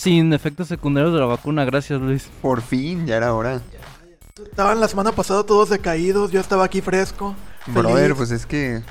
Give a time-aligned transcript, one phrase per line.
[0.00, 2.26] Sin efectos secundarios de la vacuna, gracias Luis.
[2.40, 3.60] Por fin, ya era hora.
[4.42, 7.34] Estaban la semana pasada todos decaídos, yo estaba aquí fresco.
[7.66, 8.82] Brother, feliz, pues es que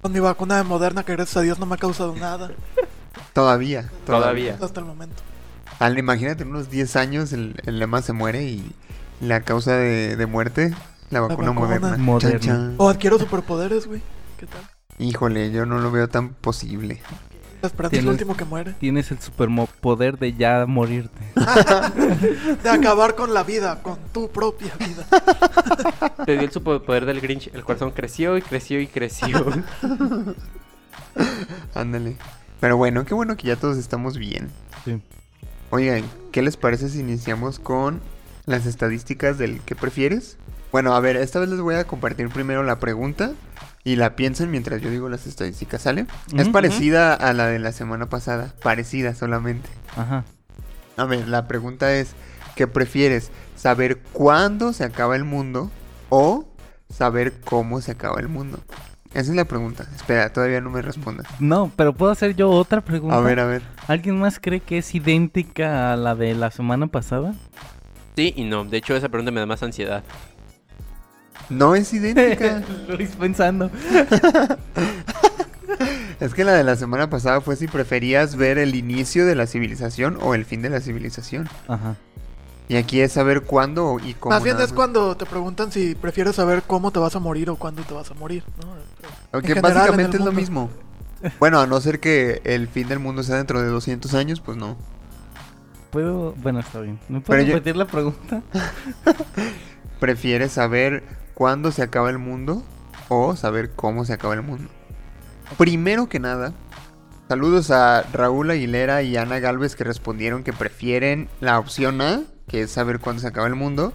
[0.00, 2.50] Con mi vacuna de Moderna que gracias a Dios no me ha causado nada
[3.34, 4.56] todavía, Todavía.
[4.62, 5.22] hasta el momento.
[5.80, 8.72] Al, imagínate, en unos 10 años el, el lema se muere y
[9.20, 10.74] la causa de, de muerte,
[11.10, 11.60] la vacuna, vacuna.
[11.60, 11.96] moderna.
[11.98, 12.72] Moderna.
[12.78, 14.00] O adquiero superpoderes, güey.
[14.38, 14.62] ¿Qué tal?
[14.98, 17.02] Híjole, yo no lo veo tan posible.
[17.60, 18.72] La esperanza es Tienes- lo último que muere.
[18.78, 21.18] Tienes el superpoder de ya morirte.
[22.62, 25.04] De acabar con la vida, con tu propia vida.
[26.24, 27.50] Te dio el superpoder del Grinch.
[27.52, 29.44] El corazón creció y creció y creció.
[31.74, 32.16] Ándale.
[32.60, 34.50] Pero bueno, qué bueno que ya todos estamos bien.
[34.84, 35.00] Sí.
[35.70, 38.00] Oigan, ¿qué les parece si iniciamos con
[38.46, 40.36] las estadísticas del que prefieres?
[40.72, 43.32] Bueno, a ver, esta vez les voy a compartir primero la pregunta
[43.88, 46.04] y la piensan mientras yo digo las estadísticas, ¿sale?
[46.36, 49.66] es parecida a la de la semana pasada, parecida solamente.
[49.96, 50.24] Ajá.
[50.98, 52.10] A ver, la pregunta es,
[52.54, 53.30] ¿qué prefieres?
[53.56, 55.70] ¿Saber cuándo se acaba el mundo
[56.10, 56.44] o
[56.90, 58.58] saber cómo se acaba el mundo?
[59.14, 59.88] Esa es la pregunta.
[59.96, 61.26] Espera, todavía no me respondas.
[61.40, 63.16] No, pero puedo hacer yo otra pregunta.
[63.16, 63.62] A ver, a ver.
[63.86, 67.34] ¿Alguien más cree que es idéntica a la de la semana pasada?
[68.16, 68.66] Sí y no.
[68.66, 70.04] De hecho, esa pregunta me da más ansiedad.
[71.50, 72.62] No es idéntica.
[72.88, 73.70] Luis pensando.
[76.20, 79.46] Es que la de la semana pasada fue si preferías ver el inicio de la
[79.46, 81.48] civilización o el fin de la civilización.
[81.68, 81.94] Ajá.
[82.68, 84.34] Y aquí es saber cuándo y cómo.
[84.34, 87.48] Más bien nada es cuando te preguntan si prefieres saber cómo te vas a morir
[87.50, 88.42] o cuándo te vas a morir.
[89.32, 89.40] ¿no?
[89.40, 90.70] General, básicamente en es lo mismo.
[91.38, 94.56] Bueno, a no ser que el fin del mundo sea dentro de 200 años, pues
[94.56, 94.76] no.
[95.90, 96.32] ¿Puedo?
[96.38, 96.98] Bueno, está bien.
[97.08, 98.42] ¿Me puedo Pero yo- repetir la pregunta?
[100.00, 101.02] ¿Prefieres saber
[101.38, 102.64] cuándo se acaba el mundo
[103.08, 104.68] o saber cómo se acaba el mundo?
[105.56, 106.52] Primero que nada,
[107.28, 112.62] saludos a Raúl Aguilera y Ana Galvez que respondieron que prefieren la opción A, que
[112.62, 113.92] es saber cuándo se acaba el mundo.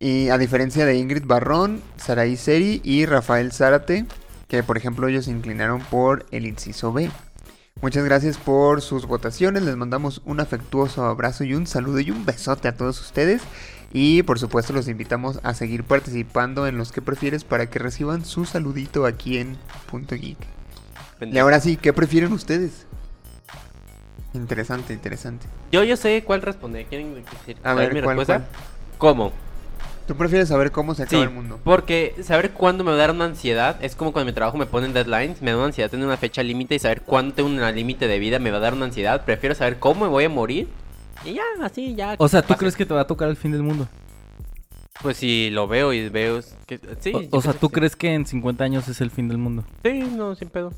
[0.00, 4.06] Y a diferencia de Ingrid Barrón, Saraí Seri y Rafael Zárate,
[4.48, 7.10] que por ejemplo ellos se inclinaron por el inciso B.
[7.82, 12.24] Muchas gracias por sus votaciones, les mandamos un afectuoso abrazo y un saludo y un
[12.24, 13.42] besote a todos ustedes.
[13.98, 18.26] Y por supuesto los invitamos a seguir participando en los que prefieres para que reciban
[18.26, 19.56] su saludito aquí en
[19.90, 20.36] Punto Geek.
[21.22, 22.84] Y ahora sí, ¿qué prefieren ustedes?
[24.34, 25.46] Interesante, interesante.
[25.72, 26.84] Yo, yo sé cuál responder.
[26.84, 28.46] ¿Quieren decir A ver, mi ¿cuál, respuesta?
[28.98, 29.32] ¿Cómo?
[30.06, 31.58] ¿Tú prefieres saber cómo se acaba Sí, el mundo?
[31.64, 34.58] porque saber cuándo me va a dar una ansiedad es como cuando en mi trabajo
[34.58, 37.48] me ponen deadlines, me da una ansiedad tener una fecha límite y saber cuándo tengo
[37.48, 39.24] un límite de vida me va a dar una ansiedad.
[39.24, 40.68] Prefiero saber cómo me voy a morir
[41.24, 42.14] y ya, así, ya.
[42.18, 42.58] O sea, ¿tú pase.
[42.60, 43.88] crees que te va a tocar el fin del mundo?
[45.02, 47.12] Pues si lo veo y veo que sí.
[47.30, 47.78] O, sea, ¿tú que sí.
[47.80, 49.64] crees que en 50 años es el fin del mundo?
[49.84, 50.72] Sí, no, sin pedo.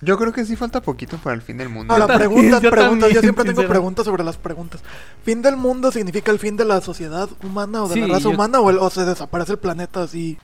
[0.00, 1.92] Yo creo que sí falta poquito para el fin del mundo.
[1.92, 3.00] No, la también, pregunta, yo preguntas.
[3.00, 4.82] también, Yo siempre tengo preguntas sobre las preguntas.
[5.22, 8.20] ¿Fin del mundo significa el fin de la sociedad humana o de Sí, la raza
[8.20, 10.38] yo- humana o, el- o se desaparece el planeta así?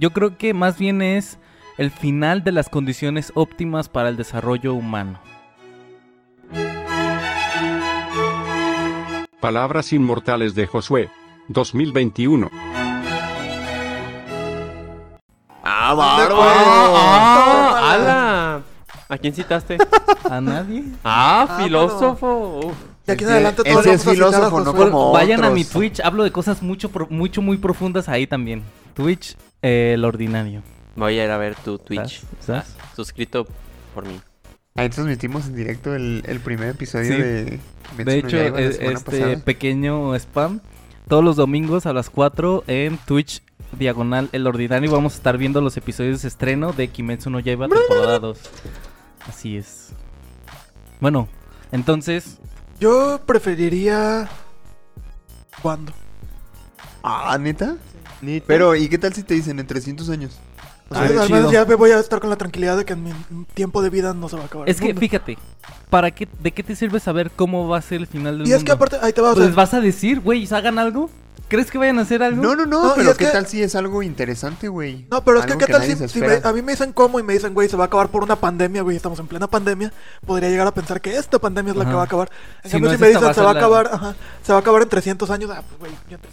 [0.00, 1.38] Yo creo que más bien es
[1.76, 5.20] el final de las condiciones óptimas para el desarrollo humano.
[9.40, 11.10] Palabras inmortales de Josué.
[11.48, 12.50] 2021.
[15.62, 17.90] ¡Ah, ¡Ah!
[17.92, 18.62] ¡Hala!
[19.06, 19.76] ¿A quién citaste?
[20.30, 20.84] ¿A nadie?
[21.04, 22.60] ¡Ah, Ah, filósofo!
[22.64, 22.74] Uf.
[23.06, 26.24] De aquí en adelante ese todos es filósofo, no como Vayan a mi Twitch, hablo
[26.24, 28.62] de cosas mucho, mucho muy profundas ahí también.
[28.94, 30.62] Twitch, eh, el ordinario.
[30.96, 32.20] Voy a ir a ver tu Twitch.
[32.40, 32.66] ¿Sabes?
[32.66, 32.76] ¿Sabes?
[32.96, 33.46] Suscrito
[33.94, 34.20] por mí.
[34.76, 37.20] Ahí transmitimos en directo el, el primer episodio Sí.
[37.22, 37.60] de
[37.90, 39.36] Kimetsu De no hecho, Yaiba este pasada.
[39.44, 40.60] pequeño spam,
[41.08, 43.42] todos los domingos a las 4 en Twitch
[43.78, 47.68] diagonal el ordinario vamos a estar viendo los episodios de estreno de Kimetsu no Yaiba
[47.68, 48.38] temporada 2.
[49.28, 49.90] Así es.
[51.00, 51.28] Bueno,
[51.72, 52.38] entonces,
[52.78, 54.28] Yo preferiría...
[55.62, 55.92] ¿Cuándo?
[57.02, 57.76] Ah, ¿neta?
[58.46, 60.36] Pero, ¿y qué tal si te dicen en 300 años?
[60.88, 61.28] O sea, al chido.
[61.28, 63.12] menos ya me voy a estar con la tranquilidad de que en mi
[63.54, 64.68] tiempo de vida no se va a acabar.
[64.68, 65.38] es el que fíjate,
[65.88, 68.50] ¿para qué, ¿de qué te sirve saber cómo va a ser el final del Y
[68.50, 68.56] mundo?
[68.56, 71.08] es que aparte, ahí te va, o Pues sea, vas a decir, güey, ¿hagan algo?
[71.46, 72.42] ¿Crees que vayan a hacer algo?
[72.42, 75.06] No, no, no, No, y pero es ¿qué que- tal si es algo interesante, güey?
[75.10, 77.18] No, pero es que qué tal nadie si, si me- a mí me dicen cómo
[77.20, 79.46] y me dicen, güey, se va a acabar por una pandemia, güey, estamos en plena
[79.48, 79.92] pandemia,
[80.26, 81.90] podría llegar a pensar que esta pandemia es la Ajá.
[81.90, 82.30] que va a acabar.
[82.64, 84.60] En Si cambio, no si me dicen se va a acabar, ajá, se va a
[84.60, 86.28] acabar en 300 años, ah, pues, güey, ya te-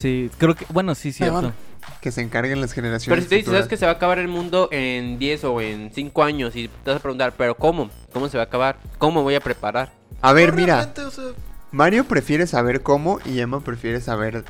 [0.00, 0.66] Sí, creo que.
[0.70, 1.34] Bueno, sí, cierto.
[1.34, 1.52] vale.
[2.00, 4.18] Que se encarguen las generaciones Pero si te dices, sabes que se va a acabar
[4.18, 7.90] el mundo en 10 o en 5 años y te vas a preguntar, ¿pero cómo?
[8.12, 8.76] ¿Cómo se va a acabar?
[8.98, 9.92] ¿Cómo voy a preparar?
[10.22, 11.24] A ver, No, mira, realmente, o sea,
[11.72, 14.44] Mario prefiere saber cómo y Emma prefiere saber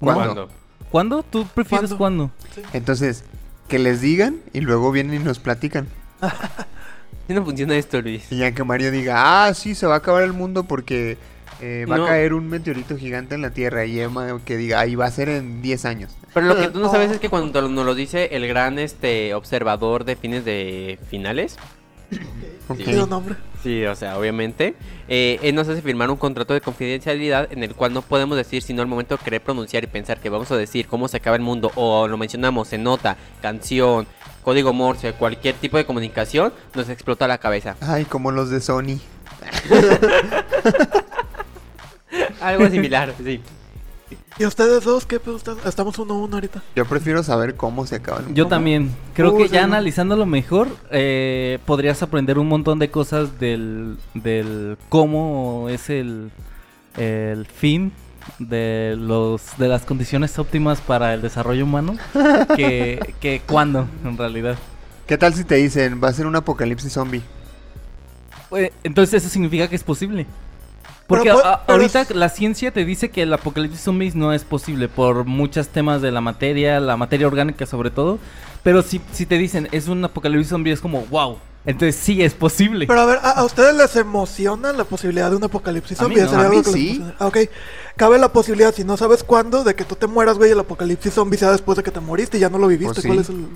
[0.00, 0.48] cuándo.
[0.90, 1.22] ¿Cuándo?
[1.22, 2.30] ¿Tú prefieres ¿Cuándo?
[2.54, 2.68] cuándo?
[2.72, 3.24] Entonces,
[3.68, 5.86] que les digan y luego vienen y nos platican.
[7.28, 8.30] ¿Sí no funciona esto, Luis?
[8.32, 11.18] Y ya que Mario diga, ah, sí, se va a acabar el mundo porque
[11.60, 12.04] eh, va No.
[12.04, 13.84] a caer un meteorito gigante en la Tierra.
[13.84, 16.16] Y Emma que diga, ahí va a ser en 10 años.
[16.34, 19.34] Pero lo que tú no sabes es que cuando nos lo dice el gran este
[19.34, 21.56] observador de fines de finales,
[22.68, 22.78] Ok.
[22.78, 23.34] pido nombre.
[23.62, 24.74] sí, o sea, obviamente,
[25.08, 28.62] eh, él nos hace firmar un contrato de confidencialidad en el cual no podemos decir,
[28.62, 31.36] sino al momento de querer pronunciar y pensar que vamos a decir cómo se acaba
[31.36, 34.06] el mundo, o lo mencionamos en nota, canción,
[34.42, 37.76] código Morse, cualquier tipo de comunicación, nos explota la cabeza.
[37.82, 38.98] Ay, como los de Sony.
[42.40, 43.40] Algo similar, sí.
[44.38, 45.38] ¿Y ustedes dos qué pedo?
[45.66, 46.62] Estamos uno a uno ahorita.
[46.76, 48.38] Yo prefiero saber cómo se acaba el mundo.
[48.38, 48.94] Yo también.
[49.14, 54.78] Creo Uy, que ya analizándolo mejor, eh, podrías aprender un montón de cosas del, del
[54.88, 56.30] cómo es el,
[56.96, 57.92] el fin
[58.38, 61.96] de los de las condiciones óptimas para el desarrollo humano
[62.56, 64.56] que, que cuándo, en realidad.
[65.06, 67.22] ¿Qué tal si te dicen, va a ser un apocalipsis zombie?
[68.52, 70.26] Eh, Entonces eso significa que es posible.
[71.08, 74.44] Porque Pero, pues, a- ahorita la ciencia te dice que el apocalipsis zombies no es
[74.44, 78.18] posible por muchos temas de la materia, la materia orgánica sobre todo.
[78.62, 81.38] Pero si, si te dicen es un apocalipsis zombie es como wow.
[81.64, 82.86] Entonces sí es posible.
[82.86, 86.16] Pero a ver, ¿a, a ustedes les emociona la posibilidad de un apocalipsis A mí
[86.16, 86.22] zombie?
[86.24, 86.30] no.
[86.30, 87.04] ¿Sería A mí les sí.
[87.18, 87.38] Ah, ok.
[87.96, 91.12] Cabe la posibilidad, si no sabes cuándo, de que tú te mueras, güey, el apocalipsis
[91.14, 92.94] zombie sea después de que te moriste y ya no lo viviste.
[92.94, 93.08] Pues sí.
[93.08, 93.48] ¿Cuál es el...?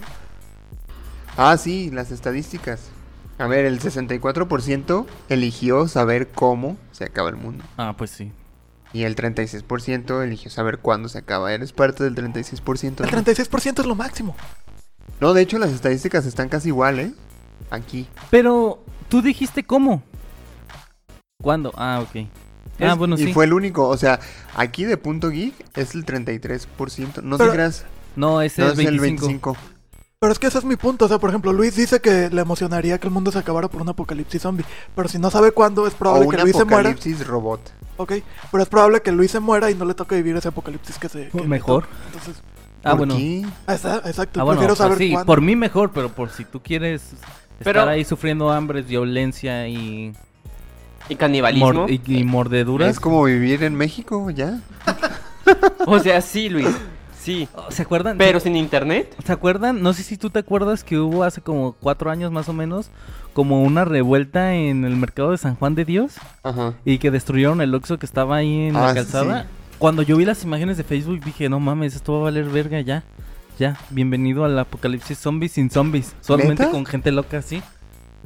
[1.36, 2.80] Ah, sí, las estadísticas.
[3.38, 7.64] A ver, el 64% eligió saber cómo se acaba el mundo.
[7.76, 8.30] Ah, pues sí.
[8.92, 11.52] Y el 36% eligió saber cuándo se acaba.
[11.52, 12.84] Eres parte del 36%.
[13.04, 13.22] El ¿no?
[13.24, 14.36] 36% es lo máximo.
[15.20, 17.12] No, de hecho las estadísticas están casi igual, ¿eh?
[17.70, 18.06] Aquí.
[18.30, 20.02] Pero tú dijiste cómo.
[21.42, 21.72] ¿Cuándo?
[21.76, 22.26] Ah, ok.
[22.80, 23.32] ah, bueno, y sí.
[23.32, 24.20] fue el único, o sea,
[24.54, 27.22] aquí de punto geek es el 33%.
[27.22, 27.84] No Pero- te creas,
[28.14, 29.56] No, ese no es es el 25.
[30.22, 30.26] 25.
[30.26, 31.04] Pero es que ese es mi punto.
[31.04, 33.82] O sea, por ejemplo, Luis dice que le emocionaría que el mundo se acabara por
[33.82, 34.64] un apocalipsis zombie.
[34.94, 36.90] Pero si no sabe cuándo, es probable un que Luis se muera.
[36.90, 37.72] apocalipsis robot.
[37.96, 38.12] Ok.
[38.50, 41.08] Pero es probable que Luis se muera y no le toque vivir ese apocalipsis que
[41.08, 41.28] se.
[41.28, 41.84] que Mejor.
[42.06, 42.42] Entonces,
[42.84, 43.16] Ah, ¿Por bueno.
[43.16, 43.46] qué?
[43.68, 43.74] ah,
[44.06, 44.40] exacto.
[44.40, 45.26] Ah, bueno, Prefiero saber sí, cuándo.
[45.26, 47.12] por mí mejor, pero por si tú quieres
[47.62, 50.12] Pero- estar ahí sufriendo hambre, violencia y,
[51.08, 51.72] Y canibalismo.
[51.72, 52.88] mor- y, y mordeduras.
[52.90, 54.60] Es como vivir en México, ya.
[55.86, 56.66] O sea, sí, Luis.
[57.22, 57.48] Sí.
[57.68, 58.18] ¿Se acuerdan?
[58.18, 59.14] Pero sin internet.
[59.24, 59.80] ¿Se acuerdan?
[59.80, 62.90] No sé si tú te acuerdas que hubo hace como cuatro años más o menos
[63.32, 66.74] como una revuelta en el mercado de San Juan de Dios Ajá.
[66.84, 69.42] y que destruyeron el Oxxo que estaba ahí en Ah, la sí, calzada.
[69.44, 69.48] sí.
[69.78, 72.80] Cuando yo vi las imágenes de Facebook dije, no mames, esto va a valer verga
[72.80, 73.04] ya.
[73.58, 76.14] Ya, bienvenido al apocalipsis zombies sin zombies.
[76.20, 76.70] Solamente ¿Neta?
[76.72, 77.62] con gente loca así.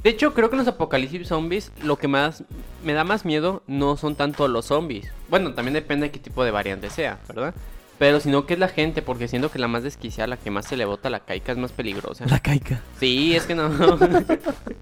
[0.02, 2.44] De hecho, creo que en los apocalipsis zombies lo que más
[2.84, 5.10] me da más miedo no son tanto los zombies.
[5.28, 7.54] Bueno, también depende de qué tipo de variante sea, ¿verdad?
[7.98, 10.66] Pero sino que es la gente, porque siento que la más desquiciada, la que más
[10.66, 12.26] se le bota la caica es más peligrosa.
[12.26, 12.82] La caica.
[13.00, 13.68] Sí, es que no.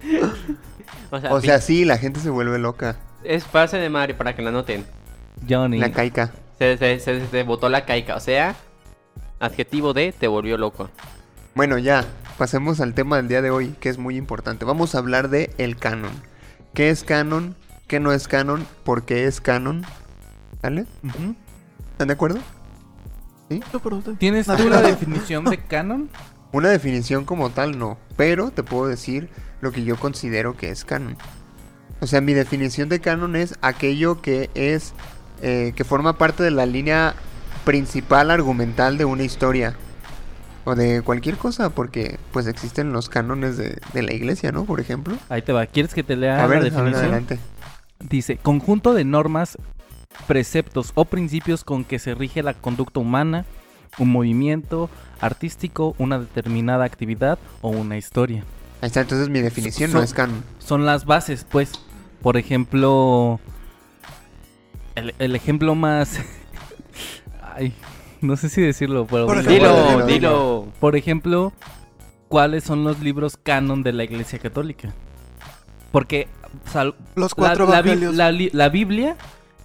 [1.11, 2.97] o sea, O sea, sí, la gente se vuelve loca.
[3.23, 4.85] es pase de madre para que la noten.
[5.49, 5.79] Johnny.
[5.79, 6.33] La caica.
[6.59, 8.55] Se, se, se, se botó la caica, o sea,
[9.41, 10.91] adjetivo de te volvió loco.
[11.55, 12.05] Bueno, ya,
[12.39, 14.65] pasemos al tema del día de hoy, que es muy importante.
[14.65, 16.13] Vamos a hablar de el canon.
[16.75, 17.57] ¿Qué es canon?
[17.87, 18.67] ¿Qué no es canon?
[18.85, 19.85] ¿Por qué es canon?
[20.63, 20.87] ¿Vale?
[21.05, 21.35] Ujú.
[21.93, 22.39] ¿Están de acuerdo?
[23.49, 26.09] Pero- ¿Tienes tú la definición de canon?
[26.53, 29.29] Una definición como tal no, pero te puedo decir
[29.61, 31.17] lo que yo considero que es canon.
[32.01, 34.95] O sea, mi definición de canon es aquello que es
[35.43, 37.15] eh, que forma parte de la línea
[37.65, 39.75] principal argumental de una historia
[40.65, 44.65] o de cualquier cosa, porque pues existen los cánones de, de la iglesia, ¿no?
[44.65, 45.17] Por ejemplo.
[45.29, 45.67] Ahí te va.
[45.67, 47.05] ¿Quieres que te lea a ver, la a ver, definición?
[47.05, 47.39] adelante.
[48.01, 49.59] Dice, conjunto de normas,
[50.27, 53.45] preceptos o principios con que se rige la conducta humana,
[53.99, 54.91] un movimiento
[55.21, 58.45] artístico, una determinada actividad o una historia.
[58.81, 60.45] Ahí está, entonces mi definición no Son- es canon.
[60.59, 61.73] Son las bases, pues.
[62.23, 63.39] Por ejemplo,
[64.95, 66.21] el, el ejemplo más...
[67.55, 67.73] Ay,
[68.21, 69.27] no sé si decirlo, pero...
[69.27, 69.51] Por dilo.
[69.71, 70.69] ejemplo, Dilo, dilo.
[70.81, 71.53] Por ejemplo,
[72.29, 74.93] ¿cuáles son los libros canon de la Iglesia Católica?
[75.93, 76.27] Porque
[77.15, 79.17] Los cuatro la la Biblia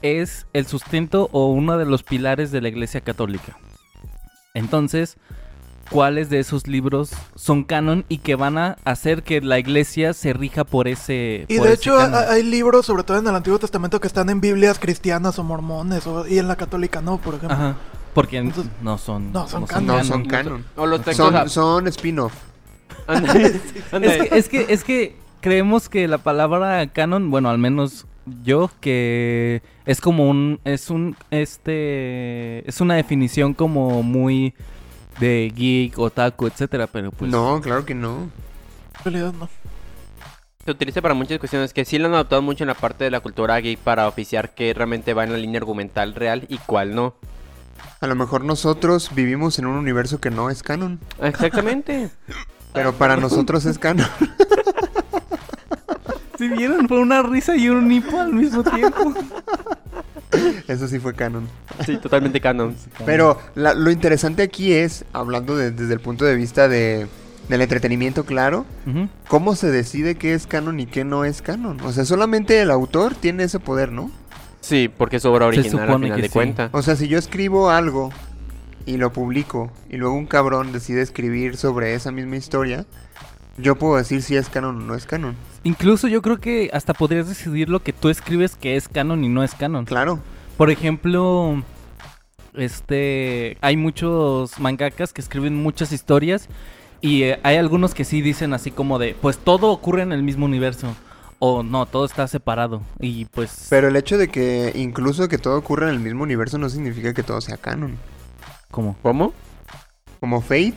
[0.02, 3.58] es el sustento o uno de los pilares de la Iglesia Católica.
[4.54, 5.18] Entonces,
[5.90, 10.34] ¿cuáles de esos libros son canon y que van a hacer que la Iglesia se
[10.34, 12.24] rija por ese Y por de ese hecho canon?
[12.30, 16.06] hay libros, sobre todo en el Antiguo Testamento, que están en Biblias cristianas o mormones,
[16.08, 17.56] o- y en la católica no, por ejemplo.
[17.58, 17.76] Ajá,
[18.14, 20.06] porque Entonces- no son No, son No canon.
[20.06, 20.66] son canon.
[20.76, 21.32] O los textos.
[21.34, 22.34] Son, son spin-off.
[23.10, 28.06] Que, es que es que creemos que la palabra canon, bueno, al menos
[28.44, 34.54] yo que es como un es un este es una definición como muy
[35.20, 38.30] de geek, otaku, etcétera, pero pues No, claro que no.
[39.00, 39.50] En realidad no.
[40.66, 43.12] Se utiliza para muchas cuestiones que sí lo han adoptado mucho en la parte de
[43.12, 46.96] la cultura geek para oficiar que realmente va en la línea argumental real y cuál
[46.96, 47.16] no.
[48.02, 51.00] A lo mejor nosotros vivimos en un universo que no es canon.
[51.22, 52.10] Exactamente.
[52.74, 54.08] Pero para nosotros es canon.
[56.40, 59.14] Si vieron, fue una risa y un hipo al mismo tiempo.
[60.68, 61.48] Eso sí fue canon.
[61.86, 62.76] Sí, totalmente canon.
[63.06, 67.08] Pero la- lo interesante aquí es, hablando de- desde el punto de vista de,
[67.50, 68.66] del entretenimiento, claro,
[69.28, 71.82] cómo se decide qué es canon y qué no es canon.
[71.82, 74.10] O sea, solamente el autor tiene ese poder, ¿no?
[74.62, 76.34] Sí, porque es obra Se original al final que de sí.
[76.34, 76.70] cuenta.
[76.72, 78.12] O sea, si yo escribo algo
[78.86, 82.86] y lo publico y luego un cabrón decide escribir sobre esa misma historia,
[83.62, 85.36] yo puedo decir si es canon o no es canon.
[85.64, 89.30] Incluso yo creo que hasta podrías decidir lo que tú escribes que es canon y
[89.30, 89.86] no es canon.
[89.86, 90.20] Claro.
[90.58, 91.64] Por ejemplo,
[92.54, 96.48] este, hay muchos mangakas que escriben muchas historias
[97.02, 100.24] y eh, hay algunos que sí dicen así como de, pues todo ocurre en el
[100.24, 100.96] mismo universo
[101.40, 105.58] o no, todo está separado y pues Pero el hecho de que incluso que todo
[105.58, 107.98] ocurra en el mismo universo no significa que todo sea canon.
[108.72, 108.96] ¿cómo?
[109.02, 109.34] ¿Cómo?
[110.20, 110.76] Como Fate.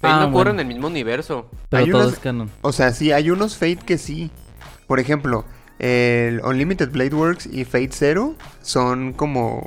[0.00, 0.50] Fate Ah, no ocurre bueno.
[0.52, 1.46] en el mismo universo.
[1.68, 2.50] Pero Hay todo unas- es canon.
[2.62, 4.30] O sea, sí, hay unos Fate que sí.
[4.86, 5.44] Por ejemplo,
[5.78, 9.64] el Unlimited Blade Works y Fate Zero son como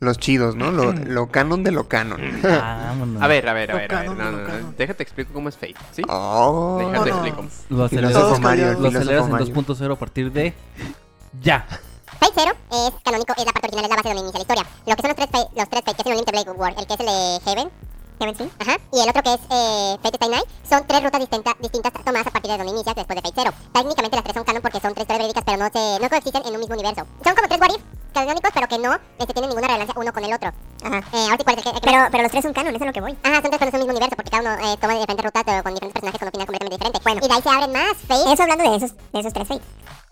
[0.00, 0.70] los chidos, ¿no?
[0.72, 2.20] Lo, lo canon de lo canon.
[2.42, 3.22] Vámonos.
[3.22, 3.94] A ver, a ver, a ver.
[3.94, 4.72] a ver, no, no, no.
[4.76, 6.02] Déjate explico cómo es Fate, ¿sí?
[6.08, 6.78] Oh.
[6.80, 7.16] Déjate no.
[7.16, 7.46] explico.
[7.70, 9.46] Lo aceleras, Mario, lo en Mario.
[9.54, 10.54] 2.0 a partir de
[11.42, 11.66] ya.
[12.20, 14.66] Fate Zero es canónico, es la parte original, es la base donde inicia la historia.
[14.86, 16.74] Lo que son los tres Fate, los tres Fate, que es el Unlimited Blade War,
[16.78, 17.68] el que es el de Heaven.
[18.58, 18.76] Ajá.
[18.92, 22.26] Y el otro que es eh, Fate Stay Night, son tres rutas distinta- distintas tomadas
[22.26, 23.52] a partir de donde inicias después de Fate Zero.
[23.72, 26.42] Técnicamente las tres son canon porque son tres historias verídicas, pero no se no coexisten
[26.46, 27.06] en un mismo universo.
[27.24, 27.82] Son como tres what if
[28.12, 30.48] canónicos, pero que no este, tienen ninguna relevancia uno con el otro.
[30.82, 30.98] Ajá.
[30.98, 32.86] Eh, ahora sí, ¿cuál es el que, pero, pero los tres son canon, eso es
[32.88, 33.16] lo que voy.
[33.22, 35.42] Ajá, son tres, pero es un mismo universo, porque cada uno eh, toma diferentes rutas
[35.46, 37.00] pero con diferentes personajes con un final completamente diferente.
[37.04, 38.32] Bueno, y de ahí se abren más Fate.
[38.32, 39.62] Eso hablando de esos, de esos tres Fate.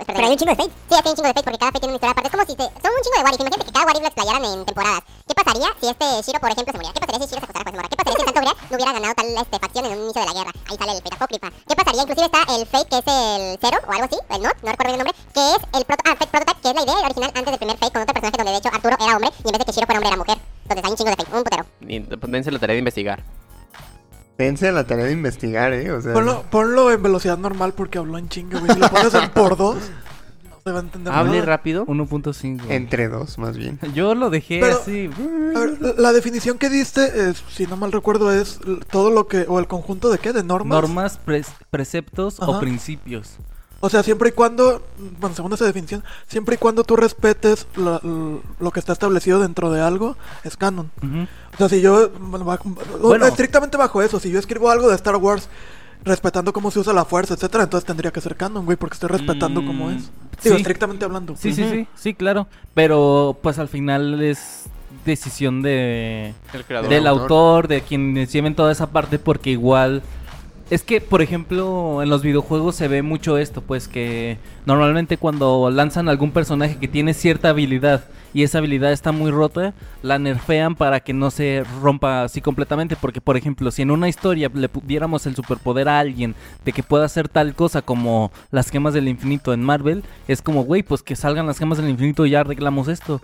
[0.04, 0.72] Pero hay un chingo de Fate.
[0.88, 2.28] Sí, hay un chingo de Fate porque cada Fate tiene una historia aparte.
[2.28, 3.40] Es como si se, son un chingo de What If.
[3.40, 5.02] Imagínate que cada What If lo explayaran en temporadas.
[5.26, 6.92] ¿Qué pasaría si este Shiro, por ejemplo, se muriera?
[6.92, 7.88] ¿Qué pasaría si Shiro se acostara con esa morra?
[7.88, 10.28] ¿Qué pasaría si Santo Grial no hubiera ganado tal este, facción en un inicio de
[10.28, 10.52] la guerra?
[10.68, 11.16] Ahí sale el Fate.
[11.16, 12.02] ¿Qué pasaría?
[12.02, 14.90] Inclusive está el Fate que es el Zero o algo así, el Not, no recuerdo
[14.92, 17.30] bien el nombre, que es el proto ah, Fate Prototype, que es la idea original
[17.32, 19.52] antes del primer Fate con otro personaje donde de hecho Arturo era hombre y en
[19.52, 20.38] vez de que Shiro fuera hombre era mujer.
[20.66, 21.64] Entonces hay un chingo de Fate, un putero.
[21.80, 23.24] Y pues, dense la tarea de investigar.
[24.38, 25.90] Dense la tarea de investigar, ¿eh?
[25.92, 28.70] O sea, Ponlo, ponlo en velocidad normal porque habló en chinga, güey.
[28.72, 29.76] Si lo pones en por dos,
[30.50, 31.44] no se va a entender Hable nada.
[31.46, 31.86] rápido.
[31.86, 32.60] 1.5.
[32.68, 33.78] entre dos, más bien.
[33.94, 35.08] Yo lo dejé Pero- así.
[35.54, 39.10] A ver, la- la definición que diste, es, si no mal recuerdo, es l- todo
[39.10, 39.46] lo que.
[39.48, 40.34] o el conjunto de qué?
[40.34, 40.82] De normas.
[40.82, 42.60] Normas, pres- preceptos o Ajá.
[42.60, 43.36] principios.
[43.80, 44.82] O sea, siempre y cuando.
[45.20, 49.38] Bueno, según esa definición, siempre y cuando tú respetes la- l- lo que está establecido
[49.40, 50.90] dentro de algo, es canon.
[51.54, 52.08] O sea, si yo.
[52.18, 53.26] Bueno, bajo- Bueno.
[53.26, 55.48] estrictamente bajo eso, si yo escribo algo de Star Wars
[56.04, 59.08] respetando cómo se usa la fuerza, etcétera, entonces tendría que ser canon, güey, porque estoy
[59.08, 60.10] respetando cómo Mm, es.
[60.42, 60.62] Digo, sí.
[60.62, 61.34] estrictamente hablando.
[61.36, 62.46] Sí, sí, sí, sí, claro.
[62.74, 64.64] Pero pues al final es
[65.04, 66.90] decisión de El creador.
[66.90, 67.22] del autor.
[67.22, 70.02] autor, de quienes lleven toda esa parte, porque igual
[70.70, 75.70] es que, por ejemplo, en los videojuegos se ve mucho esto, pues que normalmente cuando
[75.70, 78.04] lanzan algún personaje que tiene cierta habilidad
[78.36, 82.94] y esa habilidad está muy rota, la nerfean para que no se rompa así completamente,
[82.94, 86.82] porque por ejemplo, si en una historia le diéramos el superpoder a alguien de que
[86.82, 91.02] pueda hacer tal cosa como las gemas del infinito en Marvel, es como, güey, pues
[91.02, 93.22] que salgan las gemas del infinito y ya arreglamos esto.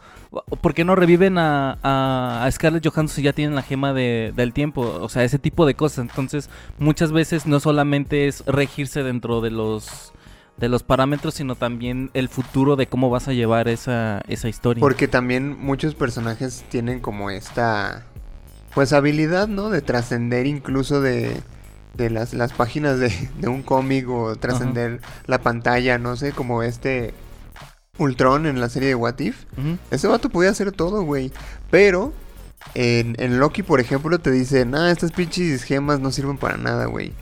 [0.62, 4.32] ¿Por qué no reviven a, a, a Scarlett Johansson si ya tienen la gema de-
[4.34, 4.80] del tiempo?
[4.80, 6.06] O sea, ese tipo de cosas.
[6.08, 10.14] Entonces, muchas veces no solamente es regirse dentro de los
[10.56, 14.80] de los parámetros, sino también el futuro de cómo vas a llevar esa, esa historia.
[14.80, 18.04] Porque también muchos personajes tienen como esta
[18.74, 19.70] pues habilidad, ¿no?
[19.70, 21.40] De trascender incluso de,
[21.94, 26.62] de las, las páginas de, de un cómic o trascender la pantalla, no sé, como
[26.62, 27.12] este
[27.98, 29.44] Ultron en la serie de What If.
[29.90, 31.32] Ese vato podía hacer todo, güey.
[31.70, 32.12] Pero
[32.74, 36.86] en, en Loki, por ejemplo, te dicen, ah, estas pinches gemas no sirven para nada,
[36.86, 37.12] güey.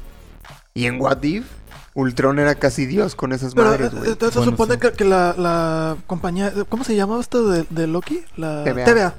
[0.75, 1.47] Y en What If
[1.95, 4.11] Ultron era casi Dios con esas Pero madres, eh, güey.
[4.11, 4.81] entonces se Bueno, supone sí.
[4.81, 6.53] que, que la, la compañía...
[6.69, 8.23] ¿Cómo se llama esto de, de Loki?
[8.37, 9.15] La TVA.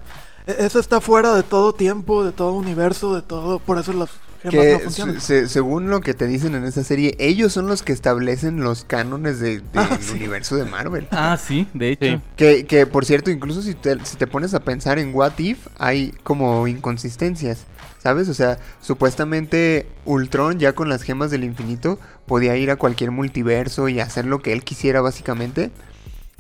[0.48, 3.60] E- Eso está fuera de todo tiempo, de todo universo, de todo...
[3.60, 4.10] Por eso las
[4.42, 5.22] gemas no Que funcionan.
[5.22, 8.86] se- según lo que te dicen en esa serie, ellos son los que establecen los
[8.86, 10.14] cánones de- del Ah, sí.
[10.16, 11.08] universo de Marvel.
[11.12, 12.06] Ah, sí, de hecho.
[12.06, 12.22] Sí.
[12.38, 15.68] Que, que, por cierto, incluso si te, si te pones a pensar en What If,
[15.78, 17.66] hay como inconsistencias,
[18.02, 18.30] ¿sabes?
[18.30, 23.90] O sea, supuestamente Ultron ya con las gemas del infinito podía ir a cualquier multiverso
[23.90, 25.72] y hacer lo que él quisiera básicamente.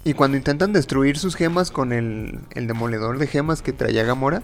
[0.03, 4.41] Y cuando intentan destruir sus gemas con el, el demoledor de gemas que traía Gamora,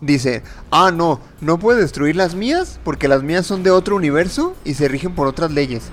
[0.00, 4.54] dice, ah, no, no puede destruir las mías porque las mías son de otro universo
[4.64, 5.90] y se rigen por otras leyes.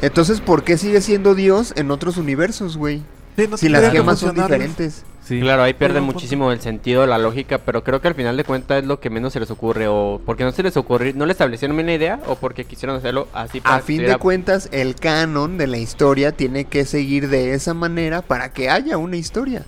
[0.00, 3.02] Entonces, ¿por qué sigue siendo Dios en otros universos, güey?
[3.36, 5.04] Sí, no Si las gemas son diferentes.
[5.22, 5.40] Sí.
[5.40, 6.14] Claro, ahí pierde punto.
[6.14, 9.08] muchísimo el sentido, la lógica, pero creo que al final de cuentas es lo que
[9.08, 11.94] menos se les ocurre, o porque no se les ocurrió, no le establecieron bien la
[11.94, 15.78] idea, o porque quisieron hacerlo así para A fin de cuentas, el canon de la
[15.78, 19.64] historia tiene que seguir de esa manera para que haya una historia.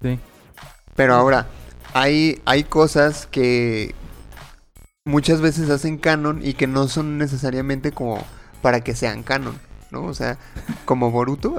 [0.00, 0.18] Sí.
[0.96, 1.46] Pero ahora,
[1.92, 3.94] hay, hay cosas que
[5.04, 8.24] muchas veces hacen canon y que no son necesariamente como
[8.62, 9.58] para que sean canon,
[9.92, 10.04] ¿no?
[10.04, 10.38] O sea,
[10.84, 11.54] como Boruto.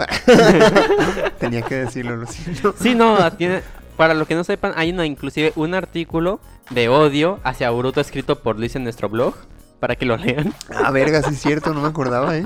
[1.39, 2.75] Tenía que decirlo, lo siento.
[2.79, 3.61] Sí, no, tiene,
[3.95, 6.39] para los que no sepan, hay una inclusive un artículo
[6.71, 9.35] de odio hacia Boruto escrito por Luis en nuestro blog,
[9.79, 10.53] para que lo lean.
[10.73, 12.45] Ah, verga, sí es cierto, no me acordaba, ¿eh?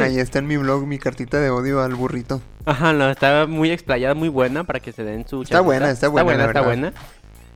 [0.00, 2.40] Ahí está en mi blog mi cartita de odio al burrito.
[2.64, 6.08] Ajá, no, está muy explayada, muy buena para que se den su Está buena, está
[6.08, 6.64] buena, la está verdad.
[6.64, 6.92] buena.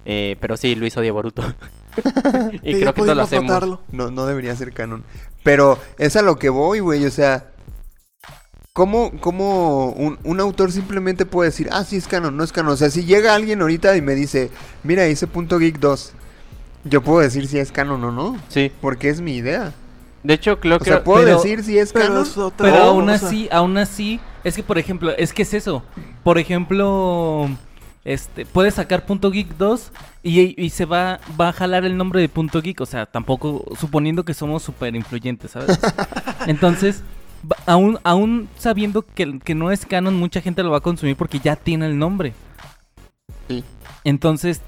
[0.04, 1.42] Eh, pero sí, Luis odia Boruto.
[2.62, 3.78] y Sí, creo que esto lo hacemos.
[3.90, 5.04] No, no debería ser canon.
[5.46, 7.06] Pero es a lo que voy, güey.
[7.06, 7.46] O sea,
[8.72, 12.72] ¿cómo, cómo un, un autor simplemente puede decir, ah, sí es canon, no es canon?
[12.72, 14.50] O sea, si llega alguien ahorita y me dice,
[14.82, 16.12] mira, hice punto geek 2,
[16.84, 18.36] yo puedo decir si es canon o no.
[18.48, 19.72] Sí, Porque es mi idea.
[20.24, 20.86] de hecho creo O que...
[20.90, 22.22] sea, puedo pero- decir si es Pero canon.
[22.22, 22.88] es otra Pero cosa.
[22.88, 25.84] aún así, aún así, es que por ejemplo, es que es eso.
[26.24, 27.48] Por ejemplo,
[28.06, 29.90] este, puedes sacar punto geek 2
[30.22, 32.80] y, y se va, va a jalar el nombre de punto geek.
[32.80, 35.76] O sea, tampoco suponiendo que somos súper influyentes, ¿sabes?
[36.46, 37.02] Entonces,
[37.66, 41.56] aún sabiendo que, que no es canon, mucha gente lo va a consumir porque ya
[41.56, 42.32] tiene el nombre.
[43.48, 43.64] Sí.
[44.04, 44.62] Entonces,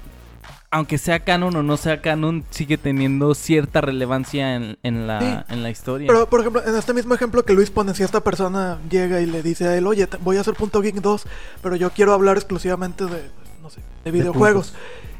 [0.71, 5.53] aunque sea canon o no sea canon, sigue teniendo cierta relevancia en, en la, Sí.
[5.53, 6.07] en la historia.
[6.07, 9.25] Pero, por ejemplo, en este mismo ejemplo que Luis pone, si esta persona llega y
[9.25, 11.25] le dice a él, oye, te- voy a hacer punto geek 2,
[11.63, 13.29] pero yo quiero hablar exclusivamente de,
[13.61, 14.73] no sé, de videojuegos.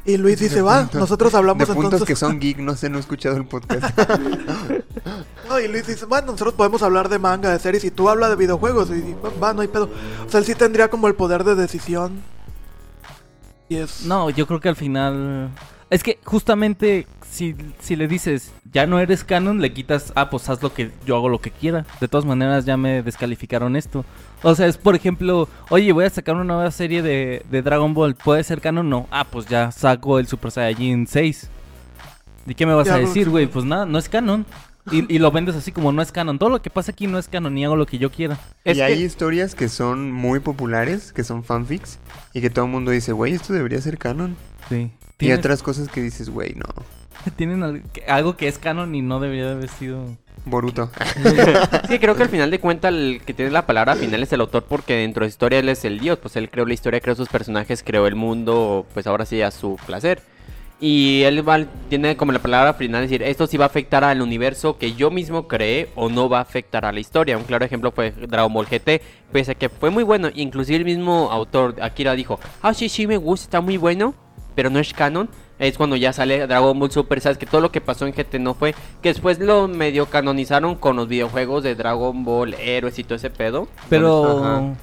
[0.06, 1.00] Y Luis dice, De va, puntos.
[1.00, 2.08] nosotros hablamos de puntos entonces...
[2.08, 3.84] que son geek, no sé, no he escuchado el podcast.
[5.48, 8.30] No, y Luis dice, bueno, nosotros podemos hablar de manga, de series, y tú hablas
[8.30, 9.90] de videojuegos, y va, no hay pedo.
[10.24, 12.22] O sea, él sí tendría como el poder de decisión.
[13.70, 14.04] Y es...
[14.04, 15.48] No, yo creo que al final.
[15.90, 20.48] Es que justamente si, si le dices ya no eres canon, le quitas, ah, pues
[20.48, 21.86] haz lo que yo hago lo que quiera.
[22.00, 24.04] De todas maneras, ya me descalificaron esto.
[24.42, 27.94] O sea, es por ejemplo, oye, voy a sacar una nueva serie de, de Dragon
[27.94, 28.16] Ball.
[28.16, 28.90] ¿Puede ser canon?
[28.90, 29.06] No.
[29.12, 31.48] Ah, pues ya saco el Super Saiyajin 6.
[32.46, 33.46] ¿Y qué me vas Ya a decir, güey?
[33.46, 34.44] Pues nada, no es canon.
[34.90, 36.38] Y, y lo vendes así como no es canon.
[36.38, 38.38] Todo lo que pasa aquí no es canon y hago lo que yo quiera.
[38.64, 41.98] Es y que- hay historias que son muy populares, que son fanfics,
[42.32, 44.36] y que todo el mundo dice, güey, esto debería ser canon.
[44.68, 44.90] Sí.
[45.18, 46.64] Y otras cosas que dices, güey, no.
[47.36, 50.16] tienen algo que es canon y no debería haber sido.
[50.46, 50.90] Boruto.
[51.88, 54.40] Que creo que al final de cuentas el que tiene la palabra final es el
[54.40, 57.00] autor porque dentro de su historia él es el dios, pues él creó la historia,
[57.00, 60.22] creó sus personajes, creó el mundo, pues ahora sí a su placer.
[60.82, 64.22] Y él va- tiene como la palabra final decir, esto sí va a afectar al
[64.22, 67.36] universo que yo mismo creé o no va a afectar a la historia.
[67.36, 70.84] Un claro ejemplo fue Dragon Ball GT, pese a que fue muy bueno, inclusive el
[70.86, 74.14] mismo autor Akira dijo, ah sí, sí me gusta, está muy bueno,
[74.54, 75.28] pero no es canon.
[75.58, 78.38] Es cuando ya sale Dragon Ball Super, sabes que todo lo que pasó en GT
[78.38, 83.04] no fue, que después lo medio canonizaron con los videojuegos de Dragon Ball, Héroes y
[83.04, 83.68] todo ese pedo.
[83.90, 84.38] Pero.
[84.38, 84.74] Ajá.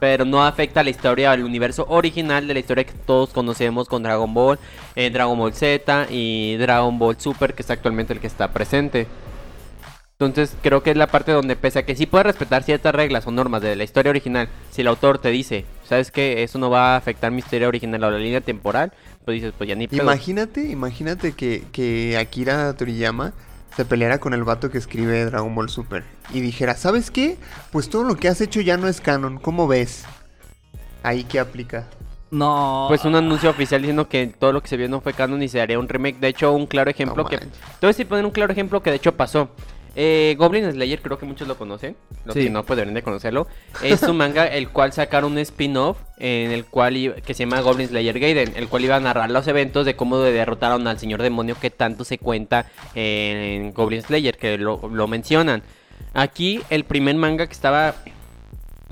[0.00, 3.88] Pero no afecta a la historia, al universo original de la historia que todos conocemos
[3.88, 4.58] con Dragon Ball,
[4.94, 9.06] eh, Dragon Ball Z y Dragon Ball Super, que es actualmente el que está presente.
[10.20, 13.24] Entonces creo que es la parte donde pese a que sí puedes respetar ciertas reglas
[13.28, 16.70] o normas de la historia original, si el autor te dice, sabes que eso no
[16.70, 18.92] va a afectar mi historia original o la línea temporal,
[19.24, 19.86] pues dices, pues ya ni.
[19.92, 23.32] Imagínate, imagínate que, que Akira Toriyama
[23.78, 26.02] se peleara con el vato que escribe Dragon Ball Super
[26.34, 27.36] y dijera, ¿sabes qué?
[27.70, 30.04] Pues todo lo que has hecho ya no es canon, ¿cómo ves?
[31.04, 31.86] Ahí que aplica.
[32.32, 32.86] No.
[32.88, 35.48] Pues un anuncio oficial diciendo que todo lo que se vio no fue canon y
[35.48, 36.18] se haría un remake.
[36.18, 37.38] De hecho, un claro ejemplo No que...
[37.38, 39.48] Te voy a decir poner un claro ejemplo que de hecho pasó.
[40.00, 41.96] Eh, Goblin Slayer creo que muchos lo conocen.
[42.24, 42.44] Los Sí.
[42.44, 43.48] que no, pues deberían de conocerlo.
[43.82, 47.88] Es un manga el cual sacaron un spin-off en el cual que se llama Goblin
[47.88, 51.56] Slayer Gaiden, el cual iba a narrar los eventos de cómo derrotaron al señor demonio
[51.60, 55.64] que tanto se cuenta en Goblin Slayer, que lo, lo mencionan.
[56.14, 57.96] Aquí el primer manga que estaba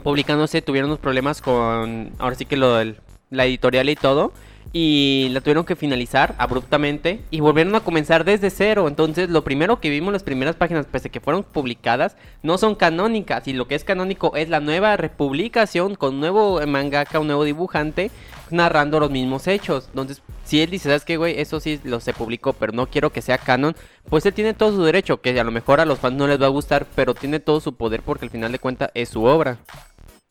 [0.02, 2.96] publicándose tuvieron unos problemas con, ahora sí que lo del,
[3.30, 4.32] la editorial y todo.
[4.72, 8.88] Y la tuvieron que finalizar abruptamente y volvieron a comenzar desde cero.
[8.88, 12.74] Entonces lo primero que vimos, las primeras páginas, pese a que fueron publicadas, no son
[12.74, 13.48] canónicas.
[13.48, 17.44] Y lo que es canónico es la nueva republicación con un nuevo mangaka, un nuevo
[17.44, 18.10] dibujante,
[18.50, 19.86] narrando los mismos hechos.
[19.88, 21.40] Entonces, si él dice, ¿sabes qué, güey?
[21.40, 23.74] Eso sí lo se publicó, pero no quiero que sea canon.
[24.08, 26.40] Pues él tiene todo su derecho, que a lo mejor a los fans no les
[26.40, 29.24] va a gustar, pero tiene todo su poder porque al final de cuentas es su
[29.24, 29.58] obra.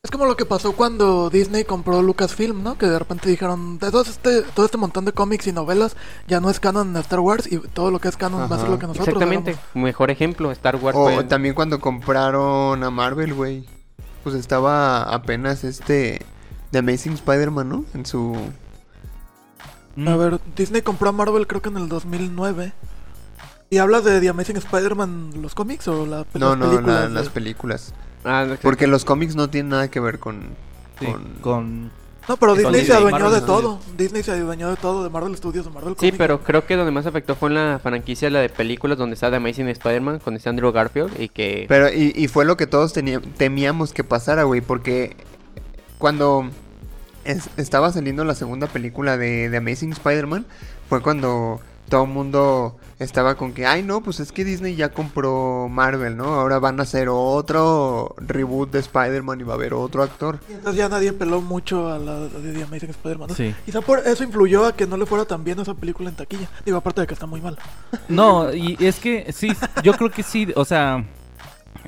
[0.06, 2.78] Es como lo que pasó cuando Disney compró Lucasfilm, ¿no?
[2.78, 5.96] Que de repente dijeron, de todo este, todo este montón de cómics y novelas
[6.28, 8.60] ya no es canon en Star Wars y todo lo que es canon va a
[8.60, 9.56] ser lo que nosotros Exactamente.
[9.74, 10.96] Mejor ejemplo, Star Wars.
[10.96, 13.66] O fue- también cuando compraron a Marvel, güey.
[14.22, 16.24] Pues estaba apenas este...
[16.70, 17.84] The Amazing Spider-Man, ¿no?
[17.92, 18.36] En su...
[19.96, 20.06] Mm.
[20.08, 22.72] A ver, Disney compró a Marvel creo que en el 2009.
[23.70, 26.86] ¿Y hablas de The Amazing Spider-Man los cómics o la, No, las no, películas?
[27.02, 27.92] la- de- las películas.
[28.26, 30.40] Ah, no, Porque los cómics no tienen nada que ver con...
[31.00, 31.24] Sí, con...
[31.40, 31.90] con...
[32.28, 33.62] No, pero Con Disney se Disney, adueñó Marvel de Studios.
[33.62, 33.96] todo.
[33.96, 36.18] Disney se adueñó de todo, de Marvel Studios, de Marvel Sí, Comics.
[36.18, 39.30] pero creo que donde más afectó fue en la franquicia, la de películas, donde está
[39.30, 41.66] The Amazing Spider-Man con este Andrew Garfield y que...
[41.68, 42.92] Pero, y, y fue lo que todos
[43.38, 45.14] temíamos que pasara, güey, porque
[45.98, 46.50] cuando
[47.24, 50.46] es- estaba saliendo la segunda película de, de Amazing Spider-Man,
[50.88, 54.88] fue cuando todo el mundo estaba con que, ay, no, pues es que Disney ya
[54.88, 56.24] compró Marvel, ¿no?
[56.24, 60.38] Ahora van a hacer otro reboot de Spider-Man y va a haber otro actor.
[60.48, 63.28] Y entonces ya nadie peló mucho a la de The Amazing Spider-Man.
[63.28, 63.34] ¿no?
[63.34, 63.54] Sí.
[63.66, 66.48] Quizá por eso influyó a que no le fuera tan bien esa película en taquilla.
[66.64, 67.58] Digo, aparte de que está muy mal.
[68.08, 71.04] No, y es que sí, yo creo que sí, o sea,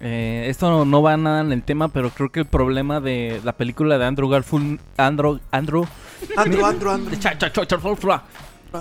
[0.01, 3.41] eh, esto no, no va nada en el tema, pero creo que el problema de
[3.45, 5.87] la película de Andrew Garfield, Andrew, Andrew,
[6.37, 8.21] Andrew, Andrew, Andrew.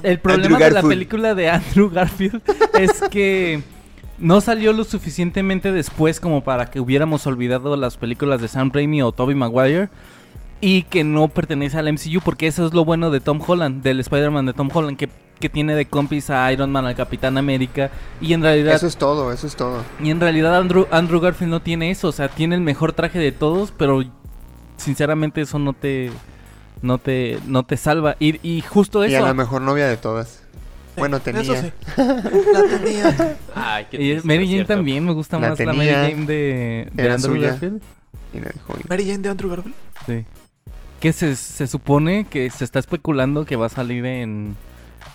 [0.04, 2.42] El problema de la película de Andrew Garfield
[2.80, 3.62] es que
[4.18, 9.02] no salió lo suficientemente después como para que hubiéramos olvidado las películas de Sam Raimi
[9.02, 9.90] o Tobey Maguire.
[10.60, 14.00] Y que no pertenece al MCU, porque eso es lo bueno de Tom Holland, del
[14.00, 15.08] Spider-Man de Tom Holland, que,
[15.40, 17.92] que tiene de compis a Iron Man, al Capitán América.
[18.22, 19.84] Y en realidad, Eso es todo, eso es todo.
[20.04, 22.08] y en realidad Andrew, Andrew Garfield no tiene eso.
[22.08, 24.04] O sea, tiene el mejor traje de todos, pero
[24.78, 26.10] sinceramente eso no te,
[26.82, 28.16] no te, no te salva.
[28.20, 29.26] Y, y justo Y a eso.
[29.26, 30.44] la mejor novia de todas.
[30.98, 31.42] Bueno, tenía.
[31.42, 31.72] Eso sí.
[31.98, 33.38] La tenía.
[33.54, 35.90] Ay, qué Y triste, Mary ¿no es Jane también me gusta La más la Mary
[35.90, 37.50] Jane de, de era Andrew suya.
[37.50, 37.82] Garfield.
[38.34, 38.86] Y la dejó ir.
[38.90, 39.76] Mary Jane de Andrew Garfield.
[40.08, 40.26] Sí.
[41.00, 44.56] Que se, se supone que se está especulando que va a salir en.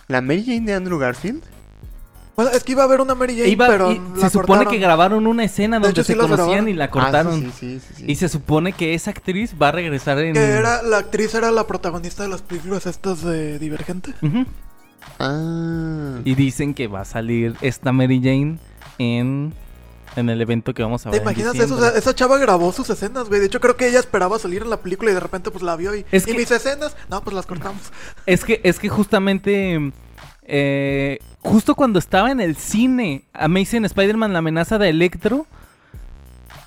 [0.06, 1.42] ¿La Mary Jane de Andrew Garfield?
[2.34, 4.46] Bueno, es que iba a haber una Mary Jane, Iba- pero y la se supone
[4.46, 4.72] cortaron.
[4.72, 6.68] que grabaron una escena De donde hecho, se conocían grabaron.
[6.68, 7.40] y la Ah, cortaron.
[7.40, 8.04] sí, sí, sí, sí.
[8.08, 10.32] Y se supone que esa actriz va a regresar en.
[10.32, 14.14] Que era, la actriz era la protagonista de las películas estas de Divergente.
[15.18, 16.20] Ah.
[16.24, 18.58] Y dicen que va a salir esta Mary Jane
[18.98, 19.52] en,
[20.16, 21.26] en el evento que vamos a ¿Te ver.
[21.26, 21.62] en imaginas eso?
[21.62, 21.90] O diciembre.
[21.90, 23.40] sea, esa chava grabó sus escenas, güey.
[23.40, 25.76] De hecho, creo que ella esperaba salir en la película y de repente pues la
[25.76, 26.04] vio y...
[26.12, 26.96] Es ¿Y que- mis escenas?
[27.10, 27.82] No, pues las cortamos.
[28.26, 29.92] Es que, es que justamente.
[30.44, 35.46] Eh, justo cuando estaba en el cine Amazing Spider-Man, la amenaza de Electro,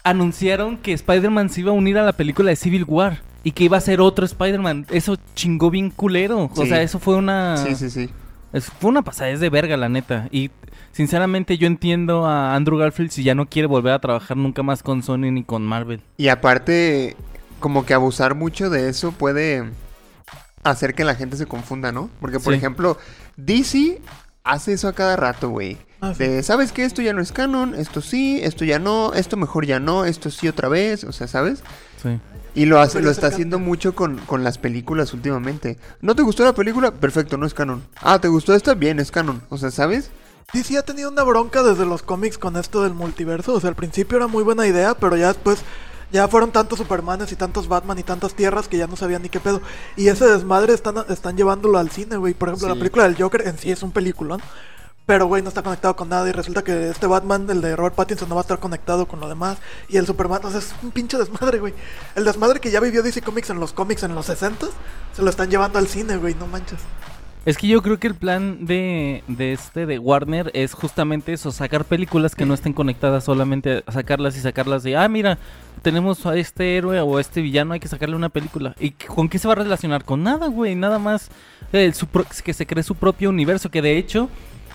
[0.04, 3.64] anunciaron que Spider-Man se iba a unir a la película de Civil War y que
[3.66, 4.88] iba a ser otro Spider-Man.
[4.92, 6.50] Eso chingó bien culero.
[6.56, 7.58] O sea, eso fue una.
[7.58, 8.10] Sí, sí, sí.
[8.54, 10.28] es- fue una pasadez de verga, la neta.
[10.32, 10.50] Y
[10.92, 14.82] sinceramente, yo entiendo a Andrew Garfield si ya no quiere volver a trabajar nunca más
[14.82, 16.02] con Sony ni con Marvel.
[16.18, 17.16] Y aparte,
[17.60, 19.64] como que abusar mucho de eso puede
[20.64, 22.10] hacer que la gente se confunda, ¿no?
[22.20, 22.58] Porque, por Sí.
[22.58, 22.98] ejemplo,
[23.38, 24.02] DC
[24.44, 25.78] hace eso a cada rato, güey.
[26.02, 26.14] Ah.
[26.18, 26.86] De, ¿sabes qué?
[26.86, 30.30] Esto ya no es canon, esto sí, esto ya no, esto mejor ya no, esto
[30.30, 31.64] sí otra vez, o sea, ¿sabes?
[32.02, 32.20] Sí.
[32.54, 35.78] Y lo, hace, lo está haciendo mucho con, con las películas últimamente.
[36.02, 36.92] ¿No te gustó la película?
[36.92, 37.84] Perfecto, no es canon.
[38.02, 38.76] Ah, ¿te gustó esta?
[38.76, 39.42] Bien, es canon.
[39.50, 40.10] O sea, ¿sabes?
[40.54, 43.54] DC ha tenido una bronca desde los cómics con esto del multiverso.
[43.54, 45.60] O sea, al principio era muy buena idea, pero ya después
[46.12, 49.30] ya fueron tantos Supermanes y tantos Batman y tantas tierras que ya no sabían ni
[49.30, 49.62] qué pedo.
[49.96, 52.34] Y ese desmadre están, están llevándolo al cine, güey.
[52.34, 54.42] Por ejemplo, la película del Joker en sí es un peliculón.
[55.06, 56.28] Pero, güey, no está conectado con nada.
[56.28, 59.20] Y resulta que este Batman, el de Robert Pattinson, no va a estar conectado con
[59.20, 59.58] lo demás.
[59.88, 61.74] Y el Superman, o sea, es un pinche desmadre, güey.
[62.16, 64.68] El desmadre que ya vivió DC Comics en los cómics en los 60
[65.16, 66.34] se lo están llevando al cine, güey.
[66.36, 66.80] No manches.
[67.46, 71.52] Es que yo creo que el plan de, de este de Warner es justamente eso,
[71.52, 75.38] sacar películas que no estén conectadas solamente sacarlas y sacarlas de, ah, mira,
[75.84, 78.76] tenemos a este héroe o a este villano, hay que sacarle una película.
[78.80, 80.06] ¿Y con qué se va a relacionar?
[80.06, 81.30] Con nada, güey, nada más
[81.72, 82.08] eh, su
[82.44, 84.28] que se cree su propio universo, que de hecho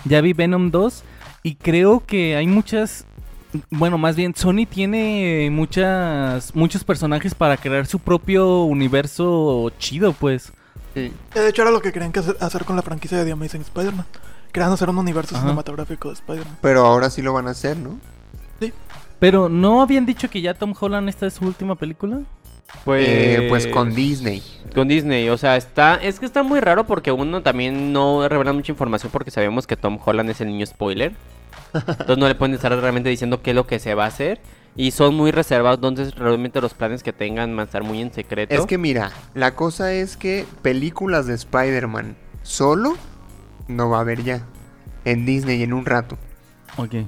[0.05, 1.03] ya vi Venom 2
[1.43, 3.05] y creo que hay muchas
[3.71, 10.53] bueno, más bien Sony tiene muchas muchos personajes para crear su propio universo chido, pues.
[10.94, 11.12] Sí.
[11.35, 14.07] De hecho era lo que querían que hacer, con la franquicia de The Amazing Spider-Man.
[14.53, 15.44] Querían hacer un universo Ajá.
[15.44, 16.59] cinematográfico de Spider-Man.
[16.61, 17.98] Pero ahora sí lo van a hacer, ¿no?
[19.18, 22.20] Pero ¿no habían dicho que ya Tom Holland esta es su última película?
[22.85, 24.42] Pues, Eh, pues con Disney.
[24.74, 28.53] Con Disney, o sea, está, es que está muy raro porque uno también no revela
[28.53, 31.12] mucha información porque sabemos que Tom Holland es el niño spoiler.
[31.74, 34.40] Entonces no le pueden estar realmente diciendo qué es lo que se va a hacer.
[34.77, 38.13] Y son muy reservados, entonces realmente los planes que tengan van a estar muy en
[38.13, 38.55] secreto.
[38.55, 42.97] Es que mira, la cosa es que películas de Spider-Man solo
[43.69, 44.43] no va a haber ya.
[45.05, 46.19] En Disney en un rato.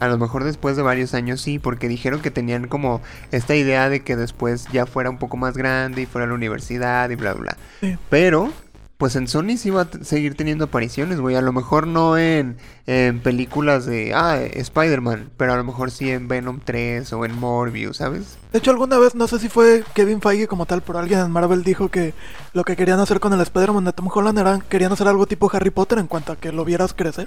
[0.01, 3.89] A lo mejor después de varios años sí, porque dijeron que tenían como esta idea
[3.89, 7.15] de que después ya fuera un poco más grande y fuera a la universidad y
[7.15, 7.57] bla, bla.
[7.81, 7.97] Sí.
[8.11, 8.53] Pero,
[9.03, 11.35] pues en Sony sí va a seguir teniendo apariciones, güey.
[11.35, 16.09] A lo mejor no en, en películas de, ah, Spider-Man, pero a lo mejor sí
[16.09, 18.39] en Venom 3 o en Morbius, ¿sabes?
[18.53, 21.33] De hecho, alguna vez, no sé si fue Kevin Feige como tal, pero alguien en
[21.33, 22.15] Marvel dijo que
[22.53, 25.51] lo que querían hacer con el Spider-Man de Tom Holland era, querían hacer algo tipo
[25.53, 27.27] Harry Potter en cuanto a que lo vieras crecer.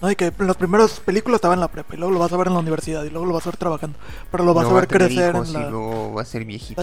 [0.00, 0.10] ¿no?
[0.10, 2.36] Y que en las primeras películas estaba en la prepa y luego lo vas a
[2.36, 3.96] ver en la universidad y luego lo vas a ver trabajando.
[4.32, 5.68] Pero lo vas No a ver crecer hijos en la...
[5.68, 6.82] y luego va a ser viejito.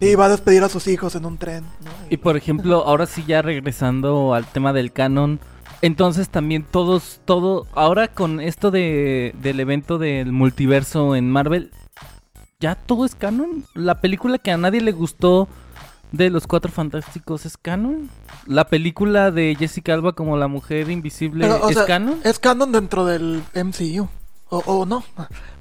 [0.00, 1.64] Sí, va a despedir a sus hijos en un tren.
[1.64, 1.90] ¿no?
[2.10, 5.40] Y por ejemplo, ahora sí ya regresando al tema del canon,
[5.82, 11.70] entonces también todos, todo, ahora con esto de, del evento del multiverso en Marvel,
[12.58, 13.64] ¿ya todo es canon?
[13.74, 15.48] ¿La película que a nadie le gustó
[16.10, 18.10] de los Cuatro Fantásticos es canon?
[18.46, 22.18] ¿La película de Jessica Alba como la mujer invisible Pero, es sea, canon?
[22.24, 24.08] Es canon dentro del MCU.
[24.50, 25.04] O, o no.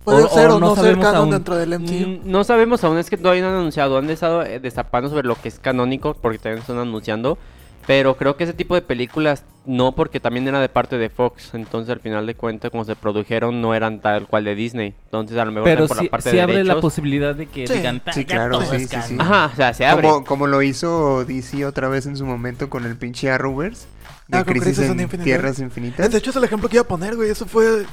[0.04, 1.30] Puede O- ser o o, no no, ser sabemos canon aún.
[1.32, 2.08] dentro del MCU.
[2.08, 3.98] Mm, No sabemos aún, es que todavía no han anunciado.
[3.98, 7.38] Han estado eh, destapando sobre lo que es canónico porque también están anunciando.
[7.86, 11.54] Pero creo que ese tipo de películas no, porque también era de parte de Fox.
[11.54, 14.94] Entonces, al final de cuentas, como se produjeron, no eran tal cual de Disney.
[15.06, 16.82] Entonces, a lo mejor Pero por sí, la parte sí de abre la derechos.
[16.82, 17.74] posibilidad de que Sí.
[17.76, 19.08] digan, "Ta, Sí, claro, sí, sí, canon".
[19.08, 19.16] sí.
[19.20, 20.06] Ajá, o sea, se abre.
[20.08, 23.88] Como, como lo hizo DC otra vez en su momento con el pinche Arrowverse.
[24.28, 26.12] De Ah, Crisis Crisis en en Infinite Tierras Infinitas.
[26.12, 27.30] De hecho, es el ejemplo que iba a poner, güey.
[27.30, 27.86] Eso fue.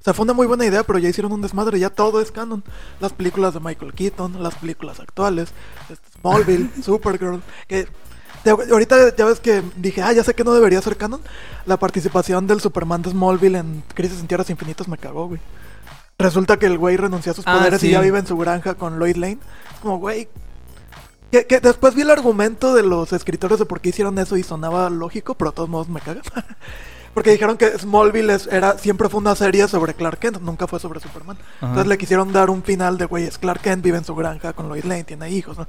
[0.00, 1.78] O sea, fue una muy buena idea, pero ya hicieron un desmadre.
[1.78, 2.62] Ya todo es canon.
[3.00, 5.50] Las películas de Michael Keaton, las películas actuales,
[5.90, 7.42] este, Smallville, Supergirl.
[7.66, 7.86] Que
[8.44, 11.20] de- ahorita ya ves que dije, ah, ya sé que no debería ser canon.
[11.66, 15.40] La participación del Superman de Smallville en Crisis en Tierras Infinitas me cagó, güey.
[16.18, 17.88] Resulta que el güey renunció a sus Ah, poderes sí.
[17.88, 19.38] y ya vive en su granja con Lois Lane.
[19.74, 20.28] Es como, güey.
[21.30, 24.42] Que, que después vi el argumento de los escritores de por qué hicieron eso y
[24.42, 26.22] sonaba lógico, pero de todos modos me caga.
[27.18, 30.78] Porque dijeron que Smallville es- era, siempre fue una serie sobre Clark Kent, nunca fue
[30.80, 31.36] sobre Superman.
[31.58, 31.66] Ajá.
[31.66, 34.52] Entonces le quisieron dar un final de, güey, es Clark Kent, vive en su granja
[34.52, 35.66] con Lois Lane, tiene hijos, ¿no?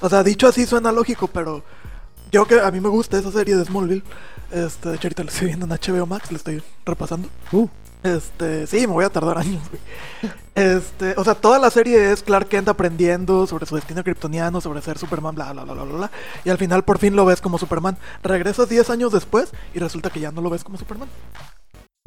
[0.00, 1.62] O sea, dicho así suena lógico, pero
[2.32, 4.02] yo que a mí me gusta esa serie de Smallville.
[4.50, 7.28] Este, de hecho ahorita la estoy viendo en HBO Max, la estoy repasando.
[7.52, 7.68] Uh.
[8.02, 9.62] Este, sí, me voy a tardar años.
[10.54, 14.82] Este, o sea, toda la serie es Clark Kent aprendiendo sobre su destino kryptoniano, sobre
[14.82, 16.10] ser Superman, bla, bla, bla, bla, bla, bla.
[16.44, 17.96] Y al final por fin lo ves como Superman.
[18.24, 21.08] Regresas 10 años después y resulta que ya no lo ves como Superman.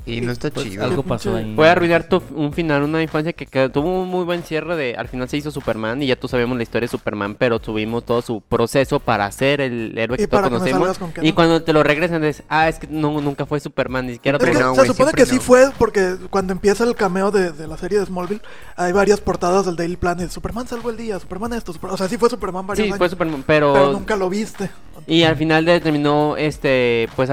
[0.05, 0.83] Y no está Pues chido.
[0.83, 1.53] algo pasó ahí.
[1.55, 4.95] Puede arruinar tu, un final, una infancia que, que tuvo un muy buen cierre de...
[4.95, 8.03] Al final se hizo Superman y ya tú sabemos la historia de Superman, pero tuvimos
[8.05, 10.79] todo su proceso para ser el héroe que todos conocemos.
[10.79, 11.35] salgas con que Y no.
[11.35, 14.37] cuando te lo regresan es, ah, es que no, nunca fue Superman, ni siquiera...
[14.39, 17.67] Es que no, se supone que sí fue porque cuando empieza el cameo de, de
[17.67, 18.41] la serie de Smallville,
[18.75, 20.29] hay varias portadas del Daily Planet.
[20.31, 22.97] Superman salvó el día, Superman esto, Super- o sea, sí fue Superman varios Sí, años,
[22.97, 23.73] fue Superman, pero...
[23.73, 24.69] pero nunca lo viste.
[25.07, 27.29] Y al final de- terminó, este, pues,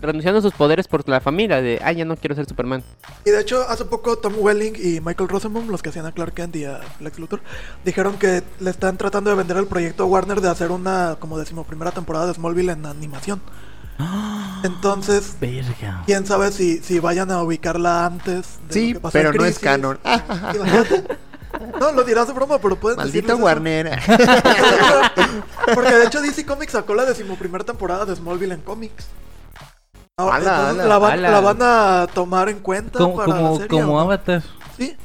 [0.00, 2.82] renunciando a sus poderes por la familia, de, ah, ya no quiero ser Superman.
[3.24, 6.34] Y de hecho, hace poco Tom Welling y Michael Rosenbaum, los que hacían a Clark
[6.34, 7.40] Kent y a Lex Luthor,
[7.84, 11.38] dijeron que le están tratando de vender el proyecto a Warner de hacer una, como
[11.38, 13.40] decimos, primera temporada de Smallville en animación.
[14.64, 16.02] Entonces, Verga.
[16.06, 18.58] quién sabe si, si vayan a ubicarla antes.
[18.68, 19.98] De Sí, lo que pasó en pero no es canon.
[21.80, 23.36] No, lo dirás de broma, pero pueden Maldito.
[23.36, 23.90] Warner.
[25.74, 29.06] Porque de hecho DC Comics sacó la decimoprimera temporada de Smallville en cómics.
[30.18, 31.30] Ahora, Ala, la, van, ala.
[31.30, 33.68] la van a tomar en cuenta Como, para la como, serie.
[33.68, 34.00] como ¿o no?
[34.00, 34.42] Avatar.
[34.76, 34.96] Sí.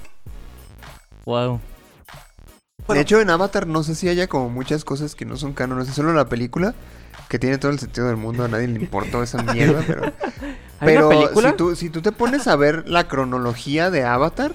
[1.25, 1.61] Wow.
[2.87, 5.53] Bueno, De hecho, en Avatar no sé si haya como muchas cosas que no son
[5.53, 5.87] cánones.
[5.87, 6.73] Es solo la película
[7.29, 8.43] que tiene todo el sentido del mundo.
[8.43, 10.05] A nadie le importó esa mierda, pero...
[10.05, 11.51] ¿Hay Pero película?
[11.51, 14.51] Si, tú, si tú te pones a ver la cronología de Avatar,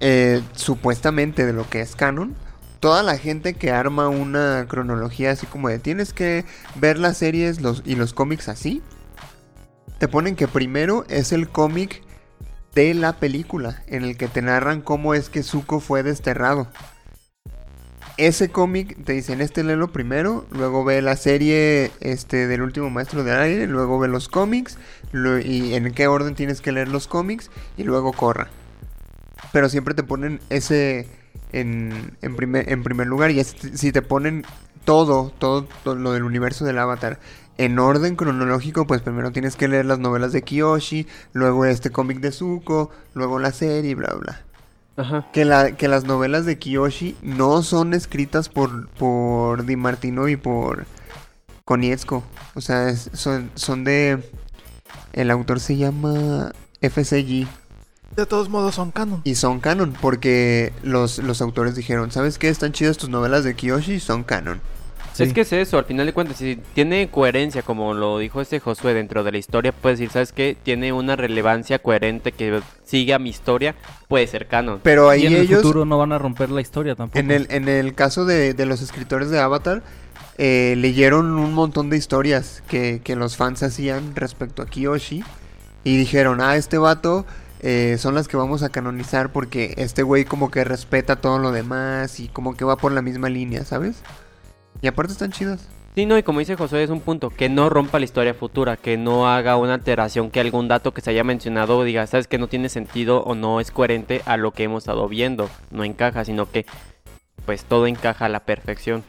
[0.00, 2.36] eh, supuestamente de lo que es canon,
[2.80, 6.44] toda la gente que arma una cronología así como de tienes que
[6.76, 8.82] ver las series los, y los cómics así,
[9.98, 12.02] te ponen que primero es el cómic
[12.74, 16.68] de la película, en el que te narran cómo es que Zuko fue desterrado.
[18.16, 23.22] Ese cómic te dicen, este léelo primero, luego ve la serie este, del último maestro
[23.22, 24.76] del aire, luego ve los cómics,
[25.12, 28.48] y en qué orden tienes que leer los cómics, y luego corra.
[29.52, 31.08] Pero siempre te ponen ese
[31.52, 34.44] en, en primer, lugar, y si te ponen
[34.84, 37.20] todo, todo lo del universo del avatar
[37.58, 42.20] en orden cronológico, pues primero tienes que leer las novelas de Kiyoshi, luego este cómic
[42.20, 44.42] de Zuko, luego la serie, bla, bla.
[44.96, 45.26] Ajá.
[45.32, 50.34] que, la, que las novelas de Kiyoshi no son escritas por, por Di Martino y
[50.36, 50.86] por
[51.64, 52.24] Konietzko.
[52.54, 54.18] O sea, es- son, son de...
[55.12, 57.46] El autor se llama FCG
[58.16, 59.20] De todos modos son canon.
[59.24, 62.48] y son canon porque los, los autores dijeron, ¿sabes qué?
[62.48, 64.60] Están chidas tus novelas de Kiyoshi, son canon.
[65.18, 65.24] Sí.
[65.24, 68.60] Es que es eso, al final de cuentas, si tiene coherencia, como lo dijo este
[68.60, 70.56] Josué dentro de la historia, puedes decir, ¿sabes qué?
[70.62, 73.74] Tiene una relevancia coherente que sigue a mi historia,
[74.06, 74.78] puede ser canon.
[74.82, 75.62] Pero ahí y en el ellos...
[75.62, 77.18] futuro no van a romper la historia tampoco.
[77.18, 79.82] En el, en el caso de, de los escritores de Avatar,
[80.38, 85.24] eh, leyeron un montón de historias que, que los fans hacían respecto a Kiyoshi.
[85.82, 87.26] Y dijeron, ah, este vato
[87.60, 91.50] eh, son las que vamos a canonizar porque este güey como que respeta todo lo
[91.50, 94.02] demás y como que va por la misma línea, ¿sabes?
[94.82, 95.66] Y aparte están chidas.
[95.94, 98.76] Sí, no, y como dice Josué, es un punto, que no rompa la historia futura,
[98.76, 102.38] que no haga una alteración, que algún dato que se haya mencionado diga, ¿sabes que
[102.38, 105.50] no tiene sentido o no es coherente a lo que hemos estado viendo?
[105.72, 106.66] No encaja, sino que
[107.46, 109.02] pues todo encaja a la perfección.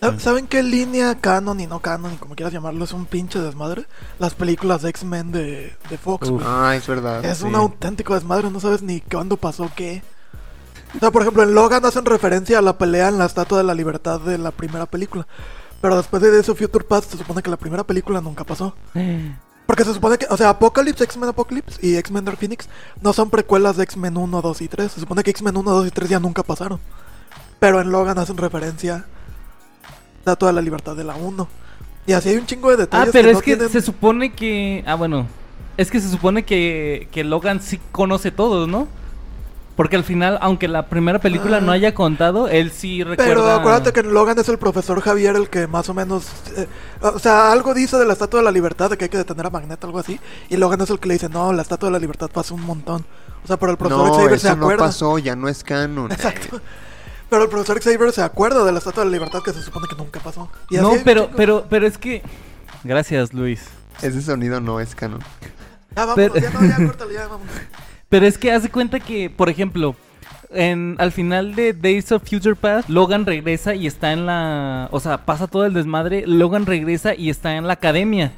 [0.00, 3.40] ¿Sab- ¿Saben qué línea canon y no canon, y como quieras llamarlo, es un pinche
[3.40, 3.86] desmadre?
[4.20, 6.28] Las películas de X-Men de, de Fox.
[6.28, 6.42] Uf.
[6.46, 7.24] Ah, es verdad.
[7.24, 7.44] es sí.
[7.44, 10.02] un auténtico desmadre, no sabes ni cuándo pasó qué.
[10.96, 13.64] O sea, por ejemplo, en Logan hacen referencia a la pelea en la Estatua de
[13.64, 15.26] la Libertad de la primera película.
[15.80, 18.74] Pero después de eso, Future Past, se supone que la primera película nunca pasó.
[19.66, 22.68] Porque se supone que, o sea, Apocalypse, X-Men Apocalypse y X-Men Dark Phoenix
[23.02, 24.90] no son precuelas de X-Men 1, 2 y 3.
[24.90, 26.80] Se supone que X-Men 1, 2 y 3 ya nunca pasaron.
[27.60, 31.48] Pero en Logan hacen referencia a Estatua de la Libertad de la 1.
[32.06, 33.12] Y así hay un chingo de Ah, detalles.
[33.12, 34.82] pero que es no que tienen- se supone que...
[34.86, 35.28] Ah, bueno.
[35.76, 38.88] Es que se supone que, que Logan sí conoce todos, ¿no?
[39.80, 41.60] Porque al final, aunque la primera película Ah.
[41.62, 43.24] no haya contado, él sí recuerda...
[43.32, 46.26] Pero acuérdate que Logan es el profesor Javier el que más o menos...
[46.54, 46.66] eh,
[47.00, 49.46] o sea, algo dice de la Estatua de la Libertad, de que hay que detener
[49.46, 50.20] a Magneto, algo así.
[50.50, 52.60] Y Logan es el que le dice, no, la Estatua de la Libertad pasó un
[52.66, 53.06] montón.
[53.42, 54.84] O sea, pero el profesor No, Xavier eso se no acuerda.
[54.84, 56.12] pasó, ya no es canon.
[56.12, 56.60] Exacto.
[57.30, 59.86] Pero el profesor Xavier se acuerda de la Estatua de la Libertad que se supone
[59.88, 60.50] que nunca pasó.
[60.68, 62.22] Y así No, pero, pero, pero es que...
[62.84, 63.62] Gracias, Luis.
[64.02, 65.20] Ese sonido no es canon.
[65.96, 67.46] Ya vamos, pero- ya no, ya córtale, ya vamos.
[68.10, 69.94] Pero es que hace cuenta que, por ejemplo,
[70.50, 74.88] en, al final de Days of Future Past, Logan regresa y está en la...
[74.90, 78.32] O sea, pasa todo el desmadre, Logan regresa y está en la academia.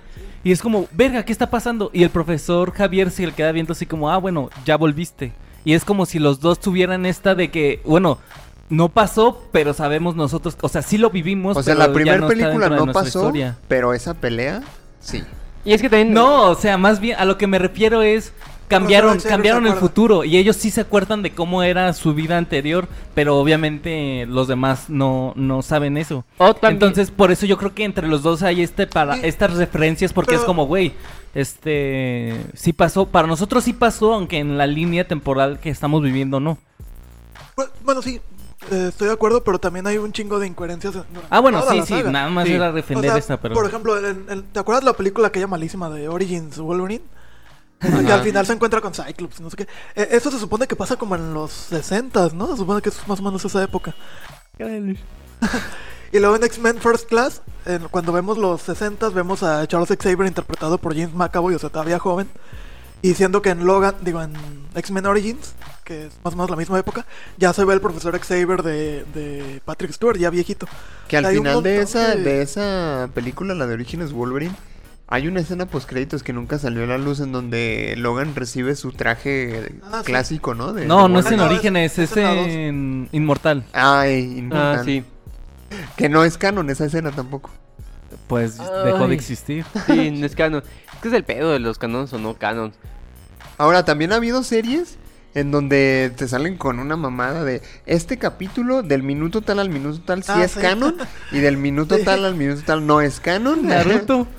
[0.45, 1.91] Y es como, verga, ¿qué está pasando?
[1.95, 5.33] Y el profesor Javier se le queda viendo así como, ah, bueno, ya volviste.
[5.65, 8.19] Y es como si los dos tuvieran esta de que, bueno,
[8.69, 11.57] no pasó, pero sabemos nosotros, o sea, sí lo vivimos.
[11.57, 13.57] O sea, pero la primera no película de no pasó, historia.
[13.69, 14.63] pero esa pelea,
[15.01, 15.23] sí.
[15.65, 16.13] Y es que también...
[16.13, 18.33] No, o sea, más bien a lo que me refiero es
[18.73, 22.89] cambiaron, cambiaron el futuro y ellos sí se acuerdan de cómo era su vida anterior,
[23.15, 26.25] pero obviamente los demás no, no saben eso.
[26.39, 29.55] O también- Entonces, por eso yo creo que entre los dos hay este para estas
[29.55, 30.93] referencias porque es como, güey,
[31.35, 36.41] este sí pasó, para nosotros sí pasó, aunque en la línea temporal que estamos viviendo
[36.41, 36.59] no.
[37.55, 38.21] Pues, Bueno, sí,
[38.71, 40.95] eh, estoy de acuerdo, pero también hay un chingo de incoherencias.
[40.95, 42.55] en- Ah, bueno, sí, sí, nada más Sí.
[42.55, 45.47] era O defender sea, esta, pero Por ejemplo, en- en- ¿te acuerdas la película aquella
[45.47, 47.03] malísima de Origins Wolverine?
[47.83, 48.15] Ajá.
[48.15, 49.63] al final se encuentra con Cyclops, no sé qué.
[49.97, 52.49] Eh, eso se supone que pasa como en los 60 ¿no?
[52.49, 53.95] Se supone que es más o menos esa época.
[56.13, 60.27] Y luego en X-Men First Class, en- cuando vemos los 60 vemos a Charles Xavier
[60.27, 62.29] interpretado por James McAvoy, o sea, todavía joven.
[63.01, 64.35] Y siendo que en Logan, digo, en
[64.75, 67.07] X-Men Origins, que es más o menos la misma época,
[67.39, 70.67] ya se ve el profesor Xavier de, de Patrick Stewart, ya viejito.
[71.09, 74.55] Que al final de esa, de- de esa película, la de Orígenes Wolverine,
[75.15, 78.75] hay una escena post créditos que nunca salió a la luz en donde Logan recibe
[78.77, 80.05] su traje Ah, sí.
[80.07, 80.73] clásico, ¿no?
[80.73, 83.65] De- no, de no es en No, Orígenes, es es en Inmortal.
[83.75, 84.85] Ay, Ah, Inmortal.
[84.87, 85.05] sí.
[85.97, 87.51] Que no es canon esa escena tampoco.
[88.27, 89.65] Pues dejó de existir.
[89.87, 90.63] Sí, no es canon.
[90.95, 92.75] Es que es el pedo de los canons o no canons.
[93.59, 94.97] Ahora, también ha habido series
[95.35, 100.01] en donde te salen con una mamada de este capítulo del minuto tal al minuto
[100.05, 100.61] tal sí Ah, es sí.
[100.61, 100.97] canon
[101.33, 102.05] y del minuto Sí.
[102.05, 103.67] tal al minuto tal no es canon.
[103.67, 104.27] Naruto.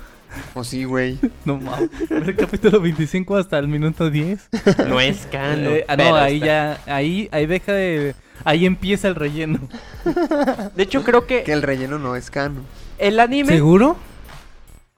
[0.54, 1.18] O sí, güey.
[1.44, 1.90] No mames.
[2.10, 4.48] El capítulo 25 hasta el minuto 10.
[4.88, 5.72] No es canon.
[5.72, 6.78] Eh, ah, no, ahí está- ya.
[6.94, 8.14] Ahí, ahí deja de.
[8.44, 9.60] Ahí empieza el relleno.
[10.74, 12.64] De hecho, creo que Que el relleno no es canon.
[12.98, 13.48] el anime...
[13.52, 13.96] ¿Seguro?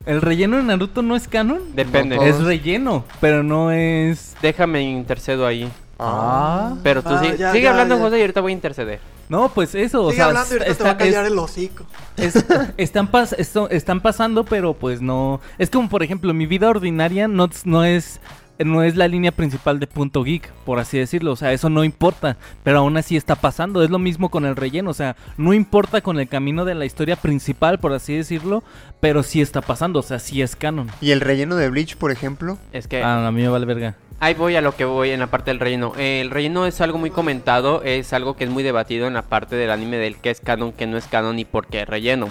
[0.06, 1.60] ¿El relleno de Naruto no es canon?
[1.74, 2.16] Depende.
[2.16, 4.34] No, Es relleno, pero no es.
[4.40, 5.68] Déjame intercedo ahí.
[5.98, 6.74] Ah.
[6.82, 8.02] Pero tú Ah, sí- ya, sigue ya, hablando, ya.
[8.02, 9.00] José, y ahorita voy a interceder.
[9.28, 10.02] No, pues eso.
[10.04, 11.84] O Sigue sea, hablando y ahorita te va a está- callar es- el hocico.
[12.16, 12.44] es-
[12.76, 15.40] están, pas- esto- están pasando, pero pues no.
[15.58, 18.20] Es como, por ejemplo, mi vida ordinaria no, no es
[18.64, 21.32] no es la línea principal de Punto Geek, por así decirlo.
[21.32, 22.36] O sea, eso no importa.
[22.64, 23.82] Pero aún así está pasando.
[23.82, 24.90] Es lo mismo con el relleno.
[24.90, 28.62] O sea, no importa con el camino de la historia principal, por así decirlo.
[29.00, 30.00] Pero sí está pasando.
[30.00, 30.88] O sea, sí es canon.
[31.00, 32.58] ¿Y el relleno de Bleach, por ejemplo?
[32.72, 33.94] Es que Ah, a mí me vale verga.
[34.20, 35.92] ahí voy a lo que voy en la parte del relleno.
[35.98, 39.56] El relleno es algo muy comentado, es algo que es muy debatido en la parte
[39.56, 42.28] del anime del que es canon, que no es canon y por qué relleno.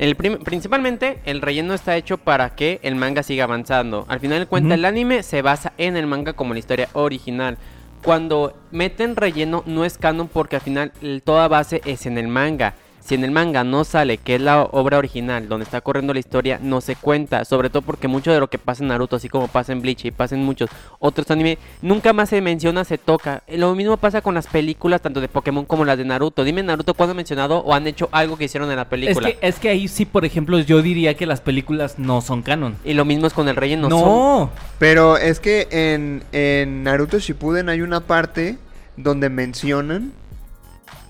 [0.00, 4.06] El principalmente el relleno está hecho para que el manga siga avanzando.
[4.08, 7.58] Al final de cuentas el anime se basa en el manga como la historia original.
[8.02, 10.92] Cuando meten relleno no es canon porque al final
[11.22, 12.72] toda base es en el manga.
[13.00, 16.20] Si en el manga no sale que es la obra original donde está corriendo la
[16.20, 17.44] historia, no se cuenta.
[17.44, 20.04] Sobre todo porque mucho de lo que pasa en Naruto, así como pasa en Bleach
[20.04, 23.42] y pasa en muchos otros anime, nunca más se menciona, se toca.
[23.48, 26.44] Lo mismo pasa con las películas, tanto de Pokémon como las de Naruto.
[26.44, 29.28] Dime Naruto cuándo han mencionado o han hecho algo que hicieron en la Es película.
[29.28, 32.76] que, es que ahí sí, por ejemplo, yo diría que las películas no son canon.
[32.84, 33.88] Y lo mismo es con el relleno.
[33.88, 33.98] No.
[34.00, 38.58] son- Pero es que en, en Naruto Shippuden hay una parte
[38.96, 40.12] donde mencionan,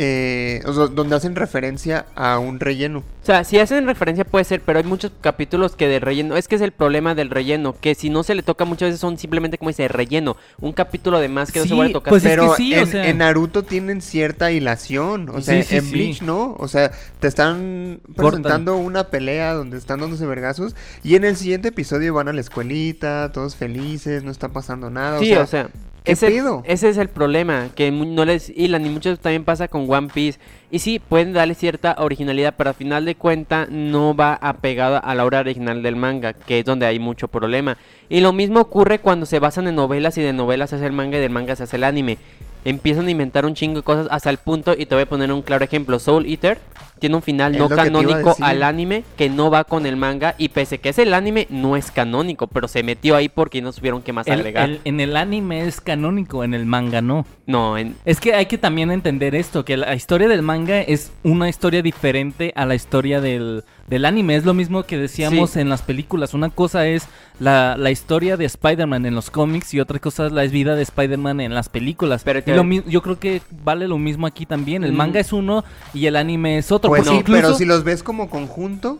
[0.03, 3.01] eh, o sea, donde hacen referencia a un relleno.
[3.01, 6.39] O sea, si hacen referencia puede ser, pero hay muchos capítulos que de relleno.
[6.39, 9.01] Es que es el problema del relleno, que si no se le toca muchas veces
[9.01, 10.39] son simplemente como dice relleno.
[10.59, 12.11] Un capítulo de más que no se vuelve a tocar.
[12.13, 13.09] pues es Pero que sí, o en, sea.
[13.11, 15.29] en Naruto tienen cierta hilación.
[15.29, 15.93] O sea, Sí, sí, en sí.
[15.93, 16.57] Bleach no.
[16.59, 20.75] O sea, te están presentando una pelea donde están dándose vergazos.
[21.05, 25.19] Y en el siguiente episodio van a la escuelita, todos felices, no está pasando nada.
[25.19, 25.69] Sí, o sea,
[26.05, 29.91] ¿qué ese, ese es el problema, que no les hilan y muchos también pasa con
[29.91, 30.39] One Piece.
[30.71, 35.15] Y sí, pueden darle cierta originalidad, pero al final de cuenta no va apegada a
[35.15, 37.77] la obra original del manga, que es donde hay mucho problema.
[38.09, 40.93] Y lo mismo ocurre cuando se basan en novelas y de novelas se hace el
[40.93, 42.19] manga y del manga se hace el anime.
[42.65, 45.33] Empiezan a inventar un chingo de cosas hasta el punto, y te voy a poner
[45.33, 46.59] un claro ejemplo, Soul Eater
[46.99, 50.51] tiene un final Es no canónico al anime que no va con el manga y
[50.51, 54.03] pese que es el anime no es canónico, pero se metió ahí porque no supieron
[54.03, 54.69] qué más El- agregar.
[54.69, 57.25] el- en el anime es canónico, en el manga no.
[57.47, 61.11] No, en, Es que hay que también entender esto, que la historia del manga es
[61.23, 64.37] una historia diferente a la historia del, del anime.
[64.37, 65.61] Es lo mismo que decíamos Sí.
[65.61, 66.33] en las películas.
[66.33, 67.07] Una cosa es
[67.41, 70.83] la, la historia de Spider-Man en los cómics y otra cosa es la vida de
[70.83, 72.23] Spider-Man en las películas.
[72.25, 74.85] Pero que- lo yo creo que vale lo mismo aquí también.
[74.85, 74.97] El Mm.
[74.97, 76.89] manga es uno y el anime es otro.
[76.89, 78.99] Pues incluso- pero si los ves como conjunto,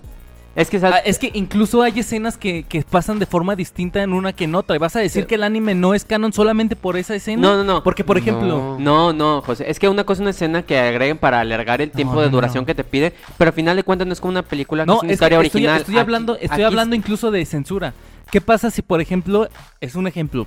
[0.61, 4.13] Es que Ah, es que incluso hay escenas que, que pasan de forma distinta en
[4.13, 4.77] una que en otra.
[4.77, 7.43] ¿Y vas a decir que el anime no es canon solamente por esa escena?
[7.43, 7.83] No, no, no.
[7.83, 8.77] Porque, por ejemplo...
[8.79, 9.71] No, no, José.
[9.71, 12.29] Es que una cosa es una escena que agreguen para alargar el tiempo No, de
[12.31, 12.67] duración no.
[12.67, 14.97] que te pide, pero al final de cuentas no es como una película que No,
[14.99, 15.81] es una es que historia estoy, original.
[15.81, 17.95] estoy Aquí- hablando, estoy aquí hablando es- incluso de censura.
[18.31, 19.49] ¿Qué pasa si, por ejemplo,
[19.81, 20.47] es un ejemplo,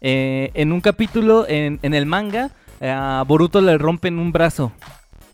[0.00, 2.50] eh, en un capítulo en, en el manga,
[2.80, 4.70] eh, a Boruto le rompen un brazo,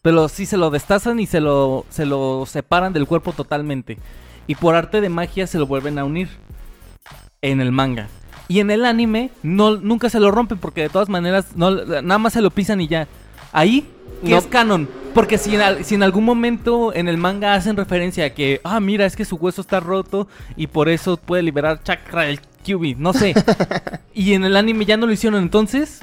[0.03, 3.99] pero sí se lo destazan y se lo, se lo separan del cuerpo totalmente.
[4.47, 6.29] Y por arte de magia se lo vuelven a unir
[7.41, 8.09] en el manga.
[8.49, 12.19] Y en el anime no, nunca se lo rompen porque de todas maneras no, nada
[12.19, 13.07] más se lo pisan y ya.
[13.53, 13.87] Ahí
[14.25, 14.39] que No.
[14.39, 14.89] es canon.
[15.15, 18.81] Porque si en, si en algún momento en el manga hacen referencia a que, ah,
[18.81, 20.27] mira, es que su hueso está roto
[20.57, 23.35] y por eso puede liberar chakra el Kyubi, no sé.
[24.15, 26.01] y en el anime ya no lo hicieron, entonces,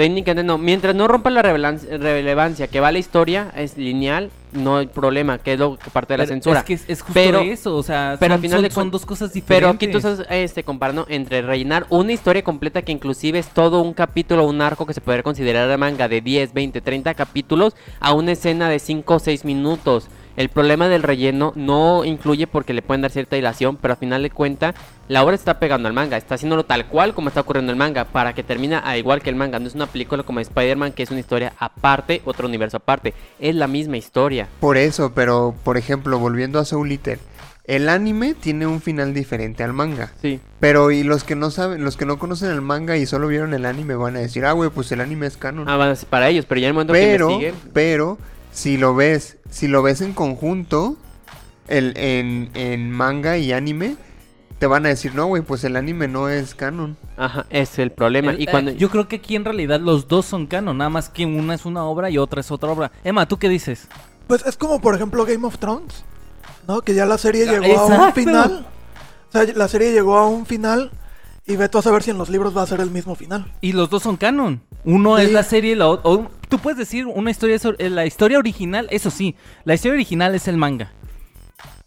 [0.00, 0.56] Técnicamente no.
[0.56, 5.52] Mientras no rompa la relevancia que va la historia, es lineal, no hay problema, que
[5.52, 6.58] es lo que parte de la pero censura.
[6.60, 8.70] es que es, es justo Pero- eso, o sea, pero son, al final son- de
[8.70, 9.58] son cuen- dos cosas diferentes.
[9.60, 13.82] Pero aquí tú estás este, comparando entre rellenar una historia completa que inclusive es todo
[13.82, 17.74] un capítulo, un arco que se podría considerar de manga de 10, 20, 30 capítulos
[18.00, 20.08] a una escena de 5 o 6 minutos.
[20.40, 24.22] El problema del relleno no incluye porque le pueden dar cierta dilación, pero al final
[24.22, 24.74] de cuenta
[25.06, 28.06] la obra está pegando al manga, está haciéndolo tal cual como está ocurriendo el manga,
[28.06, 29.58] para que termine a igual que el manga.
[29.58, 33.12] No es una película como Spider-Man que es una historia aparte, otro universo aparte.
[33.38, 34.48] Es la misma historia.
[34.60, 37.18] por eso, pero por ejemplo, volviendo a Soul Eater,
[37.64, 40.10] el anime tiene un final diferente al manga.
[40.22, 40.40] Sí.
[40.58, 43.52] Pero y los que no saben, los que no conocen el manga y solo vieron
[43.52, 45.68] el anime van a decir, ah, güey, pues el anime es canon.
[45.68, 48.16] Ah, para ellos, pero ya en el momento pero, que investiguen, pero,
[48.52, 50.96] si lo ves, si lo ves en conjunto,
[51.68, 53.96] el, en, en manga y anime,
[54.58, 56.96] te van a decir, no, güey, pues el anime no es canon.
[57.16, 58.32] Ajá, es el problema.
[58.32, 60.90] El- y cuando eh, yo creo que aquí en realidad los dos son canon, nada
[60.90, 62.92] más que una es una obra y otra es otra obra.
[63.04, 63.86] Emma, ¿tú qué dices?
[64.26, 66.04] Pues es como, por ejemplo, Game of Thrones,
[66.68, 66.82] ¿no?
[66.82, 68.66] Que ya la serie Ah, llegó a un final.
[69.28, 70.90] O sea, la serie llegó a un final
[71.50, 73.52] y ve tú a saber si en los libros va a ser el mismo final.
[73.60, 74.62] Y los dos son canon.
[74.84, 75.24] Uno Sí.
[75.24, 76.28] es la serie y la otra.
[76.48, 77.58] Tú puedes decir una historia.
[77.78, 79.34] eh, La historia original, eso sí.
[79.64, 80.92] La historia original es el manga.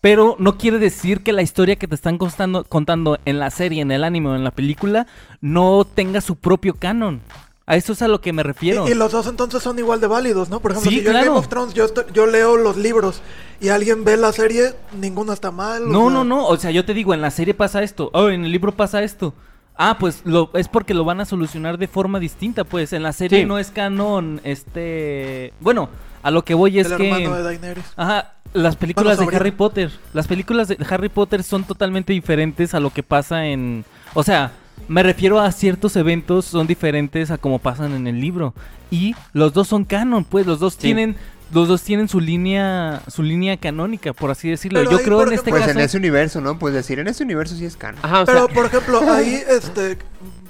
[0.01, 3.81] Pero no quiere decir que la historia que te están contando, contando en la serie,
[3.81, 5.07] en el anime o en la película
[5.39, 7.21] no tenga su propio canon.
[7.65, 8.85] A eso es a lo que me refiero.
[8.85, 10.59] Y, y los dos entonces son igual de válidos, ¿no?
[10.59, 11.27] Por ejemplo, Sí, si yo en claro.
[11.27, 13.21] Game of Thrones yo, leo los libros
[13.61, 15.83] y alguien ve la serie, ninguno está mal.
[15.83, 16.45] o No, sea, no, no.
[16.47, 18.09] O sea, yo te digo, en la serie pasa esto.
[18.13, 19.33] Oh, en el libro pasa esto.
[19.75, 22.93] Ah, pues lo, es porque lo van a solucionar de forma distinta, pues.
[22.93, 23.45] En la serie Sí.
[23.45, 25.53] no es canon, este...
[25.59, 25.89] Bueno,
[26.21, 27.09] a lo que voy es el que...
[27.09, 27.85] hermano de Daenerys.
[27.95, 29.35] Ajá, las películas de.
[29.35, 29.91] Harry Potter.
[30.13, 33.83] Las películas de Harry Potter son totalmente diferentes a lo que pasa en...
[34.13, 34.51] O sea,
[34.87, 38.53] me refiero a ciertos eventos son diferentes a como pasan en el libro.
[38.91, 40.79] Y los dos son canon, pues los dos Sí.
[40.81, 41.15] tienen...
[41.53, 44.79] Los dos tienen su línea, su línea canónica, por así decirlo.
[44.79, 45.71] Pero Yo ahí, creo en este Pues caso.
[45.77, 46.57] en ese universo, ¿no?
[46.57, 47.99] Pues decir, en ese universo sí es canon.
[48.03, 49.97] Ajá, o Pero, sea, por ejemplo, ahí, este,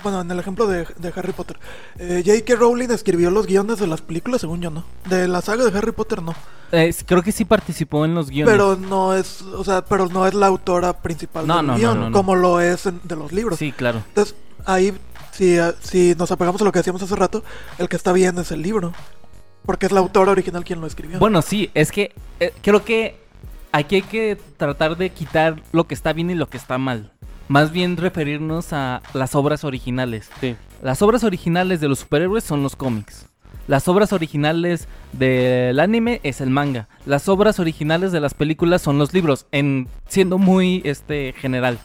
[0.01, 1.57] bueno, en el ejemplo de, de Harry Potter,
[1.99, 2.55] eh, J.K.
[2.55, 4.85] Rowling escribió los guiones de las películas, según yo, ¿no?
[5.09, 6.33] De la saga de Harry Potter, no.
[6.71, 8.51] eh, creo que sí participó en los guiones.
[8.53, 11.77] Pero no es, o sea, pero no es la autora principal No, del no, no,
[11.79, 12.15] guion, no, no.
[12.17, 13.59] como lo es en- de los libros.
[13.59, 14.03] Sí, claro.
[14.07, 14.35] Entonces,
[14.65, 14.93] ahí,
[15.31, 17.43] si, si nos apegamos a lo que decíamos hace rato,
[17.77, 18.93] el que está bien es el libro.
[19.65, 21.19] Porque es la autora original quien lo escribió.
[21.19, 23.17] Bueno, sí, es que eh, creo que
[23.71, 27.11] aquí hay que tratar de quitar lo que está bien y lo que está mal.
[27.47, 30.29] Más bien referirnos a las obras originales.
[30.39, 30.55] sí.
[30.81, 33.27] Las obras originales de los superhéroes son los cómics.
[33.67, 36.89] Las obras originales del anime es el manga.
[37.05, 41.79] Las obras originales de las películas son los libros, en siendo muy este general.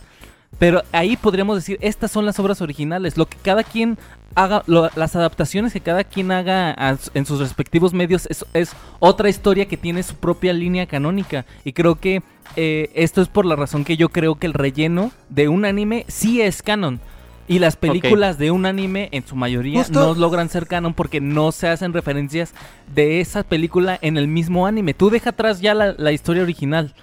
[0.58, 3.16] Pero ahí podríamos decir, estas son las obras originales.
[3.16, 3.96] Lo que cada quien
[4.34, 8.72] haga, lo- las adaptaciones que cada quien haga a en sus respectivos medios es, es
[8.98, 11.44] otra historia que tiene su propia línea canónica.
[11.64, 12.22] Y creo que
[12.56, 16.04] eh, esto es por la razón que yo creo que el relleno de un anime
[16.08, 16.98] sí es canon.
[17.46, 21.20] Y las películas de un anime, en su mayoría, Justo- no logran ser canon porque
[21.20, 22.52] no se hacen referencias
[22.94, 24.92] de esa película en el mismo anime.
[24.92, 26.94] Tú deja atrás ya la, la historia original.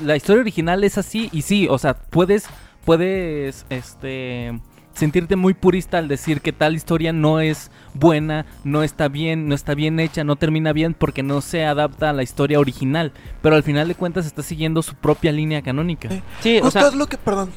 [0.00, 2.46] La historia original es así y sí, o sea, puedes,
[2.88, 4.58] puedes, este,
[4.94, 9.54] sentirte muy purista al decir que tal historia no es buena, no está bien, no
[9.54, 13.12] está bien hecha, no termina bien porque no se adapta a la historia original.
[13.42, 16.08] Pero al final de cuentas está siguiendo su propia línea canónica.
[16.08, 16.22] Sí.
[16.40, 17.50] Sí, o Justo sea, es lo que, perdón,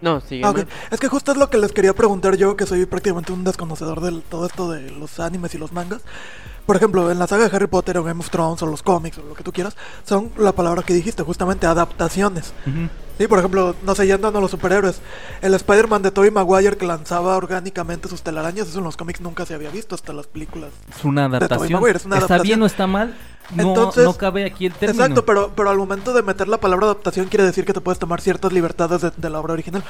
[0.00, 0.42] no, sigue.
[0.42, 0.60] Ah, ok.
[0.90, 4.00] Es que justo es lo que les quería preguntar yo, que soy prácticamente un desconocedor
[4.00, 6.00] de todo esto de los animes y los mangas.
[6.64, 9.18] Por ejemplo, en la saga de Harry Potter o Game of Thrones o los cómics
[9.18, 12.54] o lo que tú quieras, son la palabra que dijiste, justamente adaptaciones.
[12.66, 12.88] Ujú.
[13.22, 15.00] Sí, por ejemplo, no sé, yendo a los superhéroes.
[15.42, 19.46] El Spider-Man de Tobey Maguire que lanzaba orgánicamente sus telarañas, eso en los cómics nunca
[19.46, 20.70] se había visto hasta las películas.
[20.92, 21.74] Es una adaptación.
[21.74, 22.42] Maguire, es una ¿Está adaptación.
[22.58, 23.14] bien o está mal?
[23.54, 25.02] No, Entonces- no cabe aquí el término.
[25.02, 27.98] Exacto, pero, pero al momento de meter la palabra adaptación quiere decir que te puedes
[27.98, 29.82] tomar ciertas libertades de, de la obra original.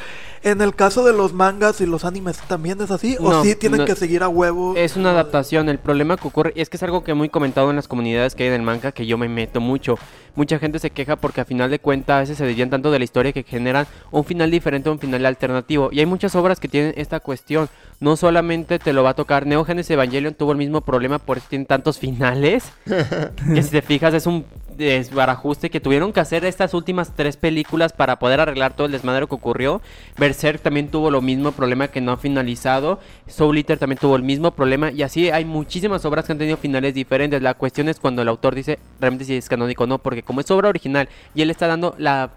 [0.42, 3.16] En el caso de los mangas y los animes, ¿también es así?
[3.20, 3.84] ¿O No, sí tienen no.
[3.86, 4.74] que seguir a huevo?
[4.76, 5.68] Es una adaptación.
[5.68, 8.42] El problema que ocurre es que es algo que muy comentado en las comunidades que
[8.44, 9.96] hay en el manga que yo me meto mucho.
[10.34, 12.98] Mucha gente se queja porque a final de cuentas a veces se desvían tanto de
[12.98, 15.90] la historia que generan un final diferente a un final alternativo.
[15.92, 17.68] Y hay muchas obras que tienen esta cuestión.
[18.02, 19.46] No solamente te lo va a tocar.
[19.46, 22.72] Neo Genesis Evangelion tuvo el mismo problema por eso tiene tantos finales.
[23.54, 24.44] que si te fijas es un
[24.76, 29.28] desbarajuste que tuvieron que hacer estas últimas tres películas para poder arreglar todo el desmadre
[29.28, 29.80] que ocurrió.
[30.18, 32.98] Berserk también tuvo lo mismo problema que no ha finalizado.
[33.28, 34.90] Soul Eater también tuvo el mismo problema.
[34.90, 37.40] Y así hay muchísimas obras que han tenido finales diferentes.
[37.40, 39.98] La cuestión es cuando el autor dice realmente si es canónico o no.
[39.98, 42.32] Porque como es obra original y él está dando la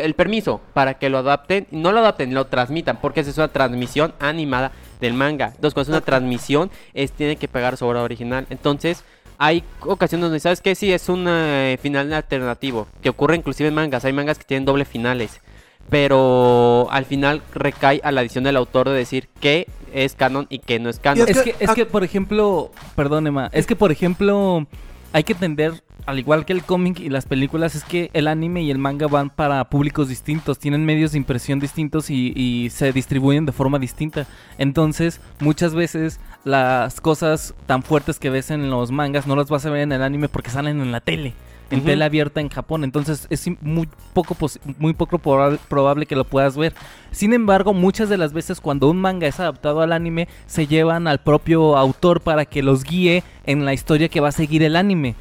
[0.00, 3.48] el permiso para que lo adapten, no lo adapten, lo transmitan, porque esa es una
[3.48, 5.46] transmisión animada del manga.
[5.54, 8.46] Entonces, cuando es una transmisión, es tiene que pegar su obra original.
[8.50, 9.04] Entonces,
[9.38, 13.74] hay ocasiones donde sabes que sí es un eh, final alternativo, que ocurre inclusive en
[13.74, 14.04] mangas.
[14.04, 15.40] Hay mangas que tienen doble finales,
[15.88, 20.58] pero al final recae a la edición del autor de decir qué es canon y
[20.60, 21.26] qué no es canon.
[21.28, 24.66] es que- es que, por ejemplo, perdón, Emma, es que, por ejemplo,
[25.12, 28.62] hay que entender, al igual que el cómic y las películas, es que el anime
[28.62, 32.92] y el manga van para públicos distintos, tienen medios de impresión distintos y, y se
[32.92, 34.26] distribuyen de forma distinta.
[34.58, 39.66] Entonces, muchas veces las cosas tan fuertes que ves en los mangas no las vas
[39.66, 41.34] a ver en el anime porque salen en la tele.
[41.70, 41.86] En Ujú.
[41.86, 44.36] tele abierta en Japón, entonces es muy poco
[44.80, 46.74] muy poco probable que lo puedas ver.
[47.12, 51.06] Sin embargo, muchas de las veces cuando un manga es adaptado al anime, se llevan
[51.06, 54.74] al propio autor para que los guíe en la historia que va a seguir el
[54.74, 55.14] anime.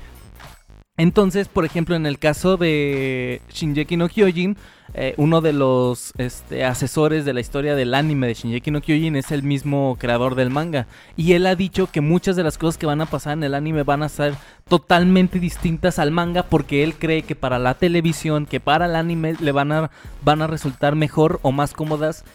[0.99, 4.57] Entonces, por ejemplo, en el caso de Shinjeki no Kyojin,
[4.93, 9.15] eh, uno de los este, asesores de la historia del anime de Shinjeki no Kyojin
[9.15, 10.87] es el mismo creador del manga.
[11.15, 13.55] Y él ha dicho que muchas de las cosas que van a pasar en el
[13.55, 14.33] anime van a ser
[14.67, 19.35] totalmente distintas al manga porque él cree que para la televisión, que para el anime
[19.39, 19.91] le van a,
[20.21, 22.25] van a resultar mejor o más cómodas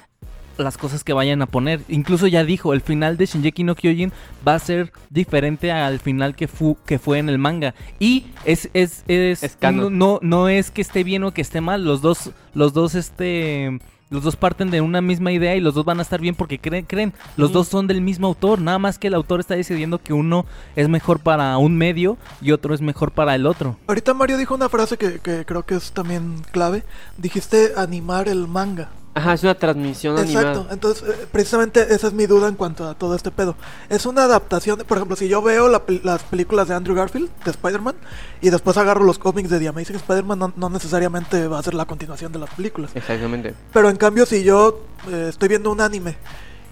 [0.58, 1.80] las cosas que vayan a poner.
[1.88, 4.12] Incluso ya dijo, el final de Shinjeki no Kyojin
[4.46, 7.74] va a ser diferente al final que, fu- que fue en el manga.
[7.98, 11.60] Y es, es, es, Es no, no, no es que esté bien o que esté
[11.60, 11.84] mal.
[11.84, 13.78] Los dos, los dos, este.
[14.10, 16.60] Los dos parten de una misma idea y los dos van a estar bien porque
[16.60, 17.12] creen, creen.
[17.36, 18.60] Los dos son del mismo autor.
[18.60, 20.46] Nada más que el autor está decidiendo que uno
[20.76, 23.76] es mejor para un medio y otro es mejor para el otro.
[23.88, 26.84] Ahorita Mario dijo una frase que, que creo que es también clave.
[27.16, 28.90] Dijiste animar el manga.
[29.16, 30.74] Ajá, es una transmisión Exacto, animada.
[30.74, 33.54] entonces eh, precisamente esa es mi duda en cuanto a todo este pedo.
[33.88, 37.30] Es una adaptación, de- por ejemplo, si yo veo la las películas de Andrew Garfield,
[37.44, 37.94] de Spider-Man,
[38.40, 41.74] y después agarro los cómics de The Amazing Spider-Man, no, no necesariamente va a ser
[41.74, 42.90] la continuación de las películas.
[42.94, 43.54] Exactamente.
[43.72, 46.16] Pero en cambio, si yo eh, estoy viendo un anime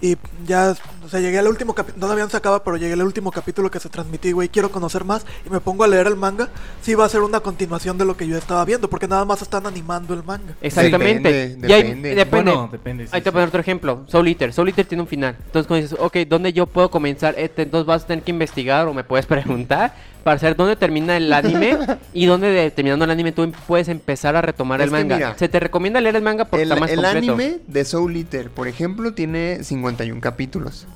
[0.03, 0.75] y ya,
[1.05, 3.71] o sea, llegué al último capítulo, todavía no se acaba, pero llegué al último capítulo
[3.71, 6.49] que se transmití, güey, quiero conocer más y me pongo a leer el manga,
[6.83, 9.41] sí va a ser una continuación de lo que yo estaba viendo, porque nada más
[9.43, 10.55] están animando el manga.
[10.61, 11.31] Exactamente.
[11.33, 12.15] Depende, Y hay- depende.
[12.17, 12.51] depende.
[12.53, 13.05] Bueno, depende.
[13.07, 13.33] sí, Ahí te sí.
[13.33, 14.05] voy a poner otro ejemplo.
[14.09, 14.53] Soul Eater.
[14.53, 15.37] Soul Eater tiene un final.
[15.47, 17.35] Entonces, cuando dices, ok, ¿dónde yo puedo comenzar?
[17.39, 19.27] Este, entonces vas a tener que investigar o me puedes
[19.67, 21.79] preguntar para saber dónde termina el anime
[22.15, 25.17] y dónde de- terminando el anime tú em- puedes empezar a retomar Es el manga.
[25.17, 27.33] mira, Se te recomienda leer el manga porque El, está más el completo.
[27.35, 30.87] anime de Soul Eater, por ejemplo, tiene 51 capítulos.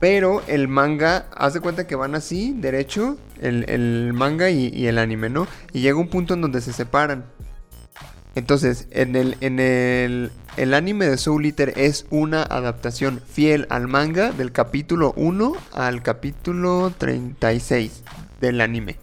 [0.00, 4.86] Pero el manga, haz de cuenta que van así, derecho, el, el manga y, y
[4.88, 5.46] el anime, ¿no?
[5.72, 7.26] Y llega un punto en donde se separan.
[8.34, 13.88] Entonces, en el, en el, el anime de Soul Eater es una adaptación fiel al
[13.88, 18.02] manga del capítulo 1 al capítulo 36
[18.40, 18.96] del anime.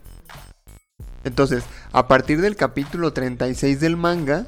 [1.23, 4.47] Entonces, a partir del capítulo 36 del manga,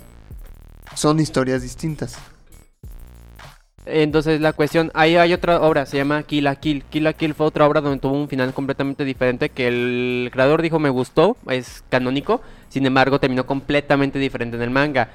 [0.95, 2.17] son historias distintas.
[3.85, 6.83] Entonces la cuestión, ahí hay otra obra, se llama Kill la Kill.
[6.83, 10.61] Kill la Kill fue otra obra donde tuvo un final completamente diferente que el creador
[10.61, 15.09] dijo me gustó, es canónico, sin embargo terminó completamente diferente en el manga.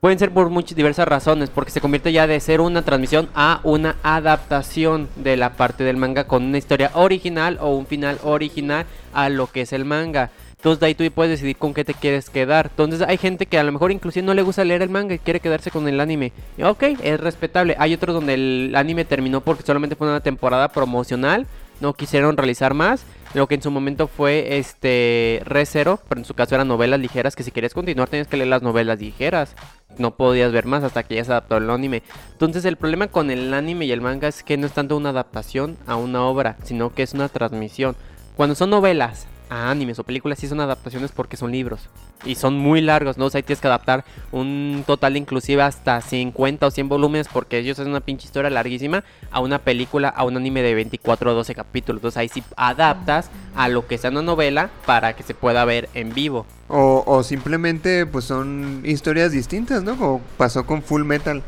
[0.00, 3.60] Pueden ser por muchas diversas razones, porque se convierte ya de ser una transmisión a
[3.62, 8.84] una adaptación de la parte del manga con una historia original o un final original
[9.14, 10.30] a lo que es el manga.
[10.64, 12.66] Entonces de ahí tú puedes decidir con qué te quieres quedar.
[12.70, 15.18] Entonces hay gente que a lo mejor inclusive no le gusta leer el manga y
[15.18, 16.32] quiere quedarse con el anime.
[16.58, 17.76] Y, ok, es respetable.
[17.78, 21.46] Hay otros donde el anime terminó porque solamente fue una temporada promocional.
[21.80, 23.04] No quisieron realizar más.
[23.34, 27.00] Lo que en su momento fue este Re Zero, pero en su caso eran novelas
[27.00, 29.56] ligeras que si querías continuar tenías que leer las novelas ligeras.
[29.98, 32.04] No podías ver más hasta que ya se adaptó el anime.
[32.30, 35.10] Entonces el problema con el anime y el manga es que no es tanto una
[35.10, 37.96] adaptación a una obra, sino que es una transmisión.
[38.36, 41.80] Cuando son novelas a animes o películas sí son adaptaciones porque son libros.
[42.24, 43.26] Y son muy largos, ¿no?
[43.26, 47.58] O sea, ahí tienes que adaptar un total inclusive hasta 50 o 100 volúmenes porque
[47.58, 51.34] ellos hacen una pinche historia larguísima a una película, a un anime de 24 o
[51.34, 52.00] 12 capítulos.
[52.00, 55.88] Entonces ahí sí adaptas a lo que sea una novela para que se pueda ver
[55.94, 56.46] en vivo.
[56.68, 59.96] O, o simplemente, pues son historias distintas, ¿no?
[59.96, 61.42] Como pasó con Full Metal,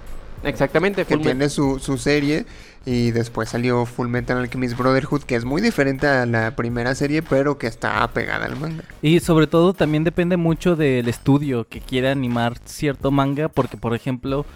[0.44, 1.04] Exactamente.
[1.04, 1.32] que Full Metal.
[1.32, 2.46] tiene su, su serie.
[2.87, 7.20] Y después salió Full Metal Alchemist Brotherhood, que es muy diferente a la primera serie,
[7.20, 8.84] pero que está pegada al manga.
[9.03, 13.95] Y sobre todo también depende mucho del estudio que quiera animar cierto manga, porque por
[13.95, 14.47] ejemplo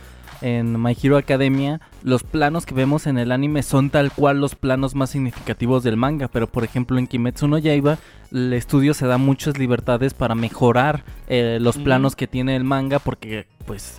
[0.43, 4.55] en My Hero Academia los planos que vemos en el anime son tal cual los
[4.55, 7.99] planos más significativos del manga, pero por ejemplo en Kimetsu no Yaiba
[8.33, 13.01] el estudio se da muchas libertades para mejorar eh, los planos que tiene el manga,
[13.01, 13.99] porque pues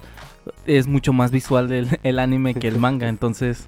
[0.66, 3.68] es mucho más visual el, el anime que el manga, entonces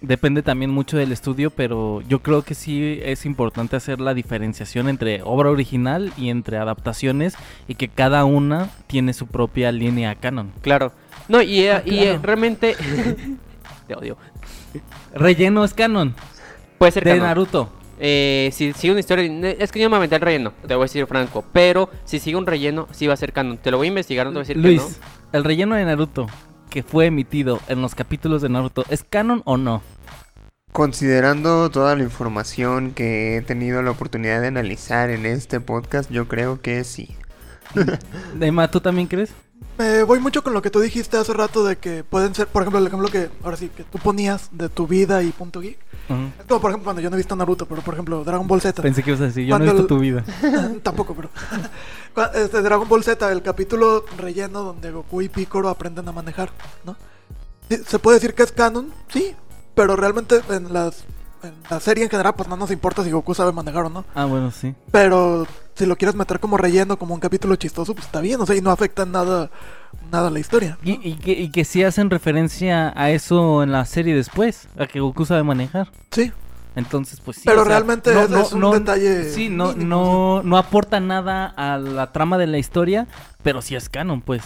[0.00, 4.88] depende también mucho del estudio, pero yo creo que sí es importante hacer la diferenciación
[4.88, 7.34] entre obra original y entre adaptaciones
[7.68, 10.52] y que cada una tiene su propia línea canon.
[10.62, 10.92] Claro.
[11.28, 12.20] No, y, eh, Ah, y eh, claro.
[12.22, 12.76] realmente...
[13.86, 14.16] Te odio.
[15.14, 16.14] Relleno es canon
[16.78, 17.26] Puede ser de canon.
[17.26, 17.72] Naruto.
[17.98, 19.24] Eh, si sigue una historia,
[19.58, 21.44] es que yo me aventé el relleno, te voy a decir franco.
[21.52, 23.58] Pero si sigue un relleno, sí va a ser canon.
[23.58, 24.88] Te lo voy a investigar, no te voy a decir Luis, que
[25.32, 25.38] no.
[25.38, 26.26] el relleno de Naruto
[26.70, 29.82] que fue emitido en los capítulos de Naruto, ¿es canon o no?
[30.72, 36.28] Considerando toda la información que he tenido la oportunidad de analizar en este podcast, yo
[36.28, 37.16] creo que sí.
[38.40, 39.32] Emma, ¿tú también crees?
[39.78, 42.62] Me voy mucho con lo que tú dijiste hace rato de que pueden ser, por
[42.62, 45.78] ejemplo, el ejemplo que ahora sí que tú ponías de tu vida y punto geek.
[46.38, 48.60] Es como, por ejemplo, cuando yo no he visto Naruto, pero por ejemplo, Dragon Ball
[48.60, 48.82] Z.
[48.82, 50.24] Pensé que ibas a decir, yo no he visto el- tu vida.
[50.82, 51.30] Tampoco, pero.
[52.34, 56.50] Este Dragon Ball Z, el capítulo relleno donde Goku y Piccolo aprenden a manejar,
[56.84, 56.96] ¿no?
[57.86, 58.92] ¿Se puede decir que es canon?
[59.08, 59.34] Sí,
[59.74, 61.04] pero realmente en las.
[61.42, 64.04] En la serie en general, pues no nos importa si Goku sabe manejar o no.
[64.14, 64.74] Ah, bueno, sí.
[64.92, 68.46] Pero si lo quieres meter como relleno, como un capítulo chistoso, pues está bien, o
[68.46, 69.50] sea, y no afecta en nada,
[70.10, 70.76] nada a la historia.
[70.82, 70.90] ¿no?
[70.90, 74.86] Y, y que, y que sí hacen referencia a eso en la serie después, a
[74.86, 75.90] que Goku sabe manejar.
[76.10, 76.30] Sí,
[76.76, 77.42] Entonces, pues sí.
[77.46, 81.46] Pero o sea, realmente es- es un detalle Sí, no, mínimo, no, no aporta nada
[81.56, 83.06] a la trama de la historia,
[83.42, 84.42] pero sí es canon, pues.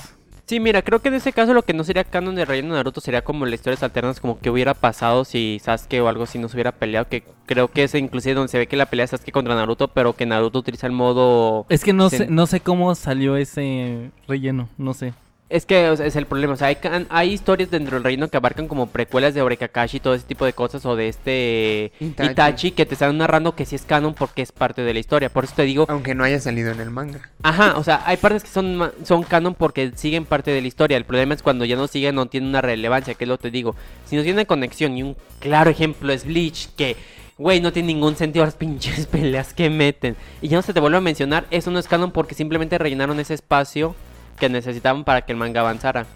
[0.47, 2.81] Sí, mira, creo que en ese caso lo que no sería canon de relleno de
[2.81, 6.39] Naruto sería como las historias alternas, como que hubiera pasado si Sasuke o algo así
[6.39, 9.05] no se hubiera peleado, que creo que es inclusive donde se ve que la pelea
[9.05, 11.65] es Sasuke contra Naruto, pero que Naruto utiliza el modo...
[11.71, 15.15] Es que no sé, no sé cómo salió ese relleno, no sé.
[15.55, 16.79] Es que o sea, es el problema, o sea, hay,
[17.11, 20.45] hay historias dentro del reino que abarcan como precuelas de Orekakashi y todo ese tipo
[20.45, 22.33] de cosas, o de este Itachi.
[22.33, 22.71] Itachi.
[22.73, 25.29] que te están narrando que sí es canon porque es parte de la historia.
[25.29, 27.31] Por eso te digo, Aunque no haya salido en el manga.
[27.45, 30.97] ajá, o sea, hay partes que son, son canon porque siguen parte de la historia.
[30.97, 33.43] El problema es cuando ya no siguen, no tienen una relevancia, que es lo que
[33.43, 33.77] te digo.
[34.07, 36.97] Si no tiene conexión, y un claro ejemplo es Bleach, que,
[37.39, 40.17] güey, no tiene ningún sentido las pinches peleas que meten.
[40.43, 43.21] Y ya no se te vuelve a mencionar, eso no es canon porque simplemente rellenaron
[43.21, 43.95] ese espacio
[44.39, 46.07] que necesitaban para que el manga avanzara.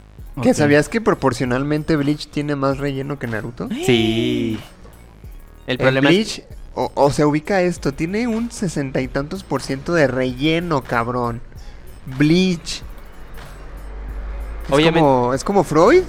[0.43, 3.69] ¿Que sabías que proporcionalmente Bleach tiene más relleno que Naruto?
[3.87, 4.59] Sí.
[5.67, 6.15] El problema es...
[6.15, 6.43] Bleach,
[6.75, 11.41] o, o se ubica esto, tiene un sesenta y tantos por ciento de relleno, cabrón.
[12.19, 12.83] Bleach.
[14.67, 16.03] Es Obviamente- como, es como Freud.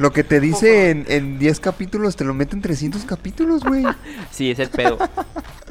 [0.00, 3.84] Lo que te dice en, en 10 capítulos te lo mete en 300 capítulos, güey.
[4.30, 4.96] Sí, es el pedo.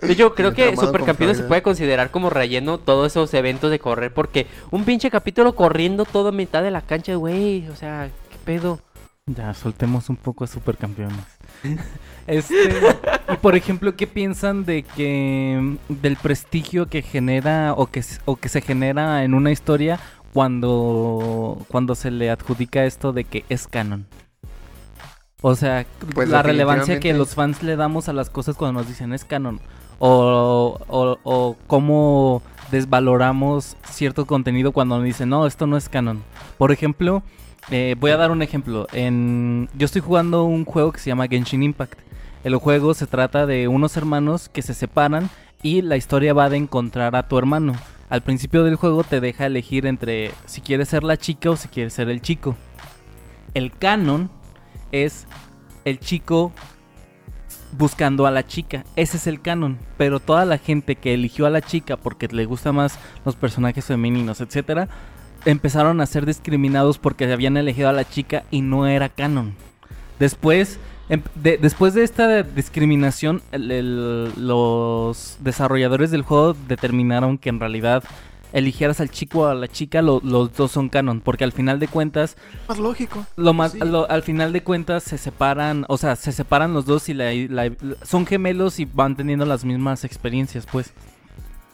[0.04, 4.46] Hecho, creo que Supercampeones se puede considerar como relleno todos esos eventos de correr, porque
[4.70, 8.80] un pinche capítulo corriendo todo a mitad de la cancha, güey, o sea, qué pedo.
[9.26, 11.18] Ya, soltemos un poco a supercampeones.
[12.28, 12.72] este,
[13.34, 18.50] y por ejemplo, ¿qué piensan de que del prestigio que genera o que o que
[18.50, 20.00] se genera en una historia
[20.34, 24.08] cuando cuando se le adjudica esto de que es canon?
[25.42, 28.90] O sea, Pues la relevancia que los fans le damos a las cosas cuando nos
[28.90, 29.62] dicen es canon
[30.00, 36.24] o, o, o cómo desvaloramos cierto contenido cuando nos dicen no, esto no es canon.
[36.58, 37.24] Por ejemplo,
[37.72, 38.88] eh, voy a dar un ejemplo.
[38.94, 42.00] En, yo estoy jugando un juego que se llama Genshin Impact.
[42.44, 45.30] El juego se trata de unos hermanos que se separan
[45.62, 47.74] y la historia va de encontrar a tu hermano.
[48.10, 51.68] Al principio del juego te deja elegir entre si quieres ser la chica o si
[51.68, 52.56] quieres ser el chico.
[53.54, 54.32] El canon
[54.92, 55.28] es
[55.86, 56.52] el chico
[57.78, 58.84] buscando a la chica.
[58.96, 59.78] Ese es el canon.
[59.98, 63.86] Pero toda la gente que eligió a la chica porque le gustan más los personajes
[63.86, 64.88] femeninos, etcétera,
[65.46, 69.54] empezaron a ser discriminados porque habían elegido a la chica y no era canon.
[70.20, 70.80] Después,
[71.36, 78.04] de, después de esta discriminación, el- el- los desarrolladores del juego determinaron que en realidad
[78.52, 81.80] eligieras al chico o a la chica, lo- los dos son canon, porque al final
[81.80, 82.36] de cuentas
[82.68, 83.26] Más lógico.
[83.36, 83.80] lo más, Sí.
[83.80, 87.32] lo- al final de cuentas se separan, o sea, se separan los dos y la-
[87.34, 87.72] la-
[88.04, 90.94] son gemelos y van teniendo las mismas experiencias, pues.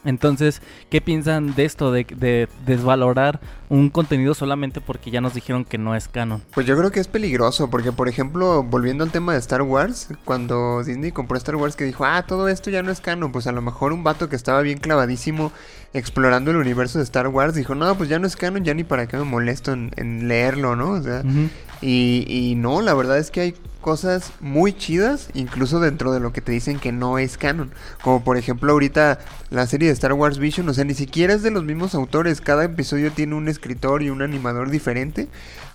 [0.06, 5.64] Entonces, ¿qué piensan de esto, de, de desvalorar un contenido solamente porque ya nos dijeron
[5.64, 6.42] que no es canon?
[6.54, 10.08] Pues yo creo que es peligroso, porque por ejemplo, volviendo al tema de Star Wars,
[10.24, 13.46] cuando Disney compró Star Wars que dijo, ah, todo esto ya no es canon, pues
[13.46, 15.52] a lo mejor un vato que estaba bien clavadísimo
[15.92, 18.84] explorando el universo de Star Wars dijo, no, pues ya no es canon, ya ni
[18.84, 20.90] para qué me molesto en, en leerlo, ¿no?
[20.90, 21.22] O sea.
[21.80, 26.40] Y, no, la verdad es que hay cosas muy chidas, incluso dentro de lo que
[26.40, 27.70] te dicen que no es canon.
[28.02, 29.18] Como por ejemplo ahorita
[29.50, 32.40] la serie de Star Wars Vision, o sea, ni siquiera es de los mismos autores,
[32.40, 35.28] cada episodio tiene un escritor y un animador diferente,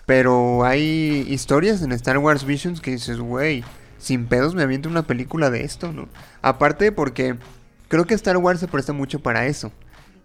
[0.05, 3.63] pero hay historias en Star Wars Visions que dices, güey,
[3.97, 6.09] sin pedos me aviento una película de esto, ¿no?
[6.41, 7.37] Aparte porque
[7.87, 9.71] creo que Star Wars se presta mucho para eso.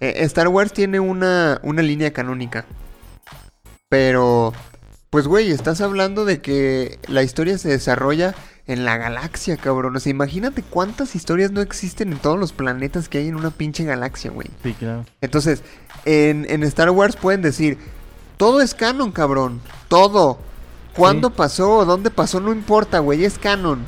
[0.01, 2.65] Eh, Star Wars tiene una, una línea canónica.
[3.89, 4.53] Pero,
[5.17, 8.35] pues güey, estás hablando de que la historia se desarrolla
[8.67, 9.97] en la galaxia, cabrón.
[9.97, 13.51] O sea, imagínate cuántas historias no existen en todos los planetas que hay en una
[13.51, 14.49] pinche galaxia, güey.
[14.63, 15.07] Sí, claro.
[15.23, 15.63] Entonces,
[16.05, 17.79] en, en Star Wars pueden decir,
[18.37, 19.63] todo es canon, cabrón.
[19.89, 20.39] Todo.
[20.95, 21.35] ¿Cuándo Sí.
[21.35, 21.87] pasó?
[21.87, 22.39] ¿Dónde pasó?
[22.41, 23.87] No importa, güey, es canon.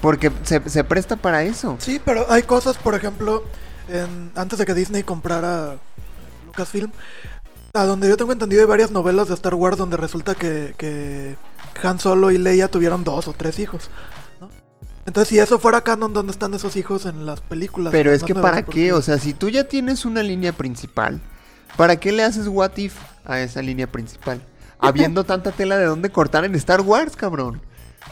[0.00, 1.76] Porque se, se presta para eso.
[1.78, 3.44] Sí, pero hay cosas, por ejemplo,
[3.90, 5.76] en- antes de que Disney comprara
[6.46, 6.90] Lucasfilm,
[7.74, 11.36] a donde yo tengo entendido hay varias novelas de Star Wars donde resulta que, que
[11.82, 13.90] Han Solo y Leia tuvieron dos o tres hijos.
[14.40, 14.48] ¿no?
[15.06, 17.90] Entonces, si eso fuera canon, ¿dónde están esos hijos en las películas?
[17.90, 21.20] Pero es que para qué, o sea, si tú ya tienes una línea principal,
[21.76, 22.94] ¿para qué le haces what if
[23.24, 24.40] a esa línea principal?
[24.78, 27.60] Habiendo tanta tela de dónde cortar en Star Wars, cabrón.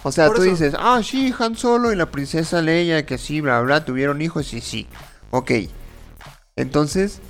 [0.03, 0.51] O sea, Por tú eso.
[0.51, 4.53] dices, ah, sí, Han Solo y la princesa Leia, que sí, bla, bla, tuvieron hijos
[4.55, 4.89] y sí.
[5.31, 5.53] Ok.
[6.57, 7.21] Entonces,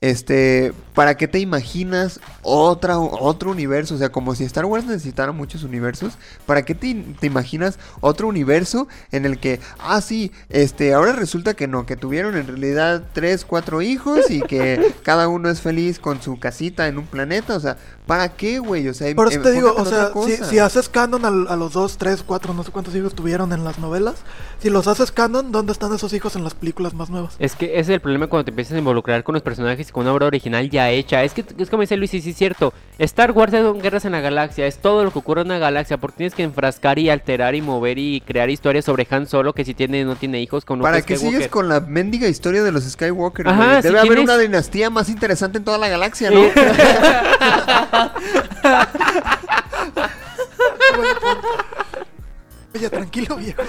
[0.00, 3.96] este, ¿para qué te imaginas otra, otro universo?
[3.96, 6.14] O sea, como si Star Wars necesitara muchos universos,
[6.46, 11.54] ¿para qué te, te imaginas otro universo en el que, ah, sí, este, ahora resulta
[11.54, 15.98] que no, que tuvieron en realidad tres, cuatro hijos y que cada uno es feliz
[15.98, 17.56] con su casita en un planeta?
[17.56, 17.76] O sea,
[18.06, 18.88] ¿para qué, güey?
[18.88, 20.12] O sea, Por eso te digo, o sea,
[20.48, 23.78] si, haces canon a, los dos, tres, cuatro, no sé cuántos hijos tuvieron en las
[23.78, 24.16] novelas,
[24.60, 27.34] si los haces canon, ¿dónde están esos hijos en las películas más nuevas?
[27.38, 29.92] Es que ese es el problema cuando te empiezas a involucrar con los personajes y
[29.92, 31.22] con una obra original ya hecha.
[31.24, 32.72] Es que es como dice Luis, y sí es cierto.
[32.98, 35.96] Star Wars es guerras en la galaxia, es todo lo que ocurre en la galaxia,
[35.96, 39.64] porque tienes que enfrascar y alterar y mover y crear historias sobre Han Solo, que
[39.64, 42.84] si tiene no tiene hijos con ¿Para que sigues con la mendiga historia de los
[42.84, 43.46] Skywalker?
[43.82, 46.44] Debe haber una dinastía más interesante en toda la galaxia, ¿no?
[52.74, 53.62] Oye, tranquilo, viejo.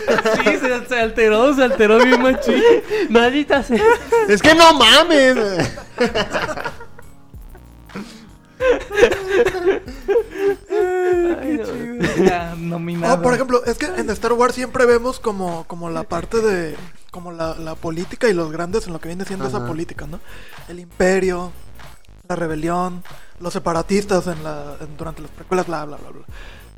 [0.44, 0.58] Sí,
[0.88, 2.62] se, alteró, se alteró bien machín.
[3.10, 3.84] Maldita sea.
[4.28, 5.38] Es que no mames.
[11.40, 11.66] Ay, no.
[13.08, 16.76] No, por ejemplo, es que en Star Wars siempre vemos como, como la parte de.
[17.12, 20.20] como la, la política y los grandes en lo que viene siendo esa política, ¿no?
[20.68, 21.52] El imperio,
[22.28, 23.04] la rebelión,
[23.40, 26.26] los separatistas en la, en- durante las precuelas, bla, bla, bla, bla.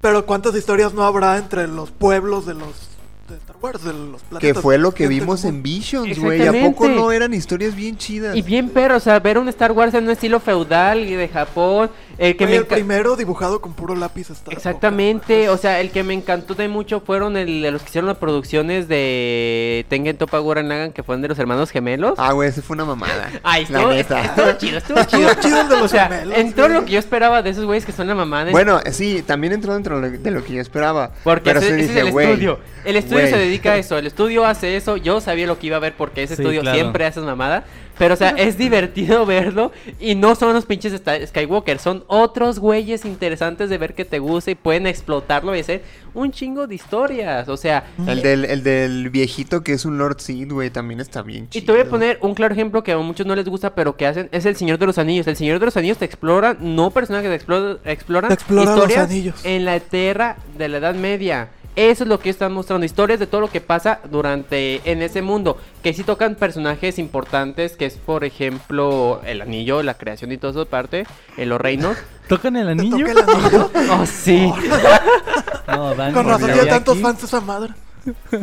[0.01, 2.89] Pero ¿cuántas historias no habrá entre los pueblos de los.
[3.27, 4.61] De Star Wars, de los Que planetas?
[4.63, 6.47] fue lo que vimos en Visions, güey.
[6.47, 8.35] ¿A poco no eran historias bien chidas?
[8.35, 11.27] Y bien perro, o sea, ver un Star Wars en un estilo feudal y de
[11.27, 11.89] Japón.
[12.17, 14.51] El que me el primero dibujado con puro lápiz está.
[14.51, 18.07] Exactamente, o sea, el que me encantó de mucho fueron el de los que hicieron
[18.07, 22.15] las producciones de Tengen Toppa Gurren Lagann, que fueron de los hermanos gemelos.
[22.17, 23.29] Ah, güey, ese fue una mamada.
[23.43, 24.21] Ay, la estuvo, neta.
[24.23, 25.29] estuvo chido, estuvo chido.
[25.29, 26.79] Estuvo chido el de los o sea, gemelos, entró güey.
[26.79, 28.51] lo que yo esperaba de esos güeyes que son la mamá de...
[28.51, 31.11] Bueno, sí, también entró dentro de lo- de lo que yo esperaba.
[31.23, 32.59] Porque pero ese, sí ese dije, es el güey, estudio.
[32.83, 33.31] El estudio güey.
[33.31, 33.97] se dedica a eso.
[33.97, 34.97] El estudio hace eso.
[34.97, 36.75] Yo sabía lo que iba a ver porque ese Sí, estudio claro.
[36.77, 37.65] siempre hace esa mamada.
[37.97, 39.71] Pero, o sea, es divertido verlo.
[39.99, 41.79] Y no son los pinches Skywalker.
[41.79, 45.81] Son otros güeyes interesantes de ver que te gusta y pueden explotarlo y hacer
[46.13, 47.49] un chingo de historias.
[47.49, 51.23] O sea, El del, el del viejito que es un Lord Seed, güey, también está
[51.23, 51.65] bien y chido.
[51.65, 54.05] te voy a poner un claro ejemplo que a muchos no les gusta, pero que
[54.05, 55.25] hacen, es el Señor de los Anillos.
[55.27, 58.75] El Señor de los Anillos te explora, no personajes, te explora, exploran Te explora los
[58.89, 59.35] historias anillos.
[59.43, 61.49] en la Tierra de la Edad Media.
[61.77, 65.21] Eso es lo que están mostrando, historias de todo lo que pasa durante en ese
[65.21, 70.37] mundo, que sí tocan personajes importantes, que es por ejemplo el anillo, la creación y
[70.37, 71.05] todo eso parte,
[71.37, 71.95] en los reinos.
[72.27, 72.97] ¿Tocan el ¿Te anillo?
[72.97, 73.71] toca el anillo?
[74.01, 74.51] Oh, sí.
[75.67, 77.73] No, Dan, Con razón tiene tantos aquí- fans esa madre.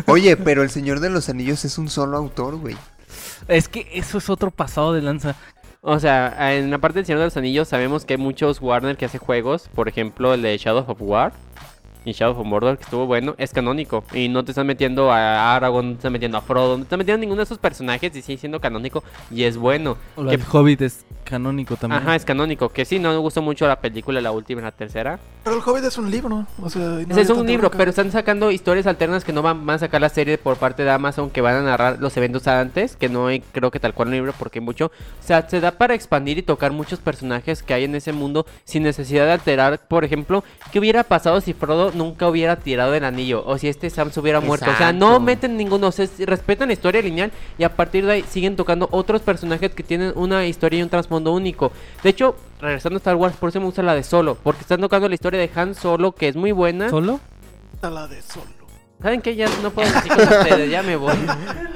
[0.07, 2.77] Oye, pero El Señor de los Anillos es un solo autor, güey.
[3.49, 5.35] Es que eso es otro pasado de lanza.
[5.81, 8.97] O sea, en la parte del Señor de los Anillos sabemos que hay muchos Warner
[8.97, 11.33] que hace juegos, por ejemplo el de Shadow of War
[12.05, 14.05] y Shadow of Mordor, que estuvo bueno, es canónico.
[14.13, 16.83] Y no te están metiendo a Aragorn, no te están metiendo a Frodo, no te
[16.85, 19.97] están metiendo a ninguno de esos personajes y sigue siendo canónico y es bueno.
[20.17, 22.03] O Que- El Hobbit es canónico también.
[22.03, 22.69] Ajá, es canónico.
[22.69, 25.19] Que sí, no me gustó mucho la película, la última y la tercera.
[25.43, 26.47] Pero el Hobbit es un libro.
[26.63, 29.77] O sea, no es un libro, pero están sacando historias alternas que no van, van
[29.77, 32.97] a sacar la serie por parte de Amazon, que van a narrar los eventos antes,
[32.97, 34.87] que no hay, creo que tal cual un libro, porque hay mucho.
[34.87, 38.47] O sea, se da para expandir y tocar muchos personajes que hay en ese mundo
[38.65, 43.05] sin necesidad de alterar, por ejemplo, qué hubiera pasado si Frodo nunca hubiera tirado el
[43.05, 44.71] anillo, o si este Sam se hubiera muerto.
[44.71, 48.13] O sea, no meten ninguno, o sea, respetan la historia lineal y a partir de
[48.13, 51.73] ahí siguen tocando otros personajes que tienen una historia y un trasfondo único.
[52.03, 54.81] De hecho, regresando a Star Wars, por eso me gusta la de Solo, porque están
[54.81, 56.91] tocando la historia de Han Solo, que es muy buena.
[56.91, 57.21] ¿Solo?
[57.75, 58.47] Está la de solo.
[59.03, 59.37] ¿Saben qué?
[59.37, 61.15] Ya no puedo decir con ustedes, ya me voy.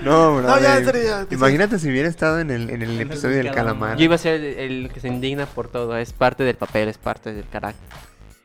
[0.02, 0.46] No, bro.
[0.46, 1.26] No, ya, ya.
[1.28, 3.74] Imagínate si hubiera estado en el, en el episodio del calamar.
[3.74, 3.98] calamar.
[3.98, 6.88] Yo iba a ser el, el que se indigna por todo, es parte del papel,
[6.88, 7.98] es parte del carácter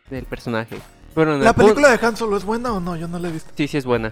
[0.10, 0.78] del personaje.
[1.16, 2.96] Bueno, ¿La película de Han Solo es buena o no?
[2.96, 3.52] Yo no la he visto.
[3.56, 4.12] Sí, sí es buena.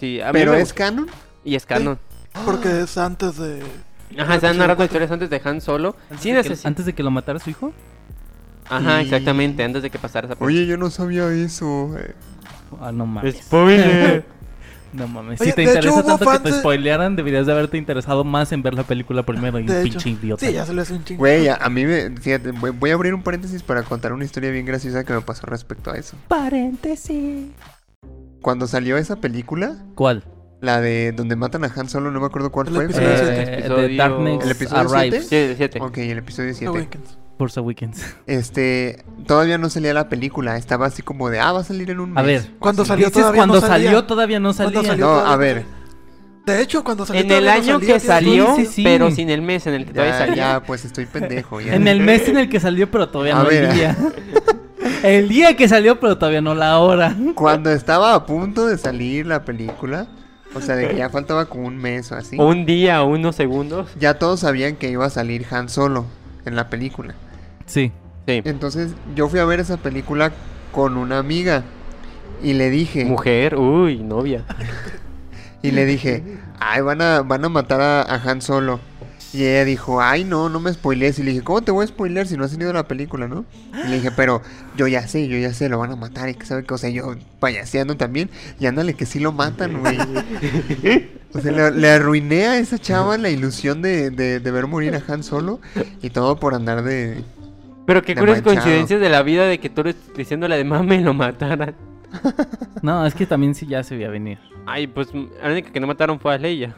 [0.00, 1.06] Sí, a mí Pero me es canon.
[1.44, 1.98] Y es canon.
[2.44, 3.62] Porque es antes de.
[4.18, 5.96] Ajá, están narrando historias antes de Han Solo.
[6.10, 7.72] Antes, Sí, de que, antes de que lo matara su hijo.
[8.68, 11.96] Ajá, Y- exactamente, antes de que pasara esa Oye, yo no sabía eso.
[11.98, 12.14] eh.
[12.80, 13.36] Ah, no mames.
[13.36, 14.24] Spoiler.
[14.94, 15.40] No mames.
[15.40, 18.22] Oye, si te de hecho, interesa tanto que te de- spoilearan, deberías de haberte interesado
[18.24, 19.58] más en ver la película primero.
[19.58, 19.98] Y De un hecho.
[19.98, 20.46] pinche idiota.
[20.46, 21.18] Sí, ya se le hace un chingo.
[21.18, 22.10] Güey, a, a mí me.
[22.16, 25.20] Fíjate, voy, voy a abrir un paréntesis para contar una historia bien graciosa que me
[25.20, 26.16] pasó respecto a eso.
[26.28, 27.48] Paréntesis.
[28.40, 30.22] Cuando salió esa película, ¿Cuál?
[30.60, 32.84] la de donde matan a Han Solo, no me acuerdo cuál El fue.
[32.84, 33.08] episodio.
[33.08, 35.26] Eh, Episodio- Darkness ¿El episodio Arrives.
[35.28, 35.80] Sí, el 7.
[35.80, 36.66] Ok, el episodio 7.
[36.68, 37.18] Awakens.
[37.38, 38.02] Force Awakens.
[38.26, 42.00] Este, todavía no salía la película, estaba así como de, ah, va a salir en
[42.00, 42.22] un mes.
[42.22, 42.50] A ver.
[42.58, 43.88] Cuando salió todavía cuando no salía.
[43.90, 44.82] salió todavía no salía.
[44.82, 45.64] salió No, todavía a ver.
[46.46, 48.84] De hecho, cuando salió En el todavía no año salía, que salió, Sí, sí, sí.
[48.84, 50.36] pero sin el mes en el que todavía Ya, salía.
[50.36, 51.60] ya, pues estoy pendejo.
[51.60, 51.74] Ya.
[51.74, 53.64] En el mes en el que salió, pero todavía A no ver.
[53.64, 53.96] el día.
[55.02, 57.14] El día que salió, pero todavía no la hora.
[57.34, 60.06] Cuando estaba a punto de salir la película,
[60.54, 63.88] o sea, de que ya faltaba como un mes o así, Un día, unos segundos.
[63.98, 66.06] ya todos sabían que iba a salir Han Solo
[66.46, 67.14] en la película.
[67.66, 67.92] Sí.
[68.26, 68.42] Sí.
[68.44, 70.32] Entonces yo fui a ver esa película
[70.72, 71.62] con una amiga
[72.42, 74.44] y le dije, Mujer, uy, novia.
[75.62, 76.22] y le dije,
[76.60, 78.80] ay, van a, van a matar a, a Han Solo.
[79.32, 81.18] Y ella dijo, ay, no, no me spoilees.
[81.18, 83.44] Y le dije, ¿cómo te voy a spoilear si no has tenido la película, no?
[83.84, 84.42] Y le dije, pero
[84.76, 86.28] yo ya sé, yo ya sé, lo van a matar.
[86.28, 88.30] Y que sabe que, o sea, yo payaseando también.
[88.60, 89.98] Y ándale, que sí lo matan, güey.
[91.34, 94.94] O sea, le, le arruiné a esa chava la ilusión de, de, de ver morir
[94.94, 95.60] a Han Solo.
[96.00, 97.24] Y todo por andar de...
[97.86, 101.00] Pero qué curiosas coincidencias de la vida de que tú eres diciéndole de mame y
[101.00, 101.74] lo mataran.
[102.82, 104.38] No, es que también sí ya se veía venir.
[104.66, 106.74] Ay, pues la única que no mataron fue a Leia.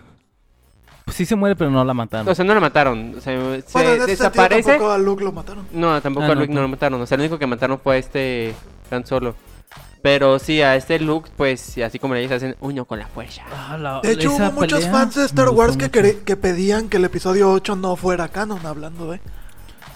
[1.05, 2.29] Pues sí se muere, pero no la mataron.
[2.29, 3.15] O sea, no la mataron.
[3.17, 4.71] O sea, se Bueno, en ese sentido desaparece.
[4.71, 5.67] tampoco a Luke lo mataron.
[5.73, 6.77] No, tampoco Ah, a no, Luke no lo tampoco.
[6.77, 7.01] mataron.
[7.03, 8.55] O sea, el único que mataron fue a este
[8.91, 9.37] Han Solo.
[10.03, 13.43] Pero sí, a este Luke, pues, así como le dices, hacen uno con la fuerza.
[13.53, 17.05] Ah, la- De hecho, hubo muchos pelea fans de Star Wars que pedían que el
[17.05, 19.21] episodio 8 no fuera canon, hablando de...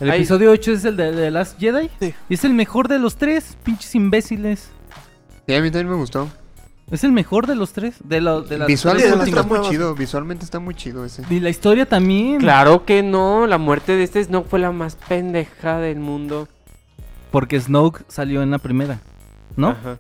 [0.00, 1.90] El Ahí- episodio 8 es el de, de Last Jedi.
[2.00, 2.14] Sí.
[2.28, 4.70] Y es el mejor de los tres, pinches imbéciles.
[5.46, 6.28] Sí, a mí también me gustó.
[6.90, 7.96] Es el mejor de los tres.
[8.02, 11.22] De, lo, de las Visualmente las está tres muy chido, visualmente está muy chido ese.
[11.30, 12.38] Y la historia también.
[12.40, 16.48] Claro que no, la muerte de este no fue la más pendeja del mundo.
[17.30, 19.00] Porque Snoke salió en la primera.
[19.56, 19.68] ¿no?
[19.70, 19.98] Ajá.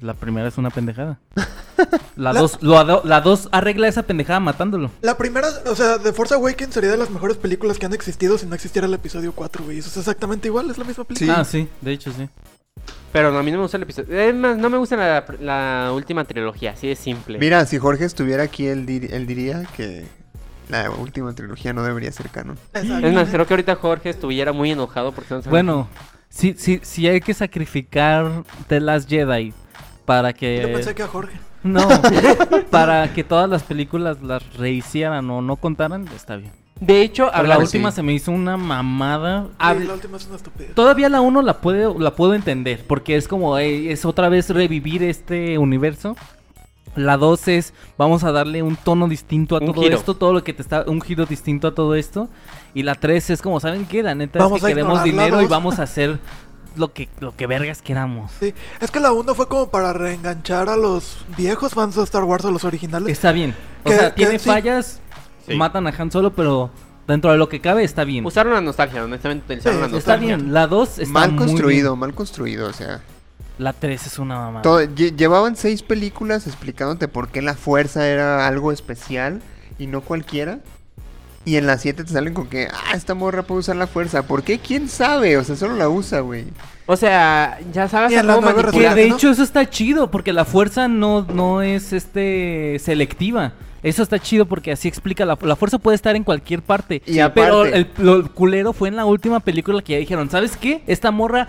[0.00, 1.18] La primera es una pendejada.
[2.16, 4.90] La La- dos, lo la dos arregla esa pendejada matándolo.
[5.02, 8.38] La primera, o sea, The Force Awakens sería de las mejores películas que han existido
[8.38, 9.78] si no existiera el episodio 4, güey.
[9.78, 11.40] Eso es exactamente igual, es la misma película.
[11.40, 12.28] Ah, sí, de hecho sí.
[13.12, 14.18] Pero no, a mí no me gusta el episodio.
[14.18, 17.38] Es más, no me gusta la, la última trilogía, así de simple.
[17.38, 20.06] Mira, si Jorge estuviera aquí, él, dir- él diría que
[20.68, 22.58] la última trilogía no debería ser canon.
[22.74, 23.06] Exacto.
[23.06, 25.88] Es más, creo que ahorita Jorge estuviera muy enojado porque no se Bueno,
[26.28, 29.52] sí, sí, sí hay que sacrificar The Last Jedi
[30.06, 30.62] para que...
[30.62, 31.38] Yo pensé que a Jorge.
[31.62, 31.86] No,
[32.70, 36.52] para que todas las películas las rehicieran o no contaran, está bien.
[36.80, 37.96] De hecho, Pero la última sí.
[37.96, 39.46] se me hizo una mamada.
[39.46, 40.74] Sí, la última es una estupidez.
[40.74, 44.50] Todavía la 1 la puedo, la puedo entender, porque es como, eh, es otra vez
[44.50, 46.16] revivir este universo.
[46.94, 49.96] La 2 es, vamos a darle un tono distinto a Un todo giro.
[49.96, 52.28] esto, todo lo que te está, un giro distinto a todo esto.
[52.74, 54.02] Y la 3 es como, ¿saben qué?
[54.02, 56.18] La neta Vamos es a que queremos dinero y vamos a hacer
[56.76, 58.30] lo que, lo que vergas queramos.
[58.40, 62.24] Sí, es que la 1 fue como para reenganchar a los viejos fans de Star
[62.24, 63.08] Wars, a los originales.
[63.10, 63.54] Está bien.
[63.84, 64.48] O Que- sea, que tiene sí.
[64.48, 65.00] fallas,
[65.46, 65.54] Sí.
[65.54, 66.70] matan a Han Solo, pero
[67.06, 68.24] dentro de lo que cabe está bien.
[68.26, 71.92] Usaron la nostalgia, honestamente utilizaron Sí, la está bien, la 2 está mal muy construido,
[71.92, 72.00] bien.
[72.00, 73.00] mal construido, o sea.
[73.58, 74.62] La 3 es una mamada.
[74.62, 79.40] todo- lle- llevaban seis películas explicándote por qué la fuerza era algo especial
[79.78, 80.58] y no cualquiera.
[81.46, 84.22] Y en las siete te salen con que, ah, esta morra puede usar la fuerza.
[84.26, 84.58] ¿Por qué?
[84.58, 85.38] ¿Quién sabe?
[85.38, 86.44] O sea, solo la usa, güey.
[86.86, 89.14] O sea, ya sabes Y a la cómo Que de ¿no?
[89.16, 93.52] hecho eso está chido, porque la fuerza no, no es este selectiva.
[93.82, 97.02] Eso está chido porque así explica la, la fuerza puede estar en cualquier parte.
[97.06, 100.56] Y pero aparte- el, lo culero fue en la última película que ya dijeron, ¿sabes
[100.56, 100.82] qué?
[100.88, 101.46] Esta morra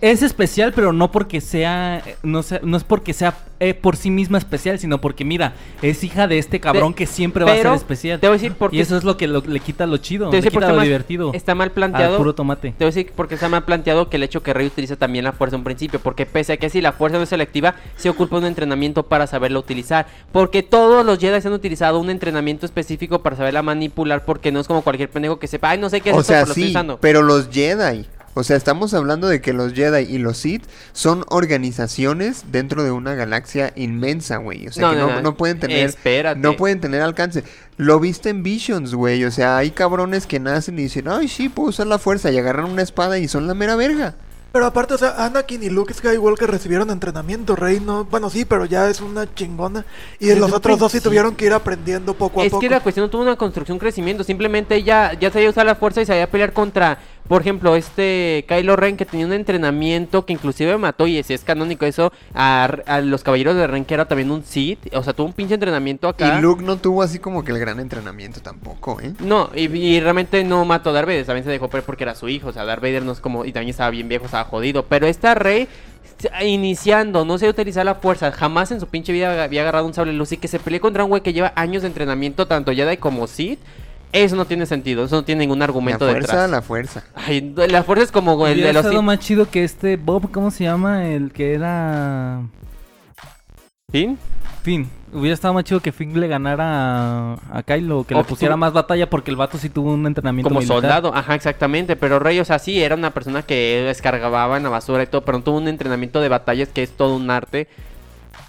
[0.00, 3.96] es especial, pero no porque sea eh, no, sea- no es porque sea eh, por
[3.96, 7.56] sí misma especial, sino porque mira, es hija de este cabrón que siempre va a
[7.56, 8.20] ser especial.
[8.20, 10.26] te voy a decir por y eso es lo que lo- le quita lo chido,
[10.30, 11.32] Te voy a le quita lo más divertido.
[11.34, 12.16] Está mal al planteado.
[12.18, 12.68] puro tomate.
[12.70, 15.24] Te voy a decir porque está mal planteado que el hecho que Rey utiliza también
[15.24, 15.98] la fuerza en un principio.
[16.00, 19.26] Porque pese a que si la fuerza no es selectiva, se ocupa un entrenamiento para
[19.26, 20.06] saberla utilizar.
[20.30, 24.24] Porque todos los Jedi han utilizado un entrenamiento específico para saberla manipular.
[24.24, 26.32] Porque no es como cualquier pendejo que sepa, ay, no sé qué es O esto,
[26.32, 26.98] sea, pero lo estoy sí, usando.
[27.00, 28.06] pero los Jedi.
[28.38, 32.90] O sea, estamos hablando de que los Jedi y los Sith son organizaciones dentro de
[32.90, 34.68] una galaxia inmensa, güey.
[34.68, 35.22] O sea, No, que no, no, no.
[35.22, 36.40] no pueden tener Espérate.
[36.40, 37.44] no pueden tener alcance.
[37.76, 39.24] Lo viste en Visions, güey.
[39.24, 42.30] O sea, hay cabrones que nacen y dicen, ay, sí, puedo usar la fuerza.
[42.30, 44.14] Y agarran una espada y son la mera verga.
[44.50, 48.64] Pero aparte, o sea, Anakin y Luke Skywalker recibieron entrenamiento, Rey no, bueno sí, pero
[48.64, 49.84] ya es una chingona.
[50.18, 52.60] Y los otros dos sí tuvieron que ir aprendiendo poco a Es poco.
[52.62, 54.24] que la cuestión no tuvo una construcción, un crecimiento.
[54.24, 58.74] Simplemente ella ya sabía usar la fuerza y sabía pelear contra, por ejemplo, este Kylo
[58.76, 63.00] Ren que tenía un entrenamiento que inclusive mató, y si es canónico eso, a, a
[63.00, 64.92] los caballeros de Ren que era también un Sith.
[64.94, 66.38] O sea, tuvo un pinche entrenamiento acá.
[66.38, 69.12] Y Luke no tuvo así como que el gran entrenamiento tampoco, ¿eh?
[69.20, 72.14] No, y, y realmente no mató a Darth Vader, también se dejó ver porque era
[72.14, 74.44] su hijo, o sea, Darth Vader no es como, y también estaba bien viejo, estaba
[74.44, 75.68] jodido, pero esta Rey,
[76.42, 80.12] iniciando, no sé utilizar la fuerza, jamás en su pinche vida había agarrado un sable
[80.12, 82.96] luz y que se pelee contra un güey que lleva años de entrenamiento, tanto Jedi
[82.96, 83.60] como Sith,
[84.12, 86.50] eso no tiene sentido, eso no tiene ningún La argumento fuerza, detrás.
[86.50, 87.04] la fuerza.
[87.14, 90.50] Ay, la fuerza es como el de los estado más chido que este Bob, ¿cómo
[90.50, 91.06] se llama?
[91.08, 92.40] El que era...
[93.90, 94.18] ¿Finn?
[94.62, 94.88] Finn.
[95.12, 98.56] Hubiera estado más chido que Finn le ganara a, a Kylo, que O le pusiera
[98.56, 100.80] más batalla porque el vato sí tuvo un entrenamiento Como militar.
[100.82, 101.96] soldado, ajá, exactamente.
[101.96, 105.22] Pero Rey, o sea, sí, era una persona que descargaba en la basura y todo,
[105.24, 107.68] pero no tuvo un entrenamiento de batallas que es todo un arte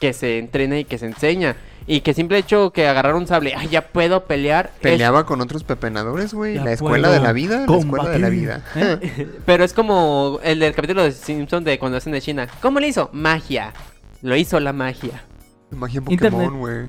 [0.01, 1.55] que se entrena y que se enseña.
[1.91, 4.67] Y que simple hecho que agarrar un sable, ay, ya puedo pelear.
[4.75, 6.53] es- Peleaba con otros pepenadores, güey.
[6.55, 8.29] La escuela puedo de la vida, la escuela de la combatir.
[8.39, 8.63] vida.
[8.75, 9.27] ¿Eh?
[9.45, 12.47] pero es como el del capítulo de Simpson de cuando hacen de China.
[12.61, 13.09] ¿Cómo le hizo?
[13.11, 13.73] Magia.
[14.21, 15.23] Lo hizo la magia.
[15.71, 16.01] Magia.
[16.01, 16.87] Pokémon, güey.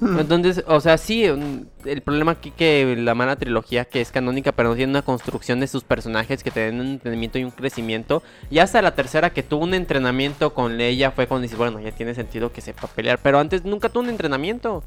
[0.00, 4.70] Entonces, o sea, sí, el problema aquí que la mala trilogía que es canónica, pero
[4.70, 8.22] no tiene una construcción de sus personajes que te den un entrenamiento y un crecimiento.
[8.50, 11.92] Y hasta la tercera que tuvo un entrenamiento con Leia fue cuando dices, bueno, ya
[11.92, 13.18] tiene sentido que sepa pelear.
[13.22, 14.82] Pero antes nunca tuvo un entrenamiento.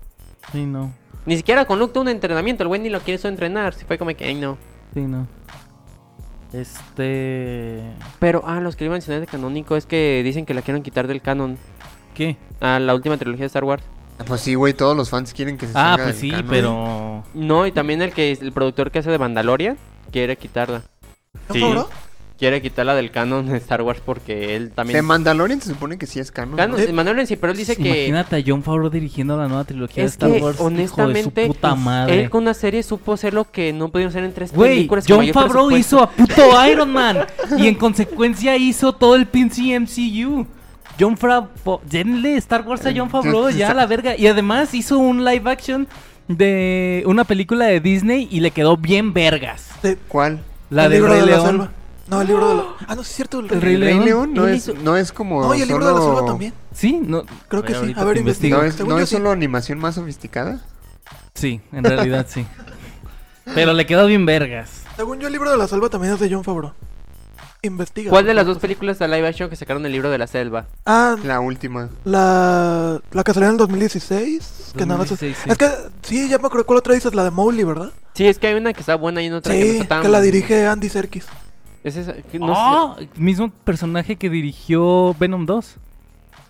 [0.51, 0.93] Sí, no.
[1.26, 2.64] Ni siquiera con Luke tuvo un entrenamiento.
[2.64, 3.76] El güey ni lo quiso entrenar.
[3.76, 4.57] Sí fue como que, ay, no.
[4.93, 5.28] Sí, no.
[6.53, 7.82] Este...
[8.20, 10.84] Pero, ah, los que iba a mencionar de canónico es que dicen que la quieren
[10.84, 11.57] quitar del canon
[12.14, 12.38] ¿Qué?
[12.61, 13.84] a la última trilogía de Star Wars.
[14.26, 16.47] Pues sí, güey, todos los fans quieren que se Ah, salga pues del sí, canon.
[16.49, 17.24] pero...
[17.34, 19.78] No, y también el que el productor que hace de Mandalorian
[20.11, 20.84] quiere quitarla.
[21.49, 21.64] ¿No, Sí.
[22.39, 25.05] Quiere quitarla del canon de Star Wars porque él De también...
[25.05, 26.57] Mandalorian se supone que sí es canon.
[26.57, 27.88] Canon, Mandalorian sí, pero él dice que...
[28.07, 30.59] Imagínate a John Favreau dirigiendo la nueva trilogía de Es Star que, Wars.
[30.59, 32.24] honestamente, hijo de su puta madre.
[32.24, 35.05] él con una serie supo hacer lo que no pudieron hacer en tres Güey, películas.
[35.05, 35.95] con John mayor Favreau presupuesto.
[35.95, 37.26] hizo a puto Iron Man.
[37.57, 40.45] y en consecuencia hizo todo el pinche MCU.
[40.99, 41.47] John Favreau.
[41.89, 44.15] Denle Star Wars a John Favreau, ya a la verga.
[44.17, 45.87] Y además hizo un live action
[46.27, 49.69] de una película de Disney y le quedó bien vergas.
[50.07, 50.39] ¿Cuál?
[50.69, 51.45] La el de libro Rey de la León.
[51.47, 51.71] selva.
[52.07, 52.63] No, el libro de la...
[52.87, 53.39] Ah, no, sí es cierto.
[53.39, 54.05] El, El Rey Rey ¿Rey León.
[54.05, 54.33] León?
[54.33, 56.53] No es, no es como No, y el libro de la selva también.
[56.73, 57.93] Sí, no, Creo A que sí.
[57.95, 58.57] A ver, investiga.
[58.57, 59.05] ¿No es, no sí.
[59.05, 60.61] solo animación más sofisticada?
[61.33, 62.45] sí, en realidad sí.
[63.55, 64.83] Pero le quedó bien vergas.
[64.95, 66.73] Según yo, el libro de la selva también es de John Favreau.
[67.68, 68.09] Investiga.
[68.09, 70.68] ¿Cuál de las dos películas de live action que sacaron el libro de la selva?
[70.86, 71.89] Ah, La última.
[72.03, 74.74] la, la que salió en el 2016.
[74.78, 75.20] Que nada más es...
[75.22, 75.49] 2016, sí.
[75.49, 75.70] es que,
[76.01, 77.91] sí, ya me acuerdo cuál otra dices, la de Mowgli, ¿verdad?
[78.16, 80.01] Sí, es que hay una que está buena y otra que no Sí, está tan...
[80.01, 81.26] que la dirige Andy Serkis.
[81.86, 85.76] Es esa, que no Ah, mismo personaje que dirigió Venom 2.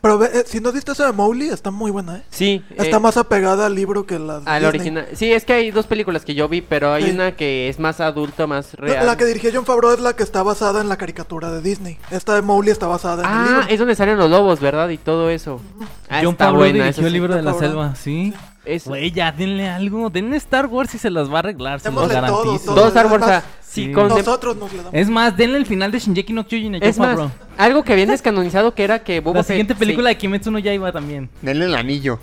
[0.03, 2.23] Pero ve, eh, si no viste esa de Mowgli, está muy buena, ¿eh?
[2.29, 2.61] Sí.
[2.75, 5.07] Está eh, más apegada al libro que la de Al original.
[5.13, 7.11] Sí, es que hay dos películas que yo vi, pero hay Sí.
[7.11, 9.05] una que es más adulta, más real.
[9.05, 11.97] La que dirigió John Favreau es la que está basada en la caricatura de Disney.
[12.11, 13.67] Esta de Mowgli está basada en el Ah, libro.
[13.69, 14.89] es donde salen los lobos, ¿verdad?
[14.89, 15.61] Y todo eso.
[16.09, 17.13] Ah, John está Favreau buena, dirigió el sí.
[17.13, 18.33] libro de la selva, ¿sí?
[18.65, 20.09] Es- Güey, ya denle algo.
[20.09, 22.65] Denle Star Wars y se las va a arreglar, se los todo, garantizo.
[22.65, 22.75] todo.
[22.75, 23.91] Todo Star Wars, Además, sí, sí.
[23.91, 24.93] con de- Nosotros nos le damos.
[24.93, 27.31] Es más, denle el final de Shinjeki no Kyojin a John Es más, Favreau.
[27.57, 30.49] algo que habían descanonizado que era que Boba La Fett- siguiente sí, película de Kimetsu
[30.51, 31.29] no Yaiba también.
[31.41, 32.19] Denle el anillo.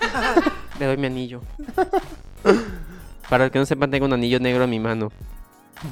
[0.80, 1.40] Le doy mi anillo.
[3.28, 5.10] Para el que no sepan, tengo un anillo negro en mi mano.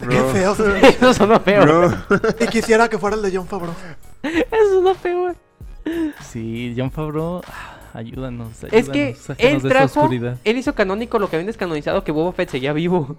[0.01, 0.29] Qué Bro.
[0.31, 0.53] feo.
[0.83, 1.63] Eso sonó feo.
[1.63, 1.93] Bro.
[2.41, 3.75] y quisiera que fuera el de John Favreau.
[4.23, 5.35] Eso sonó feo.
[6.31, 8.73] Sí, John Favreau, ah, ayúdanos, ayúdanos.
[8.73, 10.39] Es que él de esta trajo, oscuridad.
[10.45, 13.17] él hizo canónico lo que habían descanonizado que Boba Fett seguía vivo.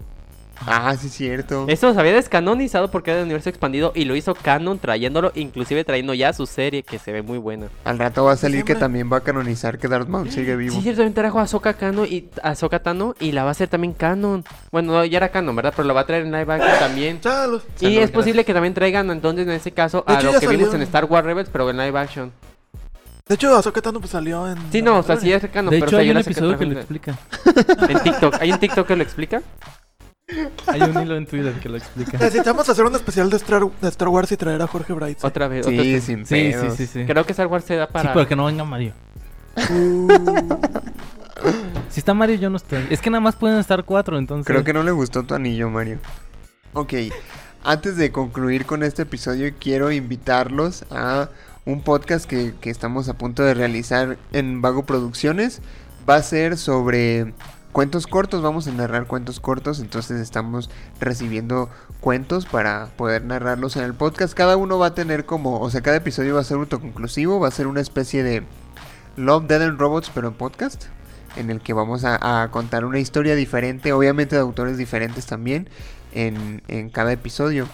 [0.66, 1.64] Ah, sí, cierto.
[1.68, 5.84] Eso se había descanonizado porque era del universo expandido y lo hizo canon trayéndolo, inclusive
[5.84, 7.66] trayendo ya su serie que se ve muy buena.
[7.84, 10.74] Al rato va a salir que también va a canonizar que Darth Maul sigue vivo.
[10.74, 13.52] Sí, cierto, también trajo a Ahsoka Kano y a Ahsoka Tano y la va a
[13.52, 14.44] hacer también canon.
[14.70, 15.72] Bueno, no, ya era canon, ¿verdad?
[15.76, 17.20] Pero la va a traer en live action también.
[17.20, 17.62] Chalos.
[17.80, 18.10] Y es gracias.
[18.12, 20.76] posible que también traigan entonces en ese caso a hecho, lo que vimos salió.
[20.76, 22.32] en Star Wars Rebels, pero en live action.
[23.26, 24.58] De hecho, Ahsoka Tano pues salió en...
[24.70, 26.22] Sí, no, o sea, sí es canon, de pero hecho, o sea, hay yo un
[26.24, 27.18] sé episodio que lo explica.
[27.88, 28.34] en TikTok.
[28.40, 29.42] ¿Hay un TikTok que lo explica?
[30.66, 32.18] Hay un hilo en Twitter que lo explica.
[32.18, 35.24] Necesitamos hacer un especial de Star, de Star Wars y traer a Jorge Bright.
[35.24, 35.66] Otra vez.
[35.66, 36.04] otra Sí, vez.
[36.04, 36.76] sin Sí, sí, pedos.
[36.76, 37.04] sí, sí.
[37.06, 38.12] Creo que Star Wars se da Sí, para...
[38.12, 38.92] pero que no venga Mario.
[39.70, 40.08] Uh,
[41.88, 42.86] Si está Mario, yo no estoy.
[42.90, 44.46] Es que nada más pueden estar cuatro, entonces.
[44.46, 45.98] Creo que no le gustó tu anillo, Mario.
[46.72, 46.92] Ok,
[47.62, 51.28] antes de concluir con este episodio, quiero invitarlos a
[51.66, 55.60] un podcast que, que estamos a punto de realizar en Vago Producciones.
[56.08, 57.32] Va a ser sobre
[57.72, 61.68] cuentos cortos, vamos a narrar cuentos cortos, entonces estamos recibiendo
[62.00, 64.34] cuentos para poder narrarlos en el podcast.
[64.34, 67.48] Cada uno va a tener como, o sea, cada episodio va a ser autoconclusivo, va
[67.48, 68.44] a ser una especie de
[69.16, 70.84] Love, Dead and Robots, pero en podcast
[71.36, 75.68] en el que vamos a, contar una historia diferente, obviamente de autores diferentes también,
[76.12, 77.66] en, en cada episodio.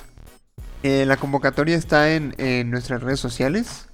[0.83, 3.89] Eh, la convocatoria está en, en nuestras redes sociales.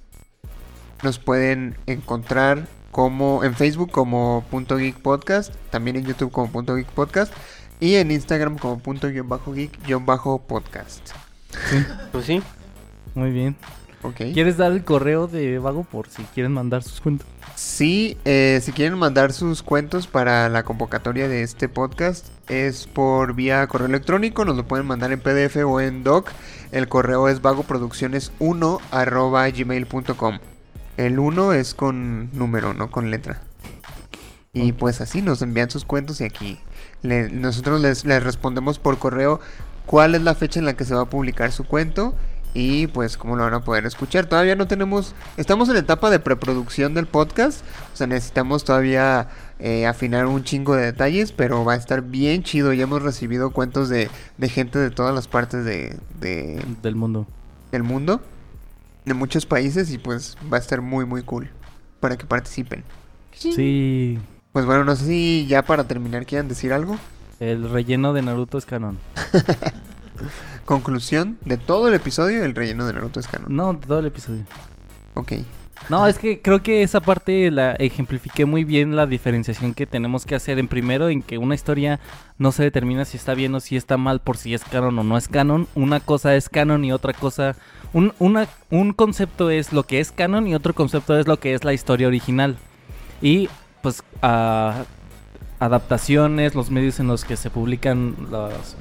[1.03, 6.75] Nos pueden encontrar como en Facebook como punto geek podcast, también en YouTube como punto
[6.75, 7.31] geek podcast
[7.79, 11.11] y en Instagram como punto guion bajo geek guion bajo podcast.
[12.11, 12.41] Pues sí.
[13.15, 13.55] Muy bien.
[14.03, 14.17] Ok.
[14.33, 17.27] ¿Quieres dar el correo de Vago por si quieren mandar sus cuentos?
[17.55, 23.33] Sí, eh, si quieren mandar sus cuentos para la convocatoria de este podcast es por
[23.33, 26.29] vía correo electrónico, nos lo pueden mandar en PDF o en doc.
[26.71, 30.39] El correo es vagoproducciones1 arroba gmail.com.
[30.97, 33.41] El 1 es con número, no con letra.
[34.53, 36.59] Y pues así nos envían sus cuentos y aquí
[37.01, 39.39] le- nosotros les, les respondemos por correo
[39.85, 42.15] cuál es la fecha en la que se va a publicar su cuento
[42.59, 44.25] y pues cómo lo van a poder escuchar.
[44.25, 47.61] Todavía no tenemos, estamos en la etapa de preproducción del podcast,
[47.93, 49.27] o sea, necesitamos todavía
[49.59, 52.73] eh, afinar un chingo de detalles, pero va a estar bien chido.
[52.73, 57.27] Ya hemos recibido cuentos de, de gente de todas las partes de, de- Del mundo.
[57.71, 58.21] del mundo,
[59.05, 61.49] de muchos países y pues va a estar muy muy cool
[61.99, 62.83] para que participen.
[63.33, 64.17] Sí.
[64.51, 66.97] Pues bueno, no sé si ya para terminar quieran decir algo.
[67.39, 68.97] El relleno de Naruto es canon.
[70.67, 73.55] Conclusión de todo el episodio, el relleno de Naruto es canon.
[73.55, 74.43] No, todo el episodio.
[75.13, 75.31] Ok.
[75.89, 80.25] No, es que creo que esa parte la ejemplifiqué muy bien la diferenciación que tenemos
[80.25, 82.01] que hacer en primero en que una historia
[82.37, 85.03] no se determina si está bien o si está mal por si es canon o
[85.05, 85.69] no es canon.
[85.73, 87.55] Una cosa es canon y otra cosa
[87.93, 91.53] un, una- un concepto es lo que es canon y otro concepto es lo que
[91.53, 92.57] es la historia original.
[93.21, 93.47] Y
[93.81, 94.83] pues ah,
[95.59, 98.75] adaptaciones, los medios en los que se publican los,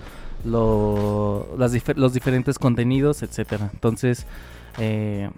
[0.46, 3.70] lo- las los diferentes contenidos, etcétera.
[3.72, 4.26] Entonces,
[4.78, 5.30] eh,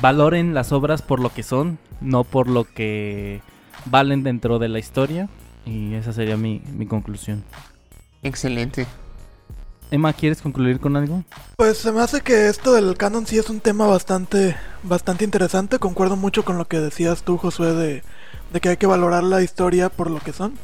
[0.00, 3.40] valoren las obras por lo que son, no por lo que
[3.86, 5.28] valen dentro de la historia.
[5.66, 7.44] Y esa sería mi, mi conclusión.
[8.22, 8.86] Excelente.
[9.90, 11.24] Emma, ¿quieres concluir con algo?
[11.56, 14.54] Pues se me hace que esto del canon sí es un tema bastante,
[14.84, 15.78] bastante interesante.
[15.80, 18.02] Concuerdo mucho con lo que decías tú, Josué, de,
[18.52, 20.54] de que hay que valorar la historia por lo que son.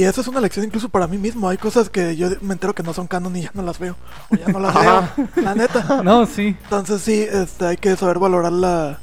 [0.00, 1.46] Y eso es una lección incluso para mí mismo.
[1.46, 3.96] Hay cosas que yo me entero que no son canon y ya no las veo.
[4.30, 5.28] O ya no las veo.
[5.42, 6.02] La neta.
[6.02, 8.98] No, sí, Entonces sí, este, hay que saber valorar la,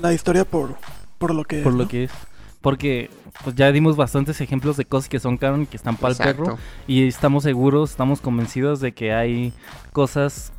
[0.00, 0.76] la historia por,
[1.18, 1.88] por lo que por es, lo ¿no?
[1.90, 2.10] que es.
[2.62, 3.10] Porque
[3.44, 6.16] pues ya dimos bastantes ejemplos de cosas que son canon y que están para el
[6.18, 6.58] perro.
[6.86, 9.52] Y estamos seguros, estamos convencidos de que hay
[9.92, 10.54] cosas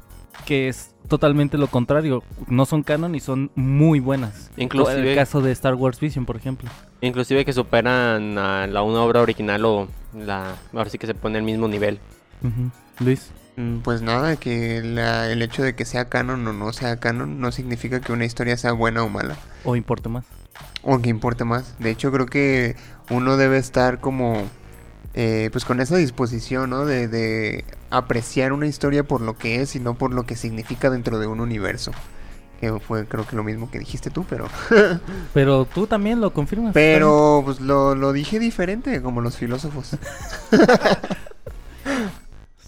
[0.45, 2.23] que es totalmente lo contrario.
[2.47, 4.49] No son canon y son muy buenas.
[4.57, 6.69] Inclusive- El caso de Star Wars Vision, por ejemplo.
[7.01, 11.37] Inclusive que superan a la una obra original o la ahora sí que se pone
[11.37, 11.99] al mismo nivel.
[12.99, 13.31] Luis.
[13.57, 17.41] Mm, Pues nada, que la- el hecho de que sea canon o no sea canon
[17.41, 19.35] no significa que una historia sea buena o mala.
[19.65, 20.25] O importa más.
[20.83, 21.77] O que importe más.
[21.79, 22.75] De hecho, creo que
[23.09, 24.43] uno debe estar como.
[25.13, 26.85] Eh, pues con esa disposición, ¿no?
[26.85, 30.89] De, de apreciar una historia por lo que es y no por lo que significa
[30.89, 31.91] dentro de un universo.
[32.61, 34.47] Que fue, creo que lo mismo que dijiste tú, pero.
[35.33, 36.73] Pero tú también lo confirmas.
[36.73, 39.97] Pero, pues lo, lo dije diferente, como los filósofos.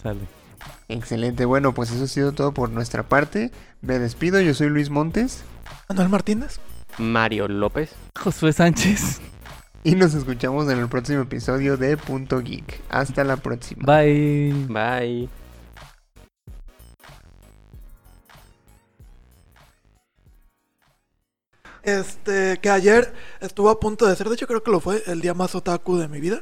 [0.02, 0.22] Sale.
[0.90, 1.46] Excelente.
[1.46, 3.52] Bueno, pues eso ha sido todo por nuestra parte.
[3.82, 4.42] Me despido.
[4.42, 5.44] Yo soy Luis Montes.
[5.88, 6.60] Manuel Martínez.
[6.98, 7.92] Mario López.
[8.20, 9.22] Josué Sánchez.
[9.86, 12.82] Y nos escuchamos en el próximo episodio de Punto Geek.
[12.90, 13.84] Hasta la próxima.
[13.86, 14.54] Bye.
[14.70, 15.30] Bye.
[21.84, 25.20] Este, que ayer estuvo a punto de ser, de hecho creo que lo fue, el
[25.20, 26.42] día más otaku de mi vida.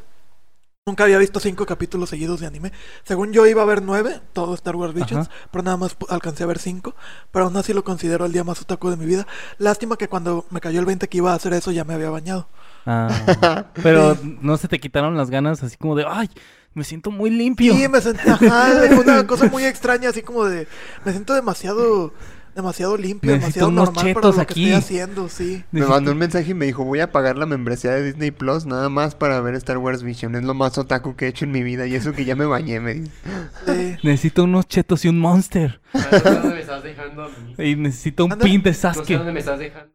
[0.86, 2.72] Nunca había visto cinco capítulos seguidos de anime.
[3.04, 6.48] Según yo iba a ver nueve, todo Star Wars Visions, pero nada más alcancé a
[6.48, 6.96] ver cinco.
[7.32, 9.26] Pero aún así lo considero el día más otaku de mi vida.
[9.58, 12.10] Lástima que cuando me cayó el 20 que iba a hacer eso ya me había
[12.12, 12.48] bañado.
[12.86, 16.30] Ah, pero no se te quitaron las ganas así como de, ay,
[16.74, 17.74] me siento muy limpio.
[17.78, 20.68] Y me sentí, ajá, fue una cosa muy extraña, así como de,
[21.06, 22.14] me siento demasiado,
[22.56, 24.54] demasiado limpio, Necesito demasiado normal para chetos lo aquí.
[24.66, 25.64] que estoy haciendo, sí.
[25.72, 28.66] Me mandó un mensaje y me dijo, voy a pagar la membresía de Disney Plus
[28.66, 30.36] nada más para ver Star Wars Vision.
[30.36, 32.46] Es lo más otaku que he hecho en mi vida y eso que ya me
[32.46, 33.12] bañé, me dice.
[33.68, 33.96] sí.
[34.04, 35.80] Necesito unos chetos y un monster.
[35.94, 37.54] ¿Dónde me estás dejando a mí?
[37.58, 38.44] Y necesito un Anda.
[38.46, 39.18] pin de No sé Sasuke.
[39.18, 39.92] dónde me estás dejando.